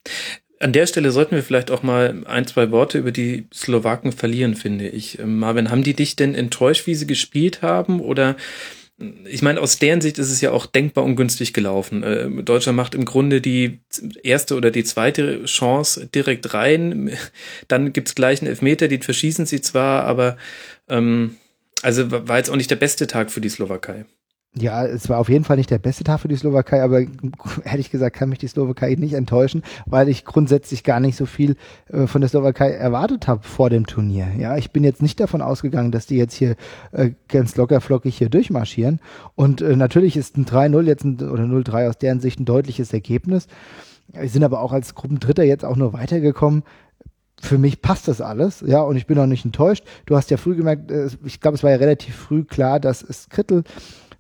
An 0.59 0.73
der 0.73 0.87
Stelle 0.87 1.11
sollten 1.11 1.35
wir 1.37 1.43
vielleicht 1.43 1.71
auch 1.71 1.83
mal 1.83 2.25
ein, 2.27 2.47
zwei 2.47 2.71
Worte 2.71 2.99
über 2.99 3.13
die 3.13 3.47
Slowaken 3.53 4.13
verlieren, 4.13 4.55
finde 4.55 4.89
ich. 4.89 5.19
Ähm, 5.19 5.39
Marvin, 5.39 5.71
haben 5.71 5.83
die 5.83 5.95
dich 5.95 6.17
denn 6.17 6.35
enttäuscht, 6.35 6.87
wie 6.87 6.95
sie 6.95 7.07
gespielt 7.07 7.61
haben? 7.61 8.01
Oder 8.01 8.37
ich 8.99 9.43
meine, 9.43 9.61
aus 9.61 9.79
deren 9.79 10.01
Sicht 10.01 10.19
ist 10.19 10.31
es 10.31 10.41
ja 10.41 10.53
auch 10.53 10.65
denkbar 10.65 11.05
ungünstig 11.05 11.53
gelaufen. 11.53 12.03
Äh, 12.03 12.31
Deutschland 12.43 12.77
macht 12.77 12.95
im 12.95 13.05
Grunde 13.05 13.43
die 13.43 13.81
erste 14.23 14.57
oder 14.57 14.71
die 14.71 14.85
zweite 14.85 15.45
Chance 15.45 16.07
direkt 16.07 16.55
rein. 16.55 17.11
Dann 17.69 17.93
gibt's 17.93 18.15
gleich 18.15 18.41
einen 18.41 18.49
Elfmeter, 18.49 18.89
den 18.89 19.03
verschießen 19.03 19.45
sie 19.45 19.61
zwar, 19.61 20.05
aber 20.05 20.39
ähm, 20.89 21.37
also 21.83 22.11
war 22.11 22.39
jetzt 22.39 22.51
auch 22.51 22.57
nicht 22.57 22.71
der 22.71 22.77
beste 22.77 23.07
Tag 23.07 23.31
für 23.31 23.43
die 23.43 23.51
Slowakei. 23.51 24.07
Ja, 24.59 24.87
es 24.87 25.11
war 25.11 25.19
auf 25.19 25.29
jeden 25.29 25.45
Fall 25.45 25.59
nicht 25.59 25.71
der 25.71 25.79
beste 25.79 26.03
Tag 26.03 26.21
für 26.21 26.29
die 26.29 26.37
Slowakei, 26.37 26.83
aber 26.83 27.03
ehrlich 27.65 27.91
gesagt 27.91 28.17
kann 28.17 28.31
mich 28.31 28.39
die 28.39 28.49
Slowakei 28.49 28.95
nicht 28.95 29.13
enttäuschen, 29.13 29.63
weil 29.85 30.09
ich 30.09 30.25
grundsätzlich 30.25 30.83
gar 30.83 30.99
nicht 30.99 31.17
so 31.17 31.27
viel 31.27 31.57
äh, 31.93 32.07
von 32.07 32.23
der 32.23 32.31
Slowakei 32.31 32.71
erwartet 32.71 33.29
habe 33.29 33.43
vor 33.43 33.69
dem 33.69 33.87
Turnier. 33.87 34.29
Ja, 34.39 34.57
ich 34.57 34.71
bin 34.71 34.83
jetzt 34.83 35.03
nicht 35.03 35.21
davon 35.21 35.43
ausgegangen, 35.43 35.93
dass 35.93 36.07
die 36.07 36.17
jetzt 36.17 36.35
hier 36.35 36.57
äh, 36.93 37.11
ganz 37.29 37.57
locker 37.57 37.83
flockig 37.83 38.17
hier 38.17 38.31
durchmarschieren. 38.31 39.01
Und 39.35 39.61
äh, 39.61 39.77
natürlich 39.77 40.17
ist 40.17 40.39
ein 40.39 40.47
3-0 40.47 40.83
jetzt 40.85 41.05
ein, 41.05 41.21
oder 41.21 41.45
0-3 41.45 41.91
aus 41.91 41.99
deren 41.99 42.21
Sicht 42.21 42.41
ein 42.41 42.47
deutliches 42.47 42.95
Ergebnis. 42.95 43.49
Wir 44.13 44.29
sind 44.31 44.43
aber 44.43 44.61
auch 44.63 44.73
als 44.73 44.95
Gruppendritter 44.95 45.43
jetzt 45.43 45.67
auch 45.67 45.77
nur 45.77 45.93
weitergekommen 45.93 46.63
für 47.39 47.59
mich 47.59 47.83
passt 47.83 48.09
das 48.09 48.23
alles, 48.23 48.65
ja, 48.67 48.81
und 48.81 48.97
ich 48.97 49.07
bin 49.07 49.19
auch 49.19 49.27
nicht 49.27 49.45
enttäuscht. 49.45 49.85
Du 50.07 50.17
hast 50.17 50.31
ja 50.31 50.39
früh 50.39 50.57
gemerkt, 50.57 50.91
äh, 50.91 51.11
ich 51.23 51.39
glaube, 51.41 51.57
es 51.57 51.63
war 51.63 51.71
ja 51.71 51.77
relativ 51.77 52.17
früh 52.17 52.45
klar, 52.45 52.81
dass 52.81 53.03
es 53.03 53.29
Krittel 53.29 53.63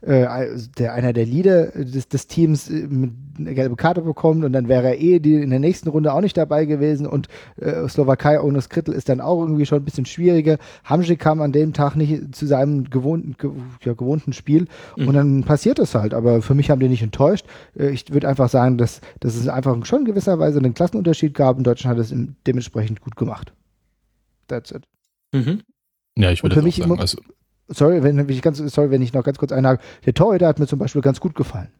äh, 0.06 0.48
der 0.78 0.94
einer 0.94 1.12
der 1.12 1.26
Leader 1.26 1.66
des, 1.72 2.08
des 2.08 2.26
Teams 2.28 2.70
äh, 2.70 2.86
mit 2.86 3.10
eine 3.38 3.54
gelbe 3.54 3.76
Karte 3.76 4.02
bekommt 4.02 4.44
und 4.44 4.52
dann 4.52 4.68
wäre 4.68 4.86
er 4.86 5.00
eh 5.00 5.18
die 5.18 5.34
in 5.34 5.50
der 5.50 5.58
nächsten 5.58 5.88
Runde 5.88 6.12
auch 6.12 6.20
nicht 6.20 6.36
dabei 6.36 6.64
gewesen 6.64 7.06
und 7.06 7.28
äh, 7.56 7.88
Slowakei 7.88 8.40
ohne 8.40 8.60
Skrittel 8.60 8.94
ist 8.94 9.08
dann 9.08 9.20
auch 9.20 9.40
irgendwie 9.40 9.66
schon 9.66 9.78
ein 9.78 9.84
bisschen 9.84 10.06
schwieriger. 10.06 10.58
Hamsik 10.84 11.18
kam 11.18 11.40
an 11.40 11.52
dem 11.52 11.72
Tag 11.72 11.96
nicht 11.96 12.34
zu 12.34 12.46
seinem 12.46 12.88
gewohnten, 12.88 13.36
ge, 13.36 13.50
ja, 13.84 13.94
gewohnten 13.94 14.32
Spiel 14.32 14.68
mhm. 14.96 15.08
und 15.08 15.14
dann 15.14 15.44
passiert 15.44 15.78
es 15.80 15.94
halt. 15.94 16.14
Aber 16.14 16.40
für 16.40 16.54
mich 16.54 16.70
haben 16.70 16.80
die 16.80 16.88
nicht 16.88 17.02
enttäuscht. 17.02 17.46
Äh, 17.76 17.90
ich 17.90 18.12
würde 18.12 18.28
einfach 18.28 18.48
sagen, 18.48 18.78
dass, 18.78 19.00
dass 19.20 19.34
es 19.34 19.48
einfach 19.48 19.84
schon 19.84 20.00
in 20.00 20.04
gewisser 20.04 20.38
Weise 20.38 20.58
einen 20.58 20.74
Klassenunterschied 20.74 21.34
gab 21.34 21.58
und 21.58 21.66
Deutschland 21.66 21.98
hat 21.98 22.04
es 22.04 22.14
dementsprechend 22.46 23.00
gut 23.00 23.16
gemacht. 23.16 23.52
That's 24.46 24.70
it. 24.70 24.84
Mhm. 25.32 25.62
Ja, 26.16 26.30
ich 26.30 26.42
würde 26.42 26.60
auch 26.60 26.72
sagen, 26.72 26.98
also 26.98 27.18
sorry, 27.68 28.02
wenn 28.02 28.28
ich 28.28 28.42
ganz, 28.42 28.58
sorry, 28.58 28.90
wenn 28.90 29.02
ich 29.02 29.12
noch 29.12 29.24
ganz 29.24 29.38
kurz 29.38 29.52
einhake, 29.52 29.82
der 30.04 30.14
Torhüter 30.14 30.46
hat 30.46 30.58
mir 30.58 30.66
zum 30.66 30.78
Beispiel 30.78 31.02
ganz 31.02 31.20
gut 31.20 31.34
gefallen. 31.34 31.72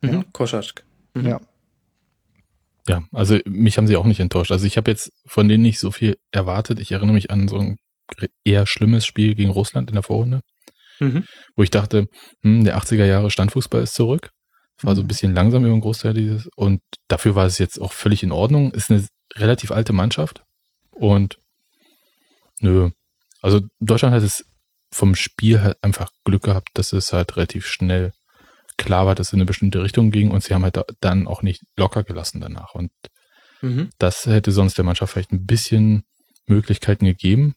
Mhm, 0.00 0.10
ja. 0.10 0.24
Koschaschk. 0.32 0.84
Mhm. 1.14 1.26
Ja. 1.26 1.40
Ja, 2.86 3.02
also 3.12 3.38
mich 3.44 3.76
haben 3.76 3.86
sie 3.86 3.96
auch 3.96 4.06
nicht 4.06 4.20
enttäuscht. 4.20 4.50
Also 4.50 4.66
ich 4.66 4.78
habe 4.78 4.90
jetzt 4.90 5.12
von 5.26 5.46
denen 5.46 5.62
nicht 5.62 5.78
so 5.78 5.90
viel 5.90 6.16
erwartet. 6.32 6.80
Ich 6.80 6.90
erinnere 6.92 7.12
mich 7.12 7.30
an 7.30 7.46
so 7.46 7.58
ein 7.58 7.76
eher 8.44 8.66
schlimmes 8.66 9.04
Spiel 9.04 9.34
gegen 9.34 9.50
Russland 9.50 9.90
in 9.90 9.94
der 9.94 10.02
Vorrunde, 10.02 10.40
mhm. 10.98 11.24
wo 11.54 11.62
ich 11.62 11.70
dachte, 11.70 12.06
hm, 12.42 12.64
der 12.64 12.78
80er 12.78 13.04
Jahre 13.04 13.30
Standfußball 13.30 13.82
ist 13.82 13.94
zurück. 13.94 14.30
War 14.80 14.94
so 14.94 15.02
ein 15.02 15.04
mhm. 15.04 15.08
bisschen 15.08 15.34
langsam 15.34 15.64
über 15.64 15.74
den 15.74 15.82
Großteil 15.82 16.14
dieses 16.14 16.48
und 16.56 16.80
dafür 17.08 17.34
war 17.34 17.44
es 17.44 17.58
jetzt 17.58 17.78
auch 17.78 17.92
völlig 17.92 18.22
in 18.22 18.32
Ordnung. 18.32 18.70
Ist 18.72 18.90
eine 18.90 19.04
relativ 19.34 19.70
alte 19.70 19.92
Mannschaft 19.92 20.44
und 20.90 21.38
nö. 22.60 22.90
Also 23.42 23.60
Deutschland 23.80 24.14
hat 24.14 24.22
es 24.22 24.46
vom 24.90 25.14
Spiel 25.14 25.60
halt 25.60 25.76
einfach 25.82 26.10
Glück 26.24 26.44
gehabt, 26.44 26.70
dass 26.74 26.92
es 26.92 27.12
halt 27.12 27.36
relativ 27.36 27.66
schnell 27.66 28.12
klar 28.76 29.06
war, 29.06 29.14
dass 29.14 29.28
es 29.28 29.32
in 29.32 29.38
eine 29.38 29.46
bestimmte 29.46 29.82
Richtung 29.82 30.10
ging 30.10 30.30
und 30.30 30.42
sie 30.42 30.54
haben 30.54 30.62
halt 30.62 30.80
dann 31.00 31.26
auch 31.26 31.42
nicht 31.42 31.62
locker 31.76 32.04
gelassen 32.04 32.40
danach. 32.40 32.74
Und 32.74 32.90
mhm. 33.60 33.90
das 33.98 34.26
hätte 34.26 34.52
sonst 34.52 34.78
der 34.78 34.84
Mannschaft 34.84 35.12
vielleicht 35.12 35.32
ein 35.32 35.46
bisschen 35.46 36.04
Möglichkeiten 36.46 37.04
gegeben, 37.04 37.54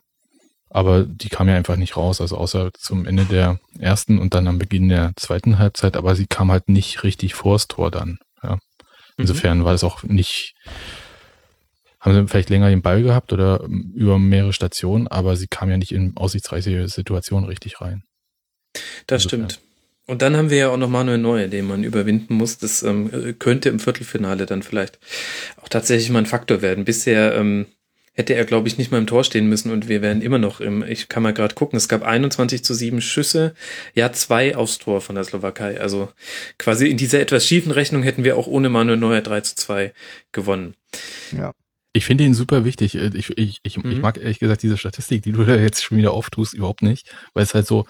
aber 0.70 1.04
die 1.04 1.30
kam 1.30 1.48
ja 1.48 1.56
einfach 1.56 1.76
nicht 1.76 1.98
raus, 1.98 2.22
also 2.22 2.38
außer 2.38 2.72
zum 2.74 3.06
Ende 3.06 3.26
der 3.26 3.60
ersten 3.78 4.20
und 4.20 4.34
dann 4.34 4.48
am 4.48 4.58
Beginn 4.58 4.90
der 4.90 5.14
zweiten 5.16 5.60
Halbzeit, 5.60 5.96
aber 5.96 6.16
sie 6.16 6.28
kam 6.28 6.52
halt 6.52 6.70
nicht 6.70 7.04
richtig 7.04 7.36
vors 7.36 7.68
Tor 7.68 7.92
dann. 7.92 8.20
Ja. 8.42 8.56
Mhm. 8.56 8.60
Insofern 9.18 9.60
mhm. 9.60 9.66
war 9.66 9.74
es 9.74 9.84
auch 9.84 10.04
nicht 10.04 10.56
haben 12.02 12.14
sie 12.14 12.28
vielleicht 12.28 12.50
länger 12.50 12.70
den 12.70 12.82
Ball 12.82 13.04
gehabt 13.04 13.32
oder 13.32 13.62
ähm, 13.64 13.94
über 13.96 14.20
mehrere 14.20 14.54
Stationen, 14.54 15.08
aber 15.08 15.36
sie 15.38 15.48
kam 15.48 15.70
ja 15.70 15.78
nicht 15.78 15.94
in 15.94 16.18
aussichtsreiche 16.18 16.88
Situationen 16.90 17.48
richtig 17.48 17.80
rein. 17.80 18.04
Das 19.08 19.24
Insofern. 19.24 19.50
stimmt. 19.50 19.62
Und 20.08 20.22
dann 20.22 20.36
haben 20.36 20.50
wir 20.50 20.58
ja 20.58 20.70
auch 20.70 20.78
noch 20.78 20.90
Manuel 20.90 21.20
Neuer, 21.20 21.48
den 21.48 21.68
man 21.68 21.84
überwinden 21.84 22.34
muss. 22.34 22.58
Das 22.58 22.84
ähm, 22.84 23.36
könnte 23.40 23.70
im 23.70 23.80
Viertelfinale 23.80 24.46
dann 24.46 24.64
vielleicht 24.64 25.00
auch 25.62 25.70
tatsächlich 25.70 26.10
mal 26.10 26.20
ein 26.20 26.26
Faktor 26.26 26.62
werden. 26.62 26.86
Bisher 26.86 27.36
ähm, 27.36 27.68
hätte 28.14 28.34
er, 28.34 28.46
glaube 28.46 28.68
ich, 28.68 28.78
nicht 28.78 28.92
mal 28.92 28.98
im 28.98 29.08
Tor 29.08 29.24
stehen 29.24 29.48
müssen 29.48 29.72
und 29.72 29.88
wir 29.88 30.02
wären 30.02 30.22
immer 30.22 30.40
noch 30.40 30.60
im, 30.60 30.84
ich 30.84 31.08
kann 31.08 31.24
mal 31.24 31.34
gerade 31.34 31.56
gucken, 31.56 31.78
es 31.78 31.88
gab 31.88 32.04
21 32.04 32.64
zu 32.64 32.74
7 32.74 33.00
Schüsse, 33.00 33.54
ja, 33.94 34.12
zwei 34.12 34.56
aufs 34.56 34.80
Tor 34.80 35.02
von 35.02 35.16
der 35.16 35.24
Slowakei. 35.24 35.80
Also 35.80 36.10
quasi 36.58 36.88
in 36.88 36.98
dieser 36.98 37.22
etwas 37.22 37.46
schiefen 37.46 37.72
Rechnung 37.72 38.04
hätten 38.04 38.24
wir 38.24 38.38
auch 38.38 38.48
ohne 38.48 38.70
Manuel 38.70 38.98
Neuer 38.98 39.22
3 39.22 39.42
zu 39.42 39.56
2 39.56 39.94
gewonnen. 40.32 40.76
Ja. 41.32 41.54
Ich 41.94 42.06
finde 42.06 42.24
ihn 42.24 42.34
super 42.34 42.64
wichtig. 42.66 42.96
Äh, 42.96 43.12
ich, 43.14 43.38
ich, 43.38 43.60
ich, 43.64 43.78
mhm. 43.78 43.92
ich 43.92 44.00
mag 44.00 44.18
ehrlich 44.18 44.40
gesagt 44.40 44.64
diese 44.64 44.78
Statistik, 44.78 45.24
die 45.24 45.32
du 45.32 45.44
da 45.44 45.56
jetzt 45.56 45.84
schon 45.84 45.98
wieder 45.98 46.12
auftust, 46.12 46.54
überhaupt 46.54 46.82
nicht, 46.82 47.14
weil 47.34 47.44
es 47.44 47.54
halt 47.54 47.68
so, 47.68 47.86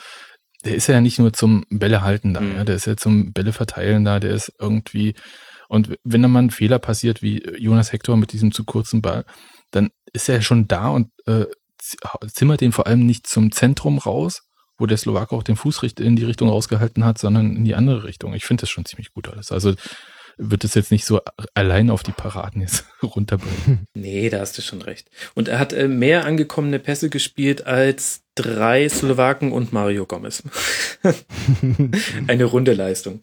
der 0.65 0.75
ist 0.75 0.87
ja 0.87 1.01
nicht 1.01 1.19
nur 1.19 1.33
zum 1.33 1.65
Bälle 1.69 2.01
halten 2.01 2.33
da, 2.33 2.41
mhm. 2.41 2.55
ja, 2.55 2.63
der 2.63 2.75
ist 2.75 2.85
ja 2.85 2.97
zum 2.97 3.33
Bälle 3.33 3.53
verteilen 3.53 4.05
da, 4.05 4.19
der 4.19 4.31
ist 4.31 4.53
irgendwie, 4.59 5.15
und 5.67 5.97
wenn 6.03 6.21
dann 6.21 6.31
mal 6.31 6.43
ein 6.43 6.51
Fehler 6.51 6.79
passiert, 6.79 7.21
wie 7.21 7.43
Jonas 7.57 7.91
Hector 7.91 8.17
mit 8.17 8.33
diesem 8.33 8.51
zu 8.51 8.63
kurzen 8.63 9.01
Ball, 9.01 9.25
dann 9.71 9.89
ist 10.13 10.29
er 10.29 10.41
schon 10.41 10.67
da 10.67 10.89
und 10.89 11.11
äh, 11.25 11.45
zimmert 12.27 12.61
den 12.61 12.71
vor 12.71 12.87
allem 12.87 13.05
nicht 13.05 13.25
zum 13.25 13.51
Zentrum 13.51 13.97
raus, 13.97 14.43
wo 14.77 14.85
der 14.85 14.97
Slowake 14.97 15.33
auch 15.33 15.43
den 15.43 15.55
Fuß 15.55 15.81
in 15.99 16.15
die 16.15 16.25
Richtung 16.25 16.49
rausgehalten 16.49 17.05
hat, 17.05 17.17
sondern 17.17 17.55
in 17.55 17.63
die 17.63 17.75
andere 17.75 18.03
Richtung. 18.03 18.33
Ich 18.33 18.45
finde 18.45 18.61
das 18.61 18.69
schon 18.69 18.85
ziemlich 18.85 19.13
gut 19.13 19.29
alles. 19.29 19.51
Also 19.51 19.75
wird 20.41 20.63
es 20.63 20.73
jetzt 20.73 20.91
nicht 20.91 21.05
so 21.05 21.21
allein 21.53 21.89
auf 21.89 22.03
die 22.03 22.11
Paraden 22.11 22.61
jetzt 22.61 22.85
runterbringen. 23.03 23.85
Nee, 23.93 24.29
da 24.29 24.39
hast 24.39 24.57
du 24.57 24.61
schon 24.61 24.81
recht. 24.81 25.09
Und 25.35 25.47
er 25.47 25.59
hat 25.59 25.71
äh, 25.71 25.87
mehr 25.87 26.25
angekommene 26.25 26.79
Pässe 26.79 27.09
gespielt 27.09 27.67
als 27.67 28.23
drei 28.35 28.89
Slowaken 28.89 29.51
und 29.51 29.71
Mario 29.71 30.05
Gomez. 30.05 30.43
Eine 32.27 32.45
runde 32.45 32.73
Leistung. 32.73 33.21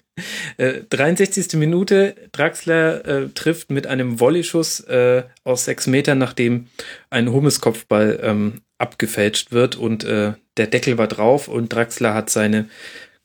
Äh, 0.59 0.83
63. 0.89 1.55
Minute, 1.55 2.15
Draxler 2.33 3.05
äh, 3.05 3.29
trifft 3.31 3.71
mit 3.71 3.87
einem 3.87 4.21
Volleyschuss 4.21 4.81
äh, 4.81 5.25
aus 5.45 5.65
sechs 5.65 5.87
Metern, 5.87 6.19
nachdem 6.19 6.69
ein 7.11 7.33
Hummeskopfball 7.33 8.21
ähm, 8.23 8.61
abgefälscht 8.79 9.51
wird 9.51 9.75
und 9.75 10.05
äh, 10.05 10.35
der 10.57 10.67
Deckel 10.69 10.99
war 10.99 11.09
drauf 11.09 11.49
und 11.49 11.73
Draxler 11.73 12.15
hat 12.15 12.31
seine 12.31 12.69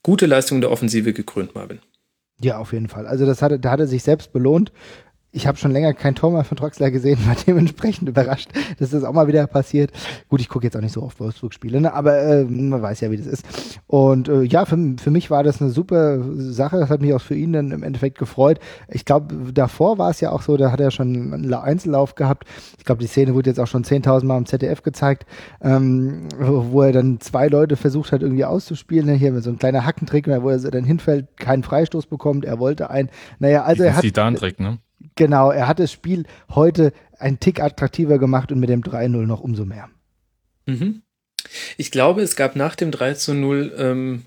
gute 0.02 0.26
Leistung 0.26 0.60
der 0.60 0.72
Offensive 0.72 1.12
gekrönt, 1.12 1.54
Marvin. 1.54 1.78
Ja, 2.40 2.58
auf 2.58 2.72
jeden 2.72 2.88
Fall. 2.88 3.06
Also 3.06 3.26
das 3.26 3.42
hatte, 3.42 3.60
da 3.60 3.70
hat 3.70 3.80
er 3.80 3.86
sich 3.86 4.02
selbst 4.02 4.32
belohnt 4.32 4.72
ich 5.34 5.48
habe 5.48 5.58
schon 5.58 5.72
länger 5.72 5.92
kein 5.94 6.14
Tor 6.14 6.30
mehr 6.30 6.44
von 6.44 6.56
Troxler 6.56 6.90
gesehen, 6.90 7.18
war 7.26 7.36
dementsprechend 7.46 8.08
überrascht, 8.08 8.50
dass 8.78 8.90
das 8.90 9.04
auch 9.04 9.12
mal 9.12 9.26
wieder 9.26 9.46
passiert. 9.46 9.90
Gut, 10.28 10.40
ich 10.40 10.48
gucke 10.48 10.64
jetzt 10.64 10.76
auch 10.76 10.80
nicht 10.80 10.92
so 10.92 11.02
oft 11.02 11.18
Wolfsburg-Spiele, 11.20 11.80
ne? 11.80 11.92
aber 11.92 12.18
äh, 12.18 12.44
man 12.44 12.80
weiß 12.80 13.00
ja, 13.00 13.10
wie 13.10 13.16
das 13.16 13.26
ist. 13.26 13.44
Und 13.86 14.28
äh, 14.28 14.42
ja, 14.42 14.64
für, 14.64 14.78
für 14.98 15.10
mich 15.10 15.30
war 15.30 15.42
das 15.42 15.60
eine 15.60 15.70
super 15.70 16.20
Sache. 16.36 16.78
Das 16.78 16.88
hat 16.88 17.00
mich 17.00 17.12
auch 17.12 17.20
für 17.20 17.34
ihn 17.34 17.52
dann 17.52 17.72
im 17.72 17.82
Endeffekt 17.82 18.18
gefreut. 18.18 18.60
Ich 18.88 19.04
glaube, 19.04 19.52
davor 19.52 19.98
war 19.98 20.10
es 20.10 20.20
ja 20.20 20.30
auch 20.30 20.42
so, 20.42 20.56
da 20.56 20.70
hat 20.70 20.80
er 20.80 20.92
schon 20.92 21.32
einen 21.32 21.52
Einzellauf 21.52 22.14
gehabt. 22.14 22.44
Ich 22.78 22.84
glaube, 22.84 23.02
die 23.02 23.08
Szene 23.08 23.34
wurde 23.34 23.50
jetzt 23.50 23.58
auch 23.58 23.66
schon 23.66 23.84
10.000 23.84 24.24
Mal 24.24 24.38
im 24.38 24.46
ZDF 24.46 24.82
gezeigt, 24.82 25.26
ähm, 25.60 26.28
wo 26.38 26.82
er 26.82 26.92
dann 26.92 27.20
zwei 27.20 27.48
Leute 27.48 27.76
versucht 27.76 28.12
hat, 28.12 28.22
irgendwie 28.22 28.44
auszuspielen. 28.44 29.06
Ne? 29.06 29.14
Hier 29.14 29.32
mit 29.32 29.42
so 29.42 29.50
ein 29.50 29.58
kleiner 29.58 29.84
Hackentrick, 29.84 30.28
wo 30.28 30.48
er 30.48 30.58
dann 30.58 30.84
hinfällt, 30.84 31.36
keinen 31.36 31.64
Freistoß 31.64 32.06
bekommt. 32.06 32.44
Er 32.44 32.60
wollte 32.60 32.90
einen. 32.90 33.10
Naja, 33.40 33.64
also 33.64 33.82
er 33.82 33.96
hat. 33.96 34.02
Zidane-Trick, 34.02 34.60
ne? 34.60 34.78
Genau, 35.16 35.50
er 35.50 35.68
hat 35.68 35.78
das 35.78 35.92
Spiel 35.92 36.24
heute 36.54 36.92
einen 37.18 37.40
Tick 37.40 37.60
attraktiver 37.60 38.18
gemacht 38.18 38.50
und 38.50 38.60
mit 38.60 38.68
dem 38.68 38.82
3-0 38.82 39.08
noch 39.26 39.40
umso 39.40 39.64
mehr. 39.64 39.88
Mhm. 40.66 41.02
Ich 41.76 41.90
glaube, 41.90 42.22
es 42.22 42.36
gab 42.36 42.56
nach 42.56 42.74
dem 42.74 42.90
3 42.90 43.14
0, 43.32 43.74
ähm, 43.78 44.22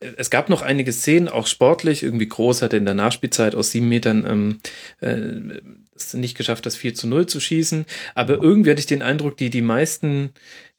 es 0.00 0.30
gab 0.30 0.48
noch 0.48 0.62
einige 0.62 0.92
Szenen, 0.92 1.28
auch 1.28 1.46
sportlich. 1.46 2.02
Irgendwie 2.02 2.28
groß 2.28 2.62
hat 2.62 2.72
er 2.72 2.78
in 2.78 2.84
der 2.84 2.94
Nachspielzeit 2.94 3.54
aus 3.54 3.70
sieben 3.70 3.88
Metern 3.88 4.24
ähm, 4.26 4.58
äh, 5.00 5.60
es 5.94 6.14
nicht 6.14 6.36
geschafft, 6.36 6.66
das 6.66 6.76
4 6.76 6.94
zu 6.94 7.06
0 7.06 7.26
zu 7.26 7.40
schießen. 7.40 7.86
Aber 8.14 8.42
irgendwie 8.42 8.70
hatte 8.70 8.80
ich 8.80 8.86
den 8.86 9.02
Eindruck, 9.02 9.36
die, 9.36 9.50
die 9.50 9.62
meisten 9.62 10.30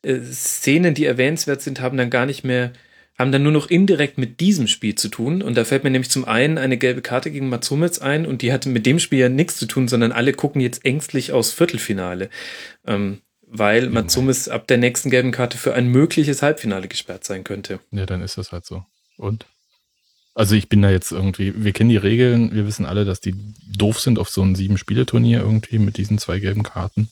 äh, 0.01 0.19
Szenen, 0.19 0.93
die 0.93 1.05
erwähnenswert 1.05 1.61
sind, 1.61 1.79
haben 1.79 1.97
dann 1.97 2.09
gar 2.09 2.25
nicht 2.25 2.43
mehr 2.43 2.73
haben 3.17 3.32
dann 3.32 3.43
nur 3.43 3.51
noch 3.51 3.69
indirekt 3.69 4.17
mit 4.17 4.39
diesem 4.39 4.67
Spiel 4.67 4.95
zu 4.95 5.08
tun. 5.08 5.41
Und 5.41 5.56
da 5.56 5.63
fällt 5.63 5.84
mir 5.84 5.89
nämlich 5.89 6.12
zum 6.12 6.25
einen 6.25 6.58
eine 6.58 6.78
gelbe 6.78 7.01
Karte 7.01 7.32
gegen 7.32 7.49
Matsumitz 7.49 7.99
ein 7.99 8.25
und 8.25 8.41
die 8.41 8.51
hatte 8.51 8.69
mit 8.69 8.86
dem 8.86 8.99
Spiel 8.99 9.19
ja 9.19 9.30
nichts 9.30 9.58
zu 9.58 9.65
tun, 9.67 9.88
sondern 9.88 10.12
alle 10.12 10.34
gucken 10.34 10.62
jetzt 10.62 10.86
ängstlich 10.86 11.32
aus 11.32 11.54
Viertelfinale. 11.54 12.30
Ähm, 12.86 13.21
weil 13.47 13.89
Matsumis 13.89 14.49
ab 14.49 14.67
der 14.67 14.78
nächsten 14.78 15.10
gelben 15.10 15.32
Karte 15.32 15.58
für 15.58 15.73
ein 15.73 15.88
mögliches 15.88 16.41
Halbfinale 16.41 16.88
gesperrt 16.88 17.23
sein 17.23 17.43
könnte. 17.43 17.80
Ja, 17.91 18.06
dann 18.06 18.21
ist 18.21 18.38
das 18.38 18.51
halt 18.51 18.65
so. 18.65 18.84
Und? 19.17 19.45
Also 20.34 20.56
ich 20.56 20.67
bin 20.67 20.82
da 20.82 20.89
jetzt 20.89 21.12
irgendwie, 21.12 21.54
wir 21.56 21.71
kennen 21.71 21.89
die 21.89 21.97
Regeln, 21.97 22.54
wir 22.54 22.67
wissen 22.67 22.86
alle, 22.86 23.06
dass 23.06 23.21
die 23.21 23.34
doof 23.78 24.01
sind 24.01 24.19
auf 24.19 24.30
so 24.30 24.41
ein 24.41 24.56
Sieben-Spiele-Turnier 24.56 25.39
irgendwie 25.39 25.80
mit 25.80 25.95
diesen 25.95 26.17
zwei 26.17 26.39
gelben 26.39 26.63
Karten. 26.63 27.10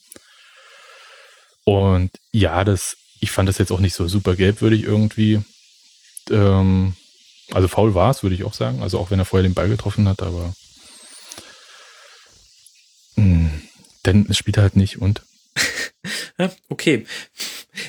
Und 1.63 2.12
ja, 2.34 2.66
das, 2.66 2.98
ich 3.22 3.32
fand 3.32 3.48
das 3.48 3.60
jetzt 3.60 3.72
auch 3.72 3.80
nicht 3.80 3.96
so 3.96 4.08
super 4.10 4.36
gelbwürdig 4.36 4.84
irgendwie. 4.84 5.42
Ähm, 6.29 6.93
also 7.51 7.67
faul 7.67 7.93
war 7.93 8.12
es, 8.12 8.23
würde 8.23 8.36
ich 8.36 8.43
auch 8.43 8.53
sagen. 8.53 8.81
Also 8.81 8.99
auch 8.99 9.12
wenn 9.12 9.19
er 9.19 9.25
vorher 9.25 9.47
den 9.47 9.53
Ball 9.53 9.69
getroffen 9.69 10.07
hat, 10.07 10.21
aber 10.21 10.53
mh, 13.15 13.25
hm, 13.25 13.62
dann 14.03 14.33
spielt 14.33 14.57
halt 14.57 14.75
nicht 14.75 15.01
und 15.01 15.21
okay. 16.69 17.05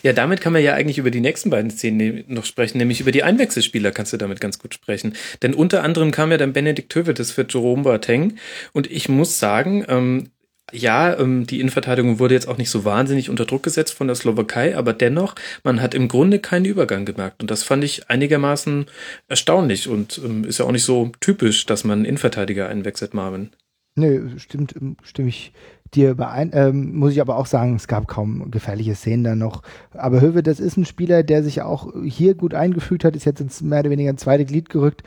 Ja, 0.03 0.13
damit 0.13 0.41
kann 0.41 0.53
man 0.53 0.63
ja 0.63 0.75
eigentlich 0.75 0.99
über 0.99 1.11
die 1.11 1.21
nächsten 1.21 1.51
beiden 1.51 1.71
Szenen 1.71 2.25
noch 2.29 2.45
sprechen, 2.45 2.79
nämlich 2.79 3.01
über 3.01 3.13
die 3.13 3.23
Einwechselspieler 3.23 3.91
kannst 3.91 4.13
du 4.13 4.17
damit 4.17 4.41
ganz 4.41 4.59
gut 4.59 4.75
sprechen. 4.75 5.15
Denn 5.43 5.55
unter 5.55 5.83
anderem 5.83 6.11
kam 6.11 6.31
ja 6.31 6.37
dann 6.37 6.53
Benedikt 6.53 6.95
Hövedes 6.95 7.31
für 7.31 7.47
Jerome 7.49 7.83
Boateng 7.83 8.39
und 8.73 8.91
ich 8.91 9.09
muss 9.09 9.39
sagen, 9.39 9.85
ähm, 9.89 10.31
ja, 10.73 11.19
ähm, 11.19 11.47
die 11.47 11.61
Innenverteidigung 11.61 12.19
wurde 12.19 12.35
jetzt 12.35 12.49
auch 12.49 12.57
nicht 12.57 12.71
so 12.71 12.85
wahnsinnig 12.85 13.31
unter 13.31 13.45
Druck 13.45 13.63
gesetzt 13.63 13.95
von 13.95 14.07
der 14.07 14.17
Slowakei, 14.17 14.77
aber 14.77 14.93
dennoch, 14.93 15.35
man 15.63 15.81
hat 15.81 15.95
im 15.95 16.09
Grunde 16.09 16.39
keinen 16.39 16.65
Übergang 16.65 17.05
gemerkt. 17.05 17.43
Und 17.43 17.51
das 17.51 17.63
fand 17.63 17.85
ich 17.85 18.09
einigermaßen 18.11 18.87
erstaunlich 19.29 19.89
und 19.89 20.21
ähm, 20.25 20.45
ist 20.45 20.59
ja 20.59 20.65
auch 20.65 20.73
nicht 20.73 20.85
so 20.85 21.13
typisch, 21.21 21.67
dass 21.67 21.85
man 21.85 22.05
Innenverteidiger 22.05 22.69
einwechselt, 22.69 23.15
Marvin. 23.15 23.51
Nö, 23.97 24.39
stimmt, 24.39 24.75
stimme 25.05 25.29
ich 25.29 25.53
dir 25.95 26.11
überein, 26.11 26.51
ähm, 26.53 26.97
muss 26.97 27.13
ich 27.13 27.21
aber 27.21 27.37
auch 27.37 27.47
sagen, 27.47 27.77
es 27.77 27.89
gab 27.89 28.09
kaum 28.09 28.51
gefährliche 28.51 28.95
Szenen 28.95 29.25
da 29.25 29.35
noch. 29.35 29.63
Aber 29.93 30.21
Höwe, 30.21 30.43
das 30.43 30.61
ist 30.61 30.77
ein 30.77 30.85
Spieler, 30.85 31.23
der 31.23 31.43
sich 31.43 31.63
auch 31.63 31.93
hier 32.05 32.35
gut 32.35 32.55
eingefügt 32.55 33.05
hat, 33.05 33.17
ist 33.17 33.25
jetzt 33.25 33.41
ins 33.41 33.63
mehr 33.63 33.81
oder 33.81 33.91
weniger 33.91 34.11
ein 34.11 34.19
zweites 34.19 34.47
Glied 34.47 34.69
gerückt. 34.69 35.03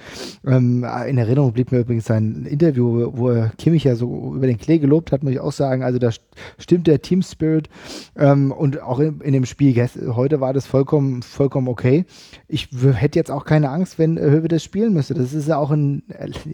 Ähm, 0.45 0.85
in 1.07 1.17
Erinnerung 1.17 1.53
blieb 1.53 1.71
mir 1.71 1.79
übrigens 1.79 2.05
sein 2.05 2.45
Interview, 2.45 3.11
wo 3.13 3.29
er 3.29 3.51
Kimmich 3.57 3.83
ja 3.83 3.95
so 3.95 4.33
über 4.35 4.47
den 4.47 4.57
Klee 4.57 4.79
gelobt 4.79 5.11
hat, 5.11 5.23
muss 5.23 5.33
ich 5.33 5.39
auch 5.39 5.51
sagen. 5.51 5.83
Also 5.83 5.99
da 5.99 6.09
stimmt 6.57 6.87
der 6.87 7.01
Team 7.01 7.21
Spirit 7.21 7.69
ähm, 8.15 8.51
und 8.51 8.81
auch 8.81 8.99
in, 8.99 9.21
in, 9.21 9.33
dem 9.33 9.45
Spiel 9.45 9.75
heute 10.15 10.39
war 10.39 10.53
das 10.53 10.65
vollkommen, 10.65 11.21
vollkommen 11.21 11.67
okay. 11.67 12.05
Ich 12.47 12.69
hätte 12.93 13.19
jetzt 13.19 13.31
auch 13.31 13.45
keine 13.45 13.69
Angst, 13.69 13.99
wenn 13.99 14.17
Höwe 14.19 14.47
das 14.47 14.63
spielen 14.63 14.93
müsste. 14.93 15.13
Das 15.13 15.33
ist 15.33 15.47
ja 15.47 15.57
auch 15.57 15.71
ein, 15.71 16.03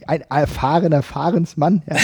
ein 0.08 0.22
erfahrener 0.30 1.02
Fahrensmann, 1.02 1.84
ja. 1.89 1.98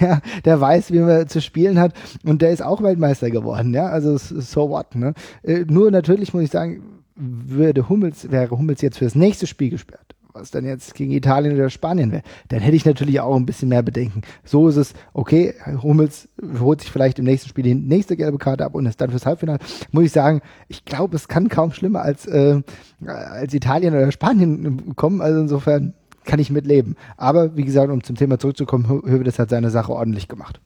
ja, 0.00 0.20
der 0.44 0.60
weiß, 0.60 0.92
wie 0.92 1.00
man 1.00 1.28
zu 1.28 1.39
spielen 1.40 1.78
hat 1.78 1.94
und 2.24 2.42
der 2.42 2.50
ist 2.50 2.62
auch 2.62 2.82
Weltmeister 2.82 3.30
geworden, 3.30 3.74
ja, 3.74 3.86
also 3.86 4.16
so 4.16 4.70
what, 4.70 4.94
ne? 4.94 5.14
Äh, 5.42 5.64
nur 5.68 5.90
natürlich 5.90 6.34
muss 6.34 6.44
ich 6.44 6.50
sagen, 6.50 6.82
würde 7.16 7.88
Hummels, 7.88 8.30
wäre 8.30 8.50
Hummels 8.50 8.80
jetzt 8.80 8.98
für 8.98 9.04
das 9.04 9.14
nächste 9.14 9.46
Spiel 9.46 9.70
gesperrt, 9.70 10.14
was 10.32 10.50
dann 10.50 10.64
jetzt 10.64 10.94
gegen 10.94 11.12
Italien 11.12 11.54
oder 11.54 11.70
Spanien 11.70 12.12
wäre, 12.12 12.22
dann 12.48 12.60
hätte 12.60 12.76
ich 12.76 12.84
natürlich 12.84 13.20
auch 13.20 13.36
ein 13.36 13.46
bisschen 13.46 13.68
mehr 13.68 13.82
Bedenken. 13.82 14.22
So 14.44 14.68
ist 14.68 14.76
es, 14.76 14.94
okay, 15.12 15.54
Hummels 15.82 16.28
holt 16.60 16.80
sich 16.80 16.90
vielleicht 16.90 17.18
im 17.18 17.24
nächsten 17.24 17.48
Spiel 17.48 17.64
die 17.64 17.74
nächste 17.74 18.16
gelbe 18.16 18.38
Karte 18.38 18.64
ab 18.64 18.74
und 18.74 18.86
ist 18.86 19.00
dann 19.00 19.10
fürs 19.10 19.26
Halbfinale. 19.26 19.58
Muss 19.92 20.04
ich 20.04 20.12
sagen, 20.12 20.40
ich 20.68 20.84
glaube, 20.84 21.16
es 21.16 21.28
kann 21.28 21.48
kaum 21.48 21.72
schlimmer 21.72 22.02
als, 22.02 22.26
äh, 22.26 22.62
als 23.04 23.52
Italien 23.54 23.94
oder 23.94 24.12
Spanien 24.12 24.94
kommen. 24.96 25.20
Also 25.20 25.40
insofern 25.40 25.94
kann 26.24 26.38
ich 26.38 26.50
mitleben. 26.50 26.96
Aber 27.16 27.56
wie 27.56 27.64
gesagt, 27.64 27.90
um 27.90 28.02
zum 28.02 28.16
Thema 28.16 28.38
zurückzukommen, 28.38 28.88
Höwe, 28.88 29.30
hat 29.30 29.50
seine 29.50 29.70
Sache 29.70 29.92
ordentlich 29.92 30.28
gemacht. 30.28 30.60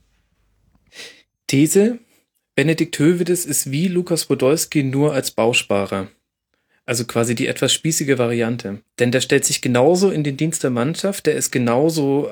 These, 1.47 1.99
Benedikt 2.55 2.99
Hövedes 2.99 3.47
ist 3.47 3.71
wie 3.71 3.89
Lukas 3.89 4.27
Podolski 4.27 4.83
nur 4.85 5.13
als 5.13 5.33
Bausparer. 5.33 6.09
Also 6.87 7.05
quasi 7.05 7.35
die 7.35 7.47
etwas 7.47 7.73
spießige 7.73 8.19
Variante. 8.19 8.81
Denn 8.99 9.11
der 9.11 9.21
stellt 9.21 9.45
sich 9.45 9.63
genauso 9.63 10.11
in 10.11 10.23
den 10.23 10.37
Dienst 10.37 10.63
der 10.63 10.71
Mannschaft, 10.71 11.27
der 11.27 11.35
ist 11.35 11.51
genauso 11.51 12.31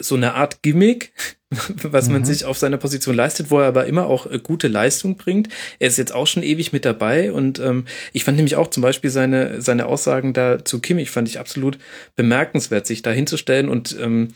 so 0.00 0.14
eine 0.14 0.34
Art 0.34 0.62
Gimmick, 0.62 1.12
was 1.50 2.08
man 2.08 2.20
mhm. 2.20 2.24
sich 2.24 2.44
auf 2.44 2.56
seiner 2.56 2.76
Position 2.76 3.16
leistet, 3.16 3.50
wo 3.50 3.58
er 3.58 3.66
aber 3.66 3.86
immer 3.86 4.06
auch 4.06 4.30
äh, 4.30 4.38
gute 4.38 4.68
Leistung 4.68 5.16
bringt. 5.16 5.48
Er 5.78 5.88
ist 5.88 5.98
jetzt 5.98 6.14
auch 6.14 6.26
schon 6.26 6.42
ewig 6.42 6.72
mit 6.72 6.84
dabei 6.84 7.32
und 7.32 7.58
ähm, 7.58 7.86
ich 8.12 8.24
fand 8.24 8.36
nämlich 8.36 8.56
auch 8.56 8.68
zum 8.68 8.82
Beispiel 8.82 9.10
seine, 9.10 9.60
seine 9.60 9.86
Aussagen 9.86 10.32
da 10.32 10.64
zu 10.64 10.80
Kimmich 10.80 11.10
fand 11.10 11.28
ich 11.28 11.40
absolut 11.40 11.78
bemerkenswert, 12.16 12.86
sich 12.86 13.02
da 13.02 13.10
hinzustellen 13.10 13.68
und 13.68 13.96
ähm, 14.00 14.28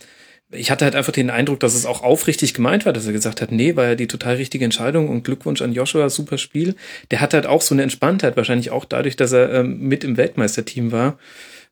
ich 0.52 0.70
hatte 0.70 0.84
halt 0.84 0.94
einfach 0.94 1.12
den 1.12 1.30
Eindruck, 1.30 1.60
dass 1.60 1.74
es 1.74 1.86
auch 1.86 2.02
aufrichtig 2.02 2.54
gemeint 2.54 2.86
war, 2.86 2.92
dass 2.92 3.06
er 3.06 3.12
gesagt 3.12 3.40
hat, 3.40 3.50
nee, 3.50 3.76
war 3.76 3.86
ja 3.86 3.94
die 3.94 4.06
total 4.06 4.36
richtige 4.36 4.64
Entscheidung 4.64 5.08
und 5.08 5.24
Glückwunsch 5.24 5.62
an 5.62 5.72
Joshua, 5.72 6.10
super 6.10 6.38
Spiel. 6.38 6.76
Der 7.10 7.20
hat 7.20 7.34
halt 7.34 7.46
auch 7.46 7.62
so 7.62 7.74
eine 7.74 7.82
Entspanntheit, 7.82 8.36
wahrscheinlich 8.36 8.70
auch 8.70 8.84
dadurch, 8.84 9.16
dass 9.16 9.32
er 9.32 9.52
ähm, 9.52 9.80
mit 9.80 10.04
im 10.04 10.16
Weltmeisterteam 10.16 10.92
war. 10.92 11.18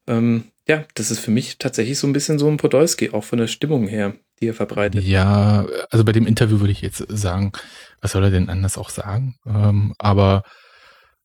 Ähm, 0.07 0.45
ja, 0.67 0.85
das 0.95 1.11
ist 1.11 1.21
für 1.21 1.31
mich 1.31 1.59
tatsächlich 1.59 1.99
so 1.99 2.07
ein 2.07 2.13
bisschen 2.13 2.39
so 2.39 2.49
ein 2.49 2.57
Podolski, 2.57 3.11
auch 3.11 3.25
von 3.25 3.39
der 3.39 3.49
Stimmung 3.49 3.87
her, 3.87 4.15
die 4.41 4.49
er 4.49 4.55
verbreitet. 4.55 5.05
Ja, 5.05 5.67
also 5.91 6.05
bei 6.05 6.13
dem 6.13 6.27
Interview 6.27 6.61
würde 6.61 6.73
ich 6.73 6.81
jetzt 6.81 7.05
sagen, 7.09 7.53
was 8.01 8.13
soll 8.13 8.25
er 8.25 8.31
denn 8.31 8.49
anders 8.49 8.79
auch 8.79 8.91
sagen? 8.91 9.37
Ähm, 9.47 9.95
aber 9.99 10.43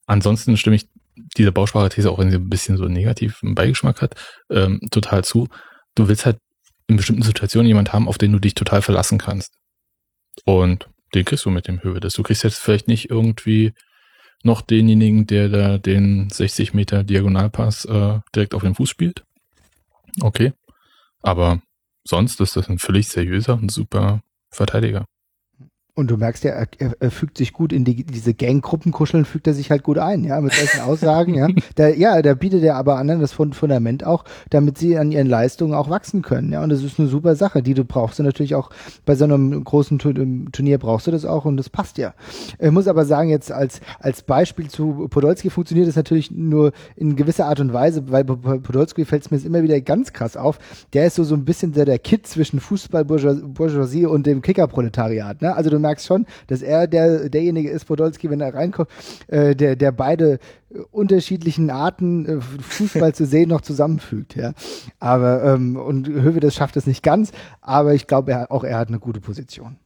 ansonsten 0.07 0.57
stimme 0.57 0.75
ich 0.75 0.87
dieser 1.37 1.51
Bausprache-These, 1.51 2.09
auch 2.11 2.19
wenn 2.19 2.31
sie 2.31 2.37
ein 2.37 2.49
bisschen 2.49 2.75
so 2.75 2.85
einen 2.85 3.55
Beigeschmack 3.55 4.01
hat, 4.01 4.15
ähm, 4.49 4.81
total 4.91 5.23
zu. 5.23 5.47
Du 5.95 6.09
willst 6.09 6.25
halt 6.25 6.37
in 6.87 6.97
bestimmten 6.97 7.23
Situationen 7.23 7.67
jemand 7.67 7.93
haben, 7.93 8.07
auf 8.07 8.17
den 8.17 8.31
du 8.31 8.39
dich 8.39 8.55
total 8.55 8.81
verlassen 8.81 9.17
kannst. 9.17 9.53
Und 10.45 10.89
den 11.13 11.25
kriegst 11.25 11.45
du 11.45 11.49
mit 11.49 11.67
dem 11.67 11.81
Höhe. 11.81 11.99
Du 11.99 12.23
kriegst 12.23 12.43
jetzt 12.43 12.59
vielleicht 12.59 12.87
nicht 12.87 13.09
irgendwie 13.09 13.73
noch 14.43 14.61
denjenigen, 14.61 15.25
der 15.25 15.49
da 15.49 15.77
den 15.77 16.29
60 16.29 16.73
Meter 16.73 17.03
Diagonalpass 17.03 17.85
äh, 17.85 18.19
direkt 18.35 18.53
auf 18.53 18.61
den 18.61 18.75
Fuß 18.75 18.89
spielt. 18.89 19.23
Okay. 20.21 20.53
Aber 21.21 21.61
sonst 22.03 22.39
ist 22.39 22.55
das 22.55 22.69
ein 22.69 22.77
völlig 22.77 23.07
seriöser 23.07 23.55
und 23.55 23.71
super 23.71 24.21
Verteidiger. 24.51 25.05
Und 25.97 26.11
du 26.11 26.17
merkst 26.17 26.43
ja, 26.43 26.51
er, 26.51 26.67
er, 26.99 27.09
fügt 27.09 27.37
sich 27.37 27.53
gut 27.53 27.71
in 27.71 27.85
die, 27.85 28.03
diese 28.03 28.33
Gang-Gruppenkuscheln, 28.33 29.23
fügt 29.23 29.47
er 29.47 29.53
sich 29.53 29.71
halt 29.71 29.81
gut 29.81 29.97
ein, 29.97 30.25
ja, 30.25 30.41
mit 30.41 30.51
solchen 30.51 30.81
Aussagen, 30.81 31.35
ja. 31.35 31.47
Da, 31.75 31.87
ja, 31.87 32.21
da 32.21 32.33
bietet 32.33 32.63
er 32.63 32.75
aber 32.75 32.97
anderen 32.97 33.21
das 33.21 33.31
Fundament 33.31 34.05
auch, 34.05 34.25
damit 34.49 34.77
sie 34.77 34.97
an 34.97 35.13
ihren 35.13 35.27
Leistungen 35.27 35.73
auch 35.73 35.89
wachsen 35.89 36.21
können, 36.21 36.51
ja. 36.51 36.61
Und 36.61 36.67
das 36.69 36.83
ist 36.83 36.99
eine 36.99 37.07
super 37.07 37.37
Sache, 37.37 37.63
die 37.63 37.73
du 37.73 37.85
brauchst. 37.85 38.19
Und 38.19 38.25
natürlich 38.25 38.55
auch 38.55 38.71
bei 39.05 39.15
so 39.15 39.23
einem 39.23 39.63
großen 39.63 39.97
Turnier 39.97 40.77
brauchst 40.79 41.07
du 41.07 41.11
das 41.11 41.23
auch 41.23 41.45
und 41.45 41.55
das 41.55 41.69
passt 41.69 41.97
ja. 41.97 42.13
Ich 42.59 42.71
muss 42.71 42.89
aber 42.89 43.05
sagen, 43.05 43.29
jetzt 43.29 43.53
als, 43.53 43.79
als 44.01 44.21
Beispiel 44.21 44.67
zu 44.67 45.07
Podolski 45.09 45.49
funktioniert 45.49 45.87
das 45.87 45.95
natürlich 45.95 46.29
nur 46.29 46.73
in 46.97 47.15
gewisser 47.15 47.45
Art 47.45 47.61
und 47.61 47.71
Weise, 47.71 48.11
weil 48.11 48.25
Podolski 48.25 49.05
fällt 49.05 49.23
es 49.23 49.31
mir 49.31 49.37
immer 49.37 49.63
wieder 49.63 49.79
ganz 49.79 50.11
krass 50.11 50.35
auf. 50.35 50.59
Der 50.91 51.07
ist 51.07 51.15
so, 51.15 51.23
so 51.23 51.35
ein 51.35 51.45
bisschen 51.45 51.71
der, 51.71 51.85
der 51.85 51.99
Kid 51.99 52.27
zwischen 52.27 52.59
Fußball-Bourgeoisie 52.59 54.07
und 54.07 54.25
dem 54.25 54.41
Kicker-Proletariat, 54.41 55.41
ne. 55.41 55.55
Also 55.55 55.69
du 55.69 55.84
merkst 55.85 56.05
schon, 56.05 56.25
dass 56.47 56.61
er 56.61 56.87
der, 56.87 57.29
derjenige 57.29 57.69
ist, 57.69 57.85
Podolski, 57.85 58.29
wenn 58.29 58.41
er 58.41 58.53
reinkommt, 58.53 58.89
äh, 59.27 59.55
der, 59.55 59.75
der 59.75 59.91
beide 59.91 60.39
unterschiedlichen 60.91 61.69
Arten 61.69 62.25
äh, 62.25 62.41
Fußball 62.41 63.13
zu 63.13 63.25
sehen 63.25 63.49
noch 63.49 63.61
zusammenfügt, 63.61 64.35
ja. 64.35 64.53
Aber 64.99 65.43
ähm, 65.43 65.75
und 65.75 66.07
Höwe 66.07 66.39
das 66.39 66.55
schafft 66.55 66.77
es 66.77 66.87
nicht 66.87 67.03
ganz, 67.03 67.31
aber 67.61 67.93
ich 67.93 68.07
glaube, 68.07 68.31
er, 68.31 68.51
auch 68.51 68.63
er 68.63 68.77
hat 68.77 68.89
eine 68.89 68.99
gute 68.99 69.21
Position. 69.21 69.77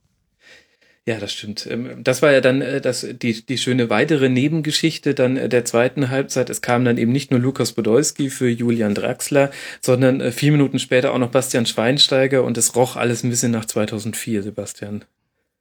Ja, 1.05 1.17
das 1.17 1.33
stimmt. 1.33 1.67
Ähm, 1.67 2.03
das 2.03 2.21
war 2.21 2.31
ja 2.31 2.39
dann 2.39 2.61
äh, 2.61 2.81
das, 2.81 3.01
die, 3.01 3.43
die 3.43 3.57
schöne 3.57 3.89
weitere 3.89 4.29
Nebengeschichte 4.29 5.15
dann 5.15 5.37
äh, 5.37 5.49
der 5.49 5.65
zweiten 5.65 6.09
Halbzeit. 6.09 6.51
Es 6.51 6.61
kam 6.61 6.85
dann 6.85 6.99
eben 6.99 7.11
nicht 7.11 7.31
nur 7.31 7.39
Lukas 7.39 7.71
Podolski 7.71 8.29
für 8.29 8.47
Julian 8.47 8.93
Draxler, 8.93 9.49
sondern 9.81 10.31
vier 10.31 10.51
Minuten 10.51 10.77
später 10.77 11.13
auch 11.13 11.17
noch 11.17 11.31
Bastian 11.31 11.65
Schweinsteiger 11.65 12.43
und 12.43 12.59
es 12.59 12.75
roch 12.75 12.95
alles 12.95 13.23
ein 13.23 13.31
bisschen 13.31 13.51
nach 13.51 13.65
2004, 13.65 14.43
Sebastian. 14.43 15.03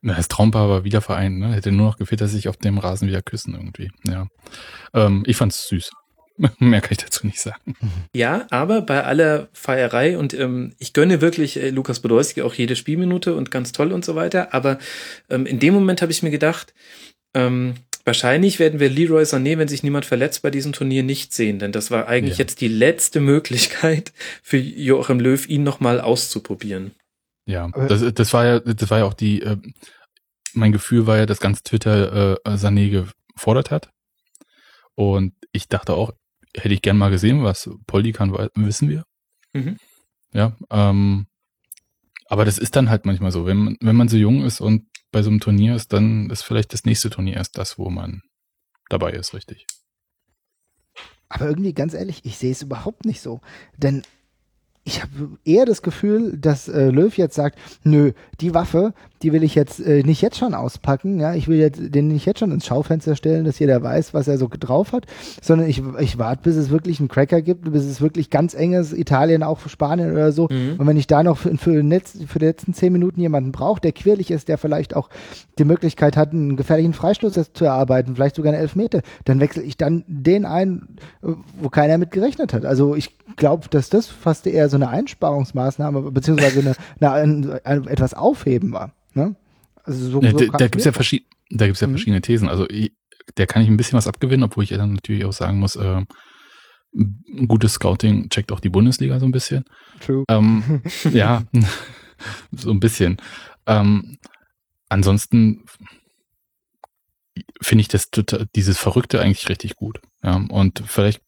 Na, 0.01 0.15
das 0.15 0.29
Traumpaar 0.29 0.69
war 0.69 0.85
wieder 0.85 1.01
vereint, 1.01 1.39
ne? 1.39 1.55
Hätte 1.55 1.73
nur 1.73 1.87
noch 1.87 1.99
gefehlt, 1.99 2.21
dass 2.21 2.33
sich 2.33 2.49
auf 2.49 2.57
dem 2.57 2.79
Rasen 2.79 3.09
wieder 3.09 3.23
küssen 3.23 3.55
irgendwie. 3.55 3.91
Ja. 4.07 4.29
Ähm, 4.95 5.25
ich 5.27 5.37
fand's 5.37 5.69
süß. 5.69 5.91
Mehr 6.59 6.81
kann 6.81 6.93
ich 6.93 6.99
dazu 6.99 7.27
nicht 7.27 7.41
sagen. 7.41 7.75
Ja, 8.15 8.47
aber 8.51 8.83
bei 8.83 9.03
aller 9.03 9.49
Feierei 9.53 10.17
und 10.17 10.35
ähm, 10.35 10.73
ich 10.79 10.93
gönne 10.93 11.21
wirklich 11.21 11.57
äh, 11.57 11.71
Lukas 11.71 12.01
Podolski 12.01 12.43
auch 12.43 12.55
jede 12.55 12.77
Spielminute 12.77 13.35
und 13.35 13.51
ganz 13.51 13.73
toll 13.73 13.93
und 13.93 14.05
so 14.05 14.15
weiter. 14.15 14.55
Aber 14.55 14.79
ähm, 15.29 15.47
in 15.47 15.59
dem 15.59 15.75
Moment 15.75 16.01
habe 16.01 16.13
ich 16.13 16.23
mir 16.23 16.31
gedacht, 16.31 16.75
ähm, 17.35 17.75
wahrscheinlich 18.05 18.61
werden 18.61 18.79
wir 18.79 18.89
Leroy 18.89 19.25
Sané, 19.25 19.59
wenn 19.59 19.69
sich 19.69 19.83
niemand 19.83 20.07
verletzt, 20.07 20.43
bei 20.43 20.51
diesem 20.51 20.73
Turnier 20.73 21.03
nicht 21.03 21.35
sehen, 21.35 21.59
denn 21.59 21.73
das 21.73 21.91
war 21.91 22.07
eigentlich 22.07 22.39
ja. 22.39 22.45
jetzt 22.45 22.61
die 22.61 22.69
letzte 22.69 23.21
Möglichkeit 23.21 24.13
für 24.43 24.59
Joachim 24.59 25.19
Löw, 25.19 25.47
ihn 25.49 25.65
nochmal 25.65 26.01
auszuprobieren. 26.01 26.93
Ja, 27.49 27.67
das, 27.69 28.05
das 28.13 28.35
war 28.35 28.45
ja, 28.45 28.61
das 28.61 28.91
war 28.91 28.99
ja 28.99 29.05
auch 29.07 29.15
die, 29.15 29.41
äh, 29.41 29.57
mein 30.53 30.71
Gefühl 30.71 31.07
war 31.07 31.17
ja, 31.17 31.25
dass 31.25 31.41
ganz 31.41 31.63
Twitter 31.63 32.35
äh, 32.45 32.51
Sané 32.51 33.07
gefordert 33.35 33.71
hat. 33.71 33.91
Und 34.95 35.33
ich 35.53 35.67
dachte 35.67 35.95
auch, 35.95 36.13
hätte 36.55 36.75
ich 36.75 36.83
gern 36.83 36.99
mal 36.99 37.11
gesehen, 37.11 37.43
was 37.45 37.71
Poldi 37.87 38.13
kann, 38.13 38.33
wissen 38.55 38.91
wir. 38.91 39.05
Mhm. 39.55 39.79
Ja, 40.35 40.59
ähm, 40.69 41.27
aber 42.27 42.45
das 42.45 42.59
ist 42.59 42.77
dann 42.77 42.91
halt 42.91 43.07
manchmal 43.07 43.31
so, 43.31 43.47
wenn 43.47 43.57
man, 43.57 43.77
wenn 43.81 43.97
man 43.97 44.09
so 44.09 44.19
jung 44.19 44.45
ist 44.45 44.61
und 44.61 44.87
bei 45.11 45.23
so 45.23 45.31
einem 45.31 45.41
Turnier 45.41 45.75
ist, 45.75 45.95
dann 45.95 46.29
ist 46.29 46.43
vielleicht 46.43 46.75
das 46.75 46.85
nächste 46.85 47.09
Turnier 47.09 47.37
erst 47.37 47.57
das, 47.57 47.79
wo 47.79 47.89
man 47.89 48.21
dabei 48.91 49.13
ist, 49.13 49.33
richtig. 49.33 49.67
Aber 51.31 51.47
irgendwie, 51.47 51.73
ganz 51.73 51.95
ehrlich, 51.95 52.27
ich 52.27 52.37
sehe 52.37 52.53
es 52.53 52.61
überhaupt 52.61 53.07
nicht 53.07 53.23
so. 53.23 53.41
Denn 53.79 54.03
ich 54.89 55.03
habe 55.03 55.37
eher 55.45 55.67
das 55.67 55.83
Gefühl, 55.83 56.39
dass 56.39 56.67
äh, 56.67 56.89
Löw 56.89 57.15
jetzt 57.19 57.35
sagt, 57.35 57.59
nö, 57.85 58.13
die 58.41 58.55
Waffe, 58.55 58.95
die 59.23 59.33
will 59.33 59.43
ich 59.43 59.55
jetzt 59.55 59.81
äh, 59.81 60.03
nicht 60.03 60.23
jetzt 60.23 60.39
schon 60.39 60.55
auspacken, 60.55 61.19
ja, 61.21 61.35
ich 61.35 61.49
will 61.49 61.59
jetzt 61.59 61.81
den 61.95 62.09
nicht 62.09 62.27
jetzt 62.27 62.41
schon 62.41 62.53
ins 62.53 62.67
Schaufenster 62.67 63.17
stellen, 63.17 63.45
dass 63.45 63.59
jeder 63.59 63.83
weiß, 63.83 64.15
was 64.15 64.29
er 64.29 64.39
so 64.39 64.49
drauf 64.49 64.93
hat, 64.93 65.07
sondern 65.43 65.69
ich, 65.69 65.83
ich 66.01 66.19
warte, 66.19 66.43
bis 66.43 66.57
es 66.57 66.71
wirklich 66.71 67.01
einen 67.01 67.09
Cracker 67.09 67.43
gibt, 67.43 67.71
bis 67.71 67.85
es 67.85 68.01
wirklich 68.01 68.31
ganz 68.31 68.55
enges 68.55 68.93
Italien, 68.93 69.43
auch 69.43 69.59
für 69.59 69.69
Spanien 69.69 70.13
oder 70.13 70.33
so. 70.33 70.49
Mhm. 70.51 70.77
Und 70.79 70.87
wenn 70.87 70.97
ich 70.97 71.07
da 71.07 71.23
noch 71.23 71.39
für, 71.39 71.57
für, 71.57 71.83
Netz, 71.83 72.19
für 72.27 72.39
die 72.39 72.47
letzten 72.47 72.75
zehn 72.75 72.93
Minuten 72.93 73.21
jemanden 73.21 73.53
brauche, 73.53 73.81
der 73.81 73.93
quirlig 73.93 74.31
ist, 74.31 74.49
der 74.49 74.59
vielleicht 74.59 74.95
auch 74.95 75.09
die 75.59 75.65
Möglichkeit 75.65 76.17
hat, 76.17 76.33
einen 76.33 76.57
gefährlichen 76.57 76.93
Freistoß 76.93 77.53
zu 77.53 77.65
erarbeiten, 77.65 78.15
vielleicht 78.15 78.37
sogar 78.37 78.53
eine 78.53 78.63
Elfmeter, 78.63 79.03
dann 79.25 79.41
wechsle 79.41 79.63
ich 79.63 79.77
dann 79.77 80.05
den 80.07 80.45
ein, 80.45 80.97
äh, 81.23 81.33
wo 81.61 81.69
keiner 81.69 81.99
mit 81.99 82.11
gerechnet 82.11 82.53
hat. 82.53 82.65
Also 82.65 82.95
ich 82.95 83.17
glaube, 83.37 83.69
dass 83.69 83.91
das 83.91 84.07
fast 84.07 84.47
eher 84.47 84.69
so 84.69 84.77
eine 84.77 84.89
Einsparungsmaßnahme 84.89 86.11
beziehungsweise 86.11 86.61
eine, 86.61 86.75
eine, 87.01 87.13
ein, 87.13 87.61
ein, 87.65 87.87
etwas 87.89 88.15
Aufheben 88.15 88.73
war. 88.73 88.93
Ne? 89.15 89.37
Also 89.85 90.05
so, 90.05 90.11
so 90.11 90.21
da 90.21 90.31
da 90.31 90.65
es 90.65 90.71
gibt's 90.71 90.85
mir 90.85 90.91
ja, 90.91 90.93
verschied 90.93 91.27
da 91.51 91.67
gibt's 91.67 91.81
ja 91.81 91.87
Mhm. 91.87 91.93
verschiedene 91.93 92.21
Thesen. 92.21 92.49
Also 92.49 92.69
ich, 92.69 92.93
der 93.37 93.47
kann 93.47 93.63
ich 93.63 93.69
ein 93.69 93.77
bisschen 93.77 93.97
was 93.97 94.07
abgewinnen, 94.07 94.45
obwohl 94.45 94.65
ich 94.65 94.71
dann 94.71 94.95
natürlich 94.95 95.25
auch 95.25 95.33
sagen 95.33 95.59
muss, 95.59 95.77
äh, 95.77 96.03
ein 96.95 97.49
gutes 97.49 97.75
Scouting 97.75 98.29
checkt 98.31 98.51
auch 98.53 98.61
die 98.61 98.71
Bundesliga 98.71 99.19
so 99.21 99.27
ein 99.27 99.33
bisschen. 99.33 99.65
True. 100.01 100.25
Ähm, 100.29 100.83
ja, 101.13 101.45
so 102.53 102.71
ein 102.71 102.81
bisschen. 102.81 103.19
Ähm, 103.67 104.19
ansonsten 104.89 105.65
finde 107.61 107.83
ich 107.83 107.89
das 107.89 108.11
total, 108.11 108.47
dieses 108.57 108.79
Verrückte 108.79 109.21
eigentlich 109.21 109.49
richtig 109.49 109.77
gut. 109.77 110.01
Ja, 110.23 110.37
und 110.49 110.83
vielleicht 110.87 111.23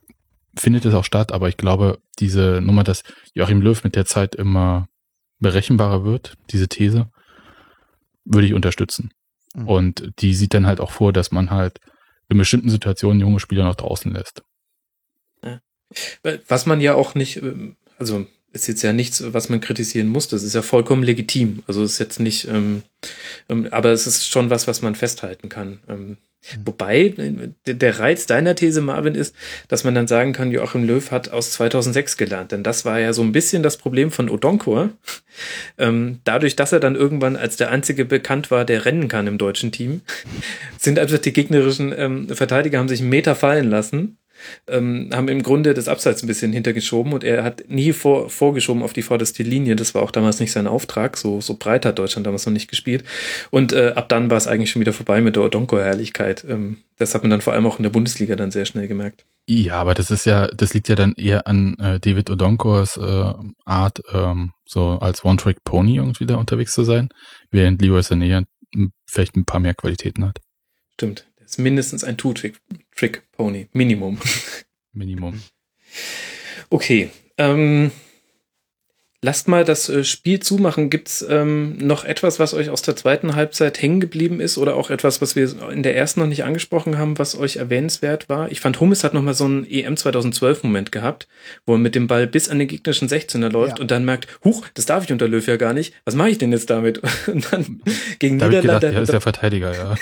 findet 0.57 0.85
es 0.85 0.95
auch 0.95 1.05
statt, 1.05 1.33
aber 1.33 1.49
ich 1.49 1.57
glaube, 1.57 1.99
diese 2.19 2.61
Nummer, 2.61 2.83
dass 2.85 3.03
Joachim 3.35 3.61
Löw 3.63 3.83
mit 3.85 3.95
der 3.97 4.05
Zeit 4.05 4.35
immer 4.35 4.89
berechenbarer 5.39 6.05
wird, 6.05 6.35
diese 6.51 6.69
These, 6.69 7.11
würde 8.25 8.47
ich 8.47 8.55
unterstützen. 8.55 9.13
Mhm. 9.55 9.69
Und 9.69 10.13
die 10.21 10.35
sieht 10.35 10.55
dann 10.55 10.67
halt 10.67 10.81
auch 10.81 10.91
vor, 10.91 11.13
dass 11.13 11.33
man 11.33 11.51
halt 11.51 11.81
in 12.29 12.39
bestimmten 12.39 12.71
Situationen 12.71 13.21
junge 13.21 13.41
Spieler 13.41 13.65
noch 13.65 13.75
draußen 13.75 14.13
lässt. 14.13 14.43
Was 16.49 16.67
man 16.67 16.81
ja 16.81 16.95
auch 16.95 17.15
nicht, 17.15 17.43
ähm, 17.43 17.77
also 17.99 18.27
ist 18.53 18.67
jetzt 18.67 18.83
ja 18.83 18.93
nichts, 18.93 19.23
was 19.33 19.49
man 19.49 19.61
kritisieren 19.61 20.09
muss. 20.09 20.29
Das 20.29 20.43
ist 20.43 20.55
ja 20.55 20.63
vollkommen 20.63 21.03
legitim. 21.03 21.63
Also 21.67 21.83
ist 21.85 21.99
jetzt 21.99 22.21
nicht, 22.21 22.49
ähm, 22.49 22.83
ähm, 23.49 23.69
aber 23.71 23.91
es 23.91 24.07
ist 24.07 24.27
schon 24.27 24.51
was, 24.51 24.67
was 24.67 24.83
man 24.83 24.95
festhalten 24.95 25.49
kann. 25.49 25.81
Ähm, 25.89 26.17
wobei 26.65 27.01
äh, 27.17 27.33
der- 27.67 27.75
der 27.75 27.99
Reiz 27.99 28.27
deiner 28.27 28.55
These, 28.55 28.81
Marvin, 28.81 29.15
ist, 29.15 29.35
dass 29.69 29.85
man 29.85 29.95
dann 29.95 30.07
sagen 30.07 30.33
kann, 30.33 30.51
Joachim 30.51 30.85
Löw 30.87 31.11
hat 31.11 31.31
aus 31.31 31.53
2006 31.53 32.17
gelernt. 32.17 32.53
Denn 32.53 32.63
das 32.63 32.85
war 32.85 32.99
ja 33.01 33.13
so 33.13 33.23
ein 33.23 33.33
bisschen 33.33 33.63
das 33.63 33.77
Problem 33.77 34.11
von 34.11 34.29
Odonkor. 34.31 34.91
Ähm, 35.79 36.19
dadurch, 36.25 36.57
dass 36.57 36.73
er 36.73 36.81
dann 36.81 36.97
irgendwann 36.97 37.37
als 37.37 37.57
der 37.57 37.71
Einzige 37.71 38.05
bekannt 38.05 38.51
war, 38.51 38.65
der 38.65 38.85
rennen 38.85 39.07
kann 39.09 39.29
im 39.29 39.39
deutschen 39.39 39.71
Team, 39.73 40.03
sind 40.79 40.99
einfach 40.99 41.19
die 41.19 41.33
gegnerischen 41.33 41.95
ähm, 41.97 42.29
Verteidiger 42.29 42.79
haben 42.81 42.89
sich 42.89 43.01
einen 43.01 43.11
Meter 43.11 43.35
fallen 43.37 43.71
lassen 43.71 44.19
ähm, 44.67 45.11
haben 45.13 45.29
im 45.29 45.43
Grunde 45.43 45.75
das 45.75 45.89
Abseits 45.89 46.23
ein 46.23 46.27
bisschen 46.27 46.53
hintergeschoben 46.53 47.13
und 47.13 47.25
er 47.25 47.45
hat 47.45 47.65
nie 47.69 47.93
vor, 47.93 48.31
vorgeschoben 48.31 48.83
auf 48.83 48.93
die 48.93 49.03
vorderste 49.03 49.43
Linie. 49.43 49.77
Das 49.77 49.95
war 49.95 50.03
auch 50.03 50.11
damals 50.11 50.41
nicht 50.41 50.53
sein 50.53 50.67
Auftrag. 50.67 51.17
So, 51.17 51.41
so 51.41 51.55
breit 51.55 51.85
hat 51.87 51.99
Deutschland 51.99 52.27
damals 52.27 52.47
noch 52.47 52.53
nicht 52.53 52.69
gespielt. 52.69 53.05
Und 53.51 53.73
äh, 53.73 53.93
ab 53.97 54.09
dann 54.09 54.31
war 54.31 54.37
es 54.37 54.47
eigentlich 54.47 54.71
schon 54.71 54.81
wieder 54.81 54.93
vorbei 54.93 55.21
mit 55.21 55.37
der 55.37 55.45
Odonko-Herrlichkeit. 55.45 56.45
Ähm, 56.49 56.79
das 56.99 57.15
hat 57.15 57.23
man 57.23 57.31
dann 57.31 57.41
vor 57.41 57.53
allem 57.53 57.67
auch 57.67 57.79
in 57.79 57.83
der 57.83 57.91
Bundesliga 57.91 58.37
dann 58.37 58.51
sehr 58.51 58.67
schnell 58.67 58.89
gemerkt. 58.89 59.25
Ja, 59.47 59.75
aber 59.75 59.95
das 59.95 60.11
ist 60.11 60.27
ja, 60.27 60.47
das 60.49 60.75
liegt 60.75 60.89
ja 60.89 60.95
dann 60.95 61.15
eher 61.15 61.47
an 61.47 61.77
äh, 61.79 61.99
David 61.99 62.31
Odonkors 62.31 62.97
äh, 62.99 63.33
Art, 63.65 64.01
ähm, 64.13 64.53
so 64.65 64.99
als 65.01 65.25
One-Trick-Pony 65.25 65.97
irgendwie 65.97 66.27
da 66.27 66.37
unterwegs 66.37 66.73
zu 66.73 66.85
sein, 66.85 67.09
während 67.51 67.83
Leroy 67.83 68.01
Sané 68.01 68.27
ja 68.27 68.43
m- 68.75 68.93
vielleicht 69.07 69.37
ein 69.37 69.45
paar 69.47 69.61
mehr 69.61 69.75
Qualitäten 69.75 70.25
hat. 70.25 70.39
Stimmt. 70.93 71.27
Ist 71.51 71.59
mindestens 71.59 72.05
ein 72.05 72.17
Two-Trick-Pony. 72.17 73.67
Minimum. 73.73 74.21
Minimum. 74.93 75.43
Okay. 76.71 77.11
Ähm, 77.39 77.91
lasst 79.23 79.49
mal 79.49 79.65
das 79.65 79.89
äh, 79.89 80.03
Spiel 80.05 80.41
zumachen. 80.41 80.89
Gibt's 80.91 81.25
ähm, 81.29 81.77
noch 81.79 82.05
etwas, 82.05 82.39
was 82.39 82.55
euch 82.55 82.71
aus 82.71 82.83
der 82.83 82.97
zweiten 82.97 83.35
Halbzeit 83.35 83.81
hängen 83.83 84.01
geblieben 84.01 84.41
ist 84.41 84.57
oder 84.59 84.77
auch 84.77 84.89
etwas, 84.91 85.21
was 85.21 85.37
wir 85.37 85.51
in 85.71 85.83
der 85.83 85.97
ersten 85.97 86.21
noch 86.21 86.27
nicht 86.27 86.45
angesprochen 86.45 86.97
haben, 86.99 87.19
was 87.19 87.39
euch 87.39 87.57
erwähnenswert 87.57 88.29
war? 88.29 88.51
Ich 88.51 88.61
fand, 88.61 88.81
Hummes 88.81 89.05
hat 89.05 89.13
noch 89.15 89.23
mal 89.23 89.35
so 89.35 89.45
einen 89.45 89.67
EM 89.69 89.97
2012 89.97 90.63
Moment 90.65 90.91
gehabt, 90.93 91.29
wo 91.67 91.75
er 91.75 91.79
mit 91.79 91.95
dem 91.95 92.07
Ball 92.07 92.27
bis 92.27 92.49
an 92.49 92.59
den 92.59 92.69
gegnerischen 92.69 93.09
16er 93.09 93.51
läuft 93.51 93.77
Ja. 93.79 93.83
und 93.83 93.91
dann 93.91 94.05
merkt, 94.05 94.27
huch, 94.45 94.65
das 94.75 94.87
darf 94.87 95.05
ich 95.05 95.13
unter 95.13 95.29
Löw 95.29 95.47
ja 95.47 95.57
gar 95.57 95.75
nicht. 95.75 95.93
Was 96.05 96.15
mache 96.15 96.31
ich 96.31 96.39
denn 96.39 96.53
jetzt 96.53 96.71
damit? 96.71 97.01
Und 97.27 97.53
dann 97.53 97.83
gegen 98.19 98.39
Da 98.39 98.47
ich 98.47 98.53
gedacht, 98.63 98.83
Niederlande. 98.83 98.93
ja, 98.93 99.03
ist 99.03 99.13
der 99.13 99.21
Verteidiger, 99.21 99.73
ja. 99.75 99.95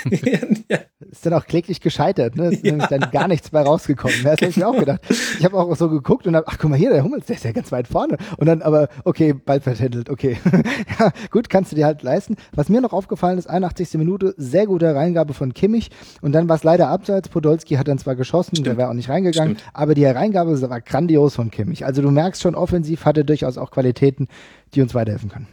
ja, 0.69 0.79
Ist 1.11 1.25
dann 1.25 1.33
auch 1.33 1.45
kläglich 1.45 1.81
gescheitert, 1.81 2.35
ne? 2.35 2.51
Ist 2.53 2.63
nämlich 2.63 2.87
dann 2.87 3.11
gar 3.11 3.27
nichts 3.27 3.49
bei 3.49 3.61
rausgekommen. 3.61 4.15
Das 4.23 4.33
habe 4.41 4.45
ich 4.47 4.57
mir 4.57 4.67
auch 4.67 4.77
gedacht. 4.77 5.01
Ich 5.37 5.43
habe 5.45 5.57
auch 5.57 5.75
so 5.75 5.89
geguckt 5.89 6.25
und 6.27 6.35
hab, 6.35 6.45
ach 6.47 6.57
guck 6.59 6.69
mal 6.69 6.77
hier, 6.77 6.89
der 6.91 7.03
Hummels, 7.03 7.25
der 7.25 7.35
ist 7.35 7.45
ja 7.45 7.51
ganz 7.51 7.71
weit 7.71 7.87
vorne. 7.87 8.17
Und 8.37 8.47
dann 8.47 8.61
aber, 8.61 8.89
okay, 9.09 9.33
Ball 9.33 9.59
vertändelt, 9.59 10.09
okay. 10.09 10.37
ja, 10.99 11.11
gut, 11.31 11.49
kannst 11.49 11.71
du 11.71 11.75
dir 11.75 11.85
halt 11.85 12.03
leisten. 12.03 12.35
Was 12.53 12.69
mir 12.69 12.79
noch 12.79 12.93
aufgefallen 12.93 13.37
ist, 13.37 13.47
81. 13.47 13.95
Minute, 13.95 14.35
sehr 14.37 14.67
gute 14.67 14.93
Reingabe 14.93 15.33
von 15.33 15.53
Kimmich. 15.53 15.89
Und 16.21 16.31
dann 16.33 16.47
war 16.47 16.55
es 16.55 16.63
leider 16.63 16.87
abseits. 16.87 17.27
Podolski 17.27 17.75
hat 17.75 17.87
dann 17.87 17.97
zwar 17.97 18.15
geschossen, 18.15 18.63
der 18.63 18.77
wäre 18.77 18.89
auch 18.89 18.93
nicht 18.93 19.09
reingegangen, 19.09 19.55
Stimmt. 19.57 19.71
aber 19.73 19.95
die 19.95 20.05
Reingabe 20.05 20.61
war 20.61 20.81
grandios 20.81 21.35
von 21.35 21.49
Kimmich. 21.51 21.85
Also 21.85 22.01
du 22.01 22.11
merkst 22.11 22.41
schon, 22.41 22.55
offensiv 22.55 23.05
hat 23.05 23.17
er 23.17 23.23
durchaus 23.23 23.57
auch 23.57 23.71
Qualitäten, 23.71 24.27
die 24.75 24.81
uns 24.81 24.93
weiterhelfen 24.93 25.29
können. 25.29 25.47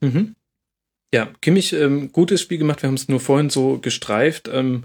Mhm. 0.00 0.34
Ja, 1.12 1.28
Kimmich, 1.40 1.72
ähm, 1.72 2.12
gutes 2.12 2.40
Spiel 2.40 2.58
gemacht. 2.58 2.82
Wir 2.82 2.86
haben 2.86 2.94
es 2.94 3.08
nur 3.08 3.18
vorhin 3.18 3.50
so 3.50 3.78
gestreift. 3.78 4.48
Ähm, 4.52 4.84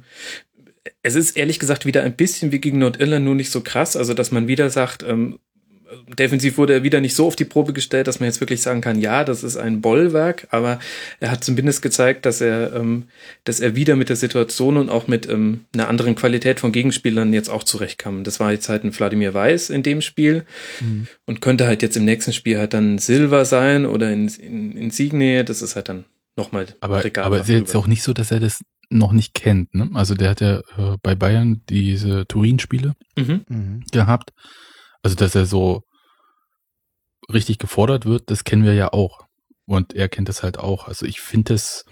es 1.03 1.13
ist 1.13 1.37
ehrlich 1.37 1.59
gesagt 1.59 1.85
wieder 1.85 2.01
ein 2.01 2.15
bisschen 2.15 2.51
wie 2.51 2.59
gegen 2.59 2.79
Nordirland, 2.79 3.23
nur 3.23 3.35
nicht 3.35 3.51
so 3.51 3.61
krass. 3.61 3.95
Also, 3.95 4.15
dass 4.15 4.31
man 4.31 4.47
wieder 4.47 4.71
sagt, 4.71 5.03
ähm, 5.03 5.39
defensiv 6.17 6.57
wurde 6.57 6.73
er 6.73 6.83
wieder 6.83 7.01
nicht 7.01 7.15
so 7.15 7.27
auf 7.27 7.35
die 7.35 7.45
Probe 7.45 7.73
gestellt, 7.73 8.07
dass 8.07 8.19
man 8.19 8.27
jetzt 8.27 8.39
wirklich 8.39 8.61
sagen 8.61 8.81
kann, 8.81 8.99
ja, 8.99 9.23
das 9.23 9.43
ist 9.43 9.57
ein 9.57 9.81
Bollwerk, 9.81 10.47
aber 10.51 10.79
er 11.19 11.31
hat 11.31 11.43
zumindest 11.43 11.81
gezeigt, 11.81 12.25
dass 12.25 12.41
er, 12.41 12.73
ähm, 12.73 13.05
dass 13.43 13.59
er 13.59 13.75
wieder 13.75 13.95
mit 13.95 14.09
der 14.09 14.15
Situation 14.15 14.77
und 14.77 14.89
auch 14.89 15.07
mit 15.07 15.29
ähm, 15.29 15.61
einer 15.73 15.87
anderen 15.89 16.15
Qualität 16.15 16.59
von 16.59 16.71
Gegenspielern 16.71 17.33
jetzt 17.33 17.49
auch 17.49 17.63
zurechtkam. 17.63 18.23
Das 18.23 18.39
war 18.39 18.51
jetzt 18.51 18.69
halt 18.69 18.83
ein 18.83 18.97
Wladimir 18.97 19.33
Weiß 19.33 19.69
in 19.69 19.83
dem 19.83 20.01
Spiel 20.01 20.45
und 21.25 21.41
könnte 21.41 21.67
halt 21.67 21.81
jetzt 21.81 21.97
im 21.97 22.05
nächsten 22.05 22.33
Spiel 22.33 22.57
halt 22.57 22.73
dann 22.73 22.97
Silver 22.97 23.45
sein 23.45 23.85
oder 23.85 24.11
in, 24.11 24.27
in, 24.27 24.77
in 24.77 24.91
Siegnähe. 24.91 25.43
Das 25.43 25.61
ist 25.61 25.75
halt 25.75 25.89
dann 25.89 26.05
nochmal 26.35 26.67
Aber, 26.81 27.03
Regal 27.03 27.25
aber 27.25 27.37
es 27.37 27.49
ist 27.49 27.55
jetzt 27.55 27.75
auch 27.75 27.87
nicht 27.87 28.03
so, 28.03 28.13
dass 28.13 28.31
er 28.31 28.39
das 28.39 28.61
noch 28.89 29.13
nicht 29.13 29.33
kennt. 29.33 29.73
Ne? 29.73 29.89
Also 29.93 30.15
der 30.15 30.29
hat 30.29 30.41
ja 30.41 30.59
äh, 30.77 30.97
bei 31.01 31.15
Bayern 31.15 31.61
diese 31.69 32.27
Turin-Spiele 32.27 32.93
Mhm. 33.17 33.41
Mhm. 33.47 33.83
gehabt. 33.91 34.31
Also 35.05 35.15
dass 35.17 35.35
er 35.35 35.45
so 35.45 35.83
richtig 37.31 37.59
gefordert 37.59 38.07
wird, 38.07 38.31
das 38.31 38.43
kennen 38.43 38.63
wir 38.63 38.73
ja 38.73 38.91
auch. 38.91 39.19
Und 39.67 39.93
er 39.93 40.09
kennt 40.09 40.29
das 40.29 40.41
halt 40.41 40.57
auch. 40.57 40.87
Also 40.87 41.05
ich 41.05 41.21
finde 41.21 41.53
es, 41.53 41.85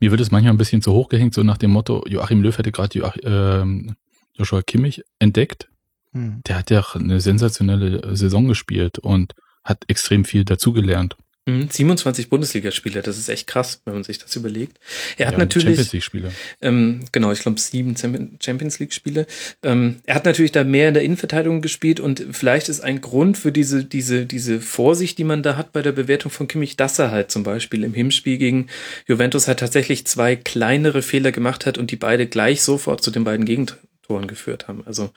mir 0.00 0.10
wird 0.10 0.22
es 0.22 0.30
manchmal 0.30 0.54
ein 0.54 0.56
bisschen 0.56 0.80
zu 0.80 0.94
hoch 0.94 1.10
gehängt, 1.10 1.34
so 1.34 1.42
nach 1.42 1.58
dem 1.58 1.72
Motto, 1.72 2.02
Joachim 2.06 2.40
Löw 2.40 2.56
hätte 2.56 2.72
gerade 2.72 2.98
Joach, 2.98 3.18
ähm, 3.22 3.96
Joshua 4.32 4.62
Kimmich 4.62 5.02
entdeckt. 5.18 5.68
Mhm. 6.12 6.40
Der 6.46 6.56
hat 6.56 6.70
ja 6.70 6.82
eine 6.94 7.20
sensationelle 7.20 8.16
Saison 8.16 8.48
gespielt 8.48 8.98
und 8.98 9.34
hat 9.62 9.84
extrem 9.88 10.24
viel 10.24 10.46
dazugelernt. 10.46 11.18
Mhm. 11.46 11.68
27 11.70 12.30
Bundesligaspiele, 12.30 13.02
das 13.02 13.18
ist 13.18 13.28
echt 13.28 13.46
krass, 13.46 13.82
wenn 13.84 13.92
man 13.92 14.02
sich 14.04 14.18
das 14.18 14.34
überlegt. 14.34 14.78
Er 15.18 15.26
hat 15.26 15.34
Ja, 15.34 15.38
natürlich, 15.40 15.66
Champions 15.76 15.92
League-Spiele. 15.92 16.32
ähm, 16.62 17.00
genau, 17.12 17.32
ich 17.32 17.40
glaube 17.40 17.60
sieben 17.60 17.94
Champion- 17.96 18.38
Champions 18.42 18.78
League 18.78 18.94
Spiele. 18.94 19.26
Ähm, 19.62 19.96
er 20.06 20.14
hat 20.14 20.24
natürlich 20.24 20.52
da 20.52 20.64
mehr 20.64 20.88
in 20.88 20.94
der 20.94 21.02
Innenverteidigung 21.02 21.60
gespielt 21.60 22.00
und 22.00 22.24
vielleicht 22.32 22.70
ist 22.70 22.80
ein 22.80 23.02
Grund 23.02 23.36
für 23.36 23.52
diese, 23.52 23.84
diese, 23.84 24.24
diese 24.24 24.60
Vorsicht, 24.62 25.18
die 25.18 25.24
man 25.24 25.42
da 25.42 25.56
hat 25.56 25.72
bei 25.72 25.82
der 25.82 25.92
Bewertung 25.92 26.30
von 26.30 26.48
Kimmich, 26.48 26.76
dass 26.76 26.98
er 26.98 27.10
halt 27.10 27.30
zum 27.30 27.42
Beispiel 27.42 27.84
im 27.84 27.92
Hinspiel 27.92 28.38
gegen 28.38 28.68
Juventus 29.06 29.46
halt 29.46 29.58
tatsächlich 29.60 30.06
zwei 30.06 30.36
kleinere 30.36 31.02
Fehler 31.02 31.30
gemacht 31.30 31.66
hat 31.66 31.76
und 31.76 31.90
die 31.90 31.96
beide 31.96 32.26
gleich 32.26 32.62
sofort 32.62 33.02
zu 33.02 33.10
den 33.10 33.24
beiden 33.24 33.44
Gegentoren 33.44 34.26
geführt 34.26 34.66
haben. 34.66 34.82
Also, 34.86 35.10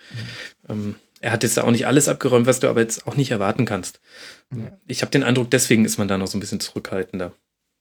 ähm, 0.68 0.96
er 1.22 1.32
hat 1.32 1.44
jetzt 1.44 1.58
da 1.58 1.64
auch 1.64 1.72
nicht 1.72 1.88
alles 1.88 2.08
abgeräumt, 2.08 2.46
was 2.46 2.60
du 2.60 2.70
aber 2.70 2.82
jetzt 2.82 3.08
auch 3.08 3.16
nicht 3.16 3.32
erwarten 3.32 3.66
kannst. 3.66 4.00
Ich 4.88 5.02
habe 5.02 5.12
den 5.12 5.24
Eindruck, 5.24 5.50
deswegen 5.52 5.86
ist 5.86 5.98
man 5.98 6.08
da 6.08 6.18
noch 6.18 6.28
so 6.28 6.38
ein 6.38 6.42
bisschen 6.42 6.60
zurückhaltender. 6.60 7.34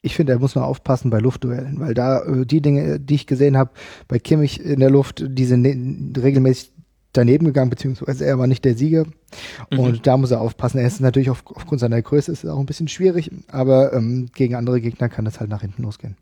Ich 0.03 0.14
finde, 0.14 0.34
er 0.34 0.39
muss 0.39 0.55
noch 0.55 0.62
aufpassen 0.62 1.11
bei 1.11 1.18
Luftduellen, 1.18 1.80
weil 1.80 1.95
da 1.95 2.22
äh, 2.22 2.47
die 2.47 2.61
Dinge, 2.61 3.01
die 3.01 3.16
ich 3.16 3.26
gesehen 3.26 3.57
habe, 3.57 3.72
bei 4.07 4.18
Kimmich 4.18 4.61
in 4.61 4.78
der 4.78 4.91
Luft, 4.91 5.24
diese 5.26 5.57
ne 5.57 6.12
regelmäßig 6.16 6.72
daneben 7.16 7.46
gegangen, 7.46 7.70
beziehungsweise 7.70 8.24
er 8.24 8.38
war 8.38 8.46
nicht 8.46 8.64
der 8.64 8.74
Sieger. 8.74 9.06
Mhm. 9.70 9.78
Und 9.78 10.06
da 10.06 10.16
muss 10.16 10.30
er 10.30 10.40
aufpassen. 10.40 10.78
Er 10.78 10.86
ist 10.86 11.00
natürlich 11.00 11.30
auf, 11.30 11.42
aufgrund 11.46 11.80
seiner 11.80 12.00
Größe 12.00 12.32
ist 12.32 12.44
es 12.44 12.50
auch 12.50 12.58
ein 12.58 12.66
bisschen 12.66 12.88
schwierig, 12.88 13.30
aber 13.48 13.92
ähm, 13.92 14.28
gegen 14.34 14.54
andere 14.54 14.80
Gegner 14.80 15.08
kann 15.08 15.24
das 15.24 15.40
halt 15.40 15.50
nach 15.50 15.62
hinten 15.62 15.82
losgehen. 15.82 16.16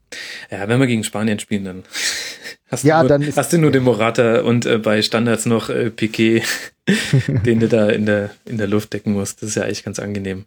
Ja, 0.51 0.69
wenn 0.69 0.81
wir 0.81 0.87
gegen 0.87 1.05
Spanien 1.05 1.39
spielen, 1.39 1.65
dann 1.65 1.83
hast 2.69 2.85
ja, 2.85 2.97
du 2.97 3.03
nur, 3.03 3.09
dann 3.09 3.23
ist, 3.23 3.37
hast 3.37 3.53
du 3.53 3.59
nur 3.59 3.71
den 3.71 3.83
Morata 3.83 4.41
und 4.41 4.67
äh, 4.67 4.79
bei 4.79 5.03
Standards 5.03 5.47
noch 5.47 5.69
äh, 5.69 5.91
Piquet, 5.91 6.43
den 7.45 7.61
du 7.61 7.69
da 7.69 7.89
in 7.89 8.07
der, 8.07 8.31
in 8.45 8.59
der 8.59 8.67
Luft 8.67 8.93
decken 8.93 9.13
musst. 9.13 9.43
Das 9.43 9.51
ist 9.51 9.55
ja 9.57 9.63
eigentlich 9.65 9.85
ganz 9.85 9.99
angenehm. 9.99 10.45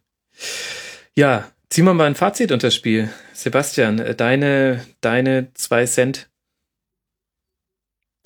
Ja, 1.16 1.50
ziehen 1.70 1.86
wir 1.86 1.94
mal 1.94 2.06
ein 2.06 2.16
Fazit 2.16 2.52
unter 2.52 2.68
das 2.68 2.76
Spiel. 2.76 3.10
Sebastian, 3.34 4.00
äh, 4.00 4.16
deine, 4.16 4.86
deine 5.02 5.54
zwei 5.54 5.86
Cent. 5.86 6.30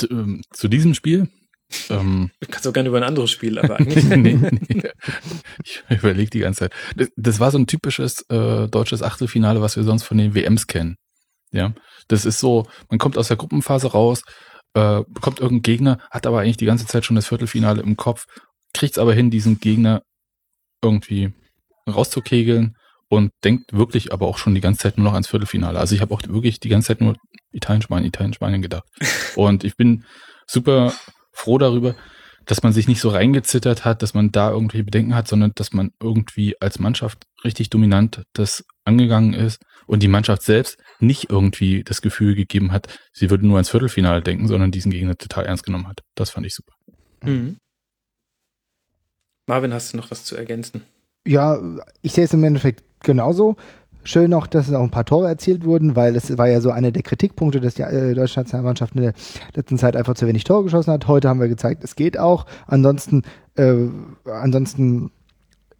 Ähm, 0.09 0.41
zu 0.51 0.67
diesem 0.67 0.93
Spiel? 0.93 1.27
Ähm, 1.89 2.31
du 2.39 2.47
kannst 2.47 2.67
auch 2.67 2.73
gerne 2.73 2.89
über 2.89 2.97
ein 2.97 3.03
anderes 3.03 3.31
Spiel, 3.31 3.59
aber 3.59 3.75
eigentlich. 3.79 4.03
nee, 4.05 4.33
nee. 4.33 4.83
Ich 5.63 5.83
überlege 5.89 6.29
die 6.29 6.39
ganze 6.39 6.59
Zeit. 6.59 6.73
Das, 6.95 7.09
das 7.15 7.39
war 7.39 7.51
so 7.51 7.57
ein 7.57 7.67
typisches 7.67 8.25
äh, 8.29 8.67
deutsches 8.67 9.01
Achtelfinale, 9.03 9.61
was 9.61 9.75
wir 9.75 9.83
sonst 9.83 10.03
von 10.03 10.17
den 10.17 10.35
WMs 10.35 10.67
kennen. 10.67 10.97
Ja, 11.51 11.73
das 12.07 12.25
ist 12.25 12.39
so, 12.39 12.67
man 12.89 12.99
kommt 12.99 13.17
aus 13.17 13.27
der 13.27 13.37
Gruppenphase 13.37 13.87
raus, 13.87 14.23
äh, 14.73 15.01
bekommt 15.07 15.39
irgendeinen 15.39 15.63
Gegner, 15.63 15.97
hat 16.09 16.25
aber 16.25 16.39
eigentlich 16.39 16.57
die 16.57 16.65
ganze 16.65 16.85
Zeit 16.85 17.05
schon 17.05 17.15
das 17.15 17.27
Viertelfinale 17.27 17.81
im 17.81 17.97
Kopf, 17.97 18.25
kriegt 18.73 18.93
es 18.93 18.97
aber 18.97 19.13
hin, 19.13 19.29
diesen 19.31 19.59
Gegner 19.59 20.01
irgendwie 20.81 21.33
rauszukegeln 21.89 22.77
und 23.09 23.31
denkt 23.43 23.73
wirklich 23.73 24.13
aber 24.13 24.27
auch 24.27 24.37
schon 24.37 24.55
die 24.55 24.61
ganze 24.61 24.83
Zeit 24.83 24.97
nur 24.97 25.05
noch 25.05 25.13
ans 25.13 25.27
Viertelfinale. 25.27 25.77
Also 25.77 25.93
ich 25.93 26.01
habe 26.01 26.13
auch 26.13 26.21
wirklich 26.27 26.61
die 26.61 26.69
ganze 26.69 26.87
Zeit 26.87 27.01
nur 27.01 27.17
Italien, 27.51 27.81
Spanien, 27.81 28.07
Italien, 28.07 28.33
Spanien 28.33 28.61
gedacht. 28.61 28.85
Und 29.35 29.65
ich 29.65 29.75
bin 29.75 30.05
super 30.47 30.93
froh 31.31 31.57
darüber, 31.57 31.95
dass 32.45 32.63
man 32.63 32.73
sich 32.73 32.87
nicht 32.87 33.01
so 33.01 33.09
reingezittert 33.09 33.85
hat, 33.85 34.01
dass 34.01 34.13
man 34.13 34.31
da 34.31 34.51
irgendwie 34.51 34.83
Bedenken 34.83 35.15
hat, 35.15 35.27
sondern 35.27 35.51
dass 35.55 35.73
man 35.73 35.91
irgendwie 36.01 36.59
als 36.59 36.79
Mannschaft 36.79 37.25
richtig 37.43 37.69
dominant 37.69 38.23
das 38.33 38.65
angegangen 38.83 39.33
ist 39.33 39.61
und 39.85 40.01
die 40.03 40.07
Mannschaft 40.07 40.41
selbst 40.41 40.77
nicht 40.99 41.29
irgendwie 41.29 41.83
das 41.83 42.01
Gefühl 42.01 42.35
gegeben 42.35 42.71
hat, 42.71 42.87
sie 43.13 43.29
würde 43.29 43.45
nur 43.45 43.57
ans 43.57 43.69
Viertelfinale 43.69 44.21
denken, 44.21 44.47
sondern 44.47 44.71
diesen 44.71 44.91
Gegner 44.91 45.15
total 45.15 45.45
ernst 45.45 45.65
genommen 45.65 45.87
hat. 45.87 46.01
Das 46.15 46.31
fand 46.31 46.45
ich 46.45 46.55
super. 46.55 46.73
Mhm. 47.23 47.57
Marvin, 49.47 49.73
hast 49.73 49.93
du 49.93 49.97
noch 49.97 50.11
was 50.11 50.23
zu 50.23 50.35
ergänzen? 50.35 50.83
Ja, 51.25 51.59
ich 52.01 52.13
sehe 52.13 52.23
es 52.23 52.33
im 52.33 52.43
Endeffekt 52.43 52.83
genauso. 53.01 53.55
Schön 54.03 54.31
noch, 54.31 54.47
dass 54.47 54.73
auch 54.73 54.81
ein 54.81 54.89
paar 54.89 55.05
Tore 55.05 55.27
erzielt 55.27 55.63
wurden, 55.63 55.95
weil 55.95 56.15
es 56.15 56.35
war 56.37 56.47
ja 56.47 56.59
so 56.59 56.71
einer 56.71 56.91
der 56.91 57.03
Kritikpunkte, 57.03 57.59
dass 57.59 57.75
die 57.75 57.83
äh, 57.83 58.13
deutsche 58.15 58.39
Nationalmannschaft 58.39 58.95
in 58.95 59.01
der 59.01 59.13
letzten 59.55 59.77
Zeit 59.77 59.95
einfach 59.95 60.15
zu 60.15 60.27
wenig 60.27 60.43
Tore 60.43 60.63
geschossen 60.63 60.91
hat. 60.91 61.07
Heute 61.07 61.29
haben 61.29 61.39
wir 61.39 61.47
gezeigt, 61.47 61.83
es 61.83 61.95
geht 61.95 62.17
auch. 62.17 62.45
Ansonsten, 62.67 63.21
äh, 63.55 63.75
ansonsten 64.25 65.11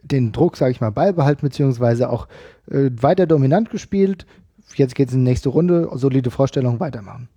den 0.04 0.32
Druck, 0.32 0.58
sage 0.58 0.72
ich 0.72 0.82
mal, 0.82 0.92
beibehalten, 0.92 1.42
beziehungsweise 1.42 2.10
auch 2.10 2.28
äh, 2.70 2.90
weiter 2.96 3.26
dominant 3.26 3.70
gespielt. 3.70 4.26
Jetzt 4.76 4.96
geht 4.96 5.10
es 5.10 5.16
in 5.16 5.24
die 5.24 5.30
nächste 5.30 5.50
Runde, 5.50 5.90
solide 5.94 6.32
Vorstellung, 6.32 6.80
weitermachen. 6.80 7.28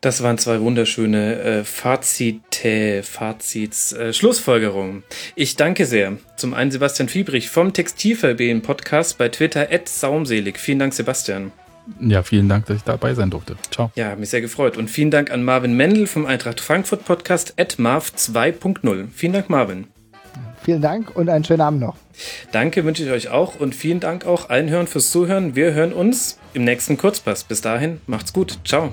Das 0.00 0.22
waren 0.22 0.38
zwei 0.38 0.60
wunderschöne 0.60 1.40
äh, 1.40 1.64
Fazite, 1.64 3.02
Fazits, 3.02 3.92
äh, 3.92 4.12
Schlussfolgerungen. 4.12 5.02
Ich 5.34 5.56
danke 5.56 5.86
sehr. 5.86 6.18
Zum 6.36 6.54
einen 6.54 6.70
Sebastian 6.70 7.08
Fiebrich 7.08 7.48
vom 7.48 7.72
Textilverbehen 7.72 8.62
Podcast 8.62 9.18
bei 9.18 9.28
Twitter 9.28 9.68
at 9.70 9.88
saumselig. 9.88 10.58
Vielen 10.58 10.78
Dank, 10.78 10.94
Sebastian. 10.94 11.52
Ja, 12.00 12.22
vielen 12.22 12.48
Dank, 12.48 12.66
dass 12.66 12.78
ich 12.78 12.82
dabei 12.82 13.14
sein 13.14 13.30
durfte. 13.30 13.56
Ciao. 13.70 13.90
Ja, 13.94 14.14
mich 14.16 14.30
sehr 14.30 14.40
gefreut. 14.40 14.76
Und 14.76 14.90
vielen 14.90 15.10
Dank 15.10 15.30
an 15.30 15.44
Marvin 15.44 15.74
Mendel 15.76 16.06
vom 16.06 16.26
Eintracht 16.26 16.60
Frankfurt 16.60 17.04
Podcast 17.04 17.54
at 17.56 17.78
marv 17.78 18.12
2.0. 18.16 19.06
Vielen 19.14 19.32
Dank, 19.32 19.48
Marvin. 19.48 19.86
Vielen 20.64 20.82
Dank 20.82 21.14
und 21.14 21.28
einen 21.28 21.44
schönen 21.44 21.60
Abend 21.60 21.80
noch. 21.80 21.96
Danke 22.50 22.84
wünsche 22.84 23.04
ich 23.04 23.10
euch 23.10 23.28
auch 23.28 23.60
und 23.60 23.74
vielen 23.74 24.00
Dank 24.00 24.26
auch 24.26 24.50
allen 24.50 24.68
Hörern 24.68 24.88
fürs 24.88 25.12
Zuhören. 25.12 25.54
Wir 25.54 25.74
hören 25.74 25.92
uns 25.92 26.38
im 26.54 26.64
nächsten 26.64 26.96
Kurzpass. 26.96 27.44
Bis 27.44 27.60
dahin, 27.60 28.00
macht's 28.06 28.32
gut. 28.32 28.58
Ciao. 28.64 28.92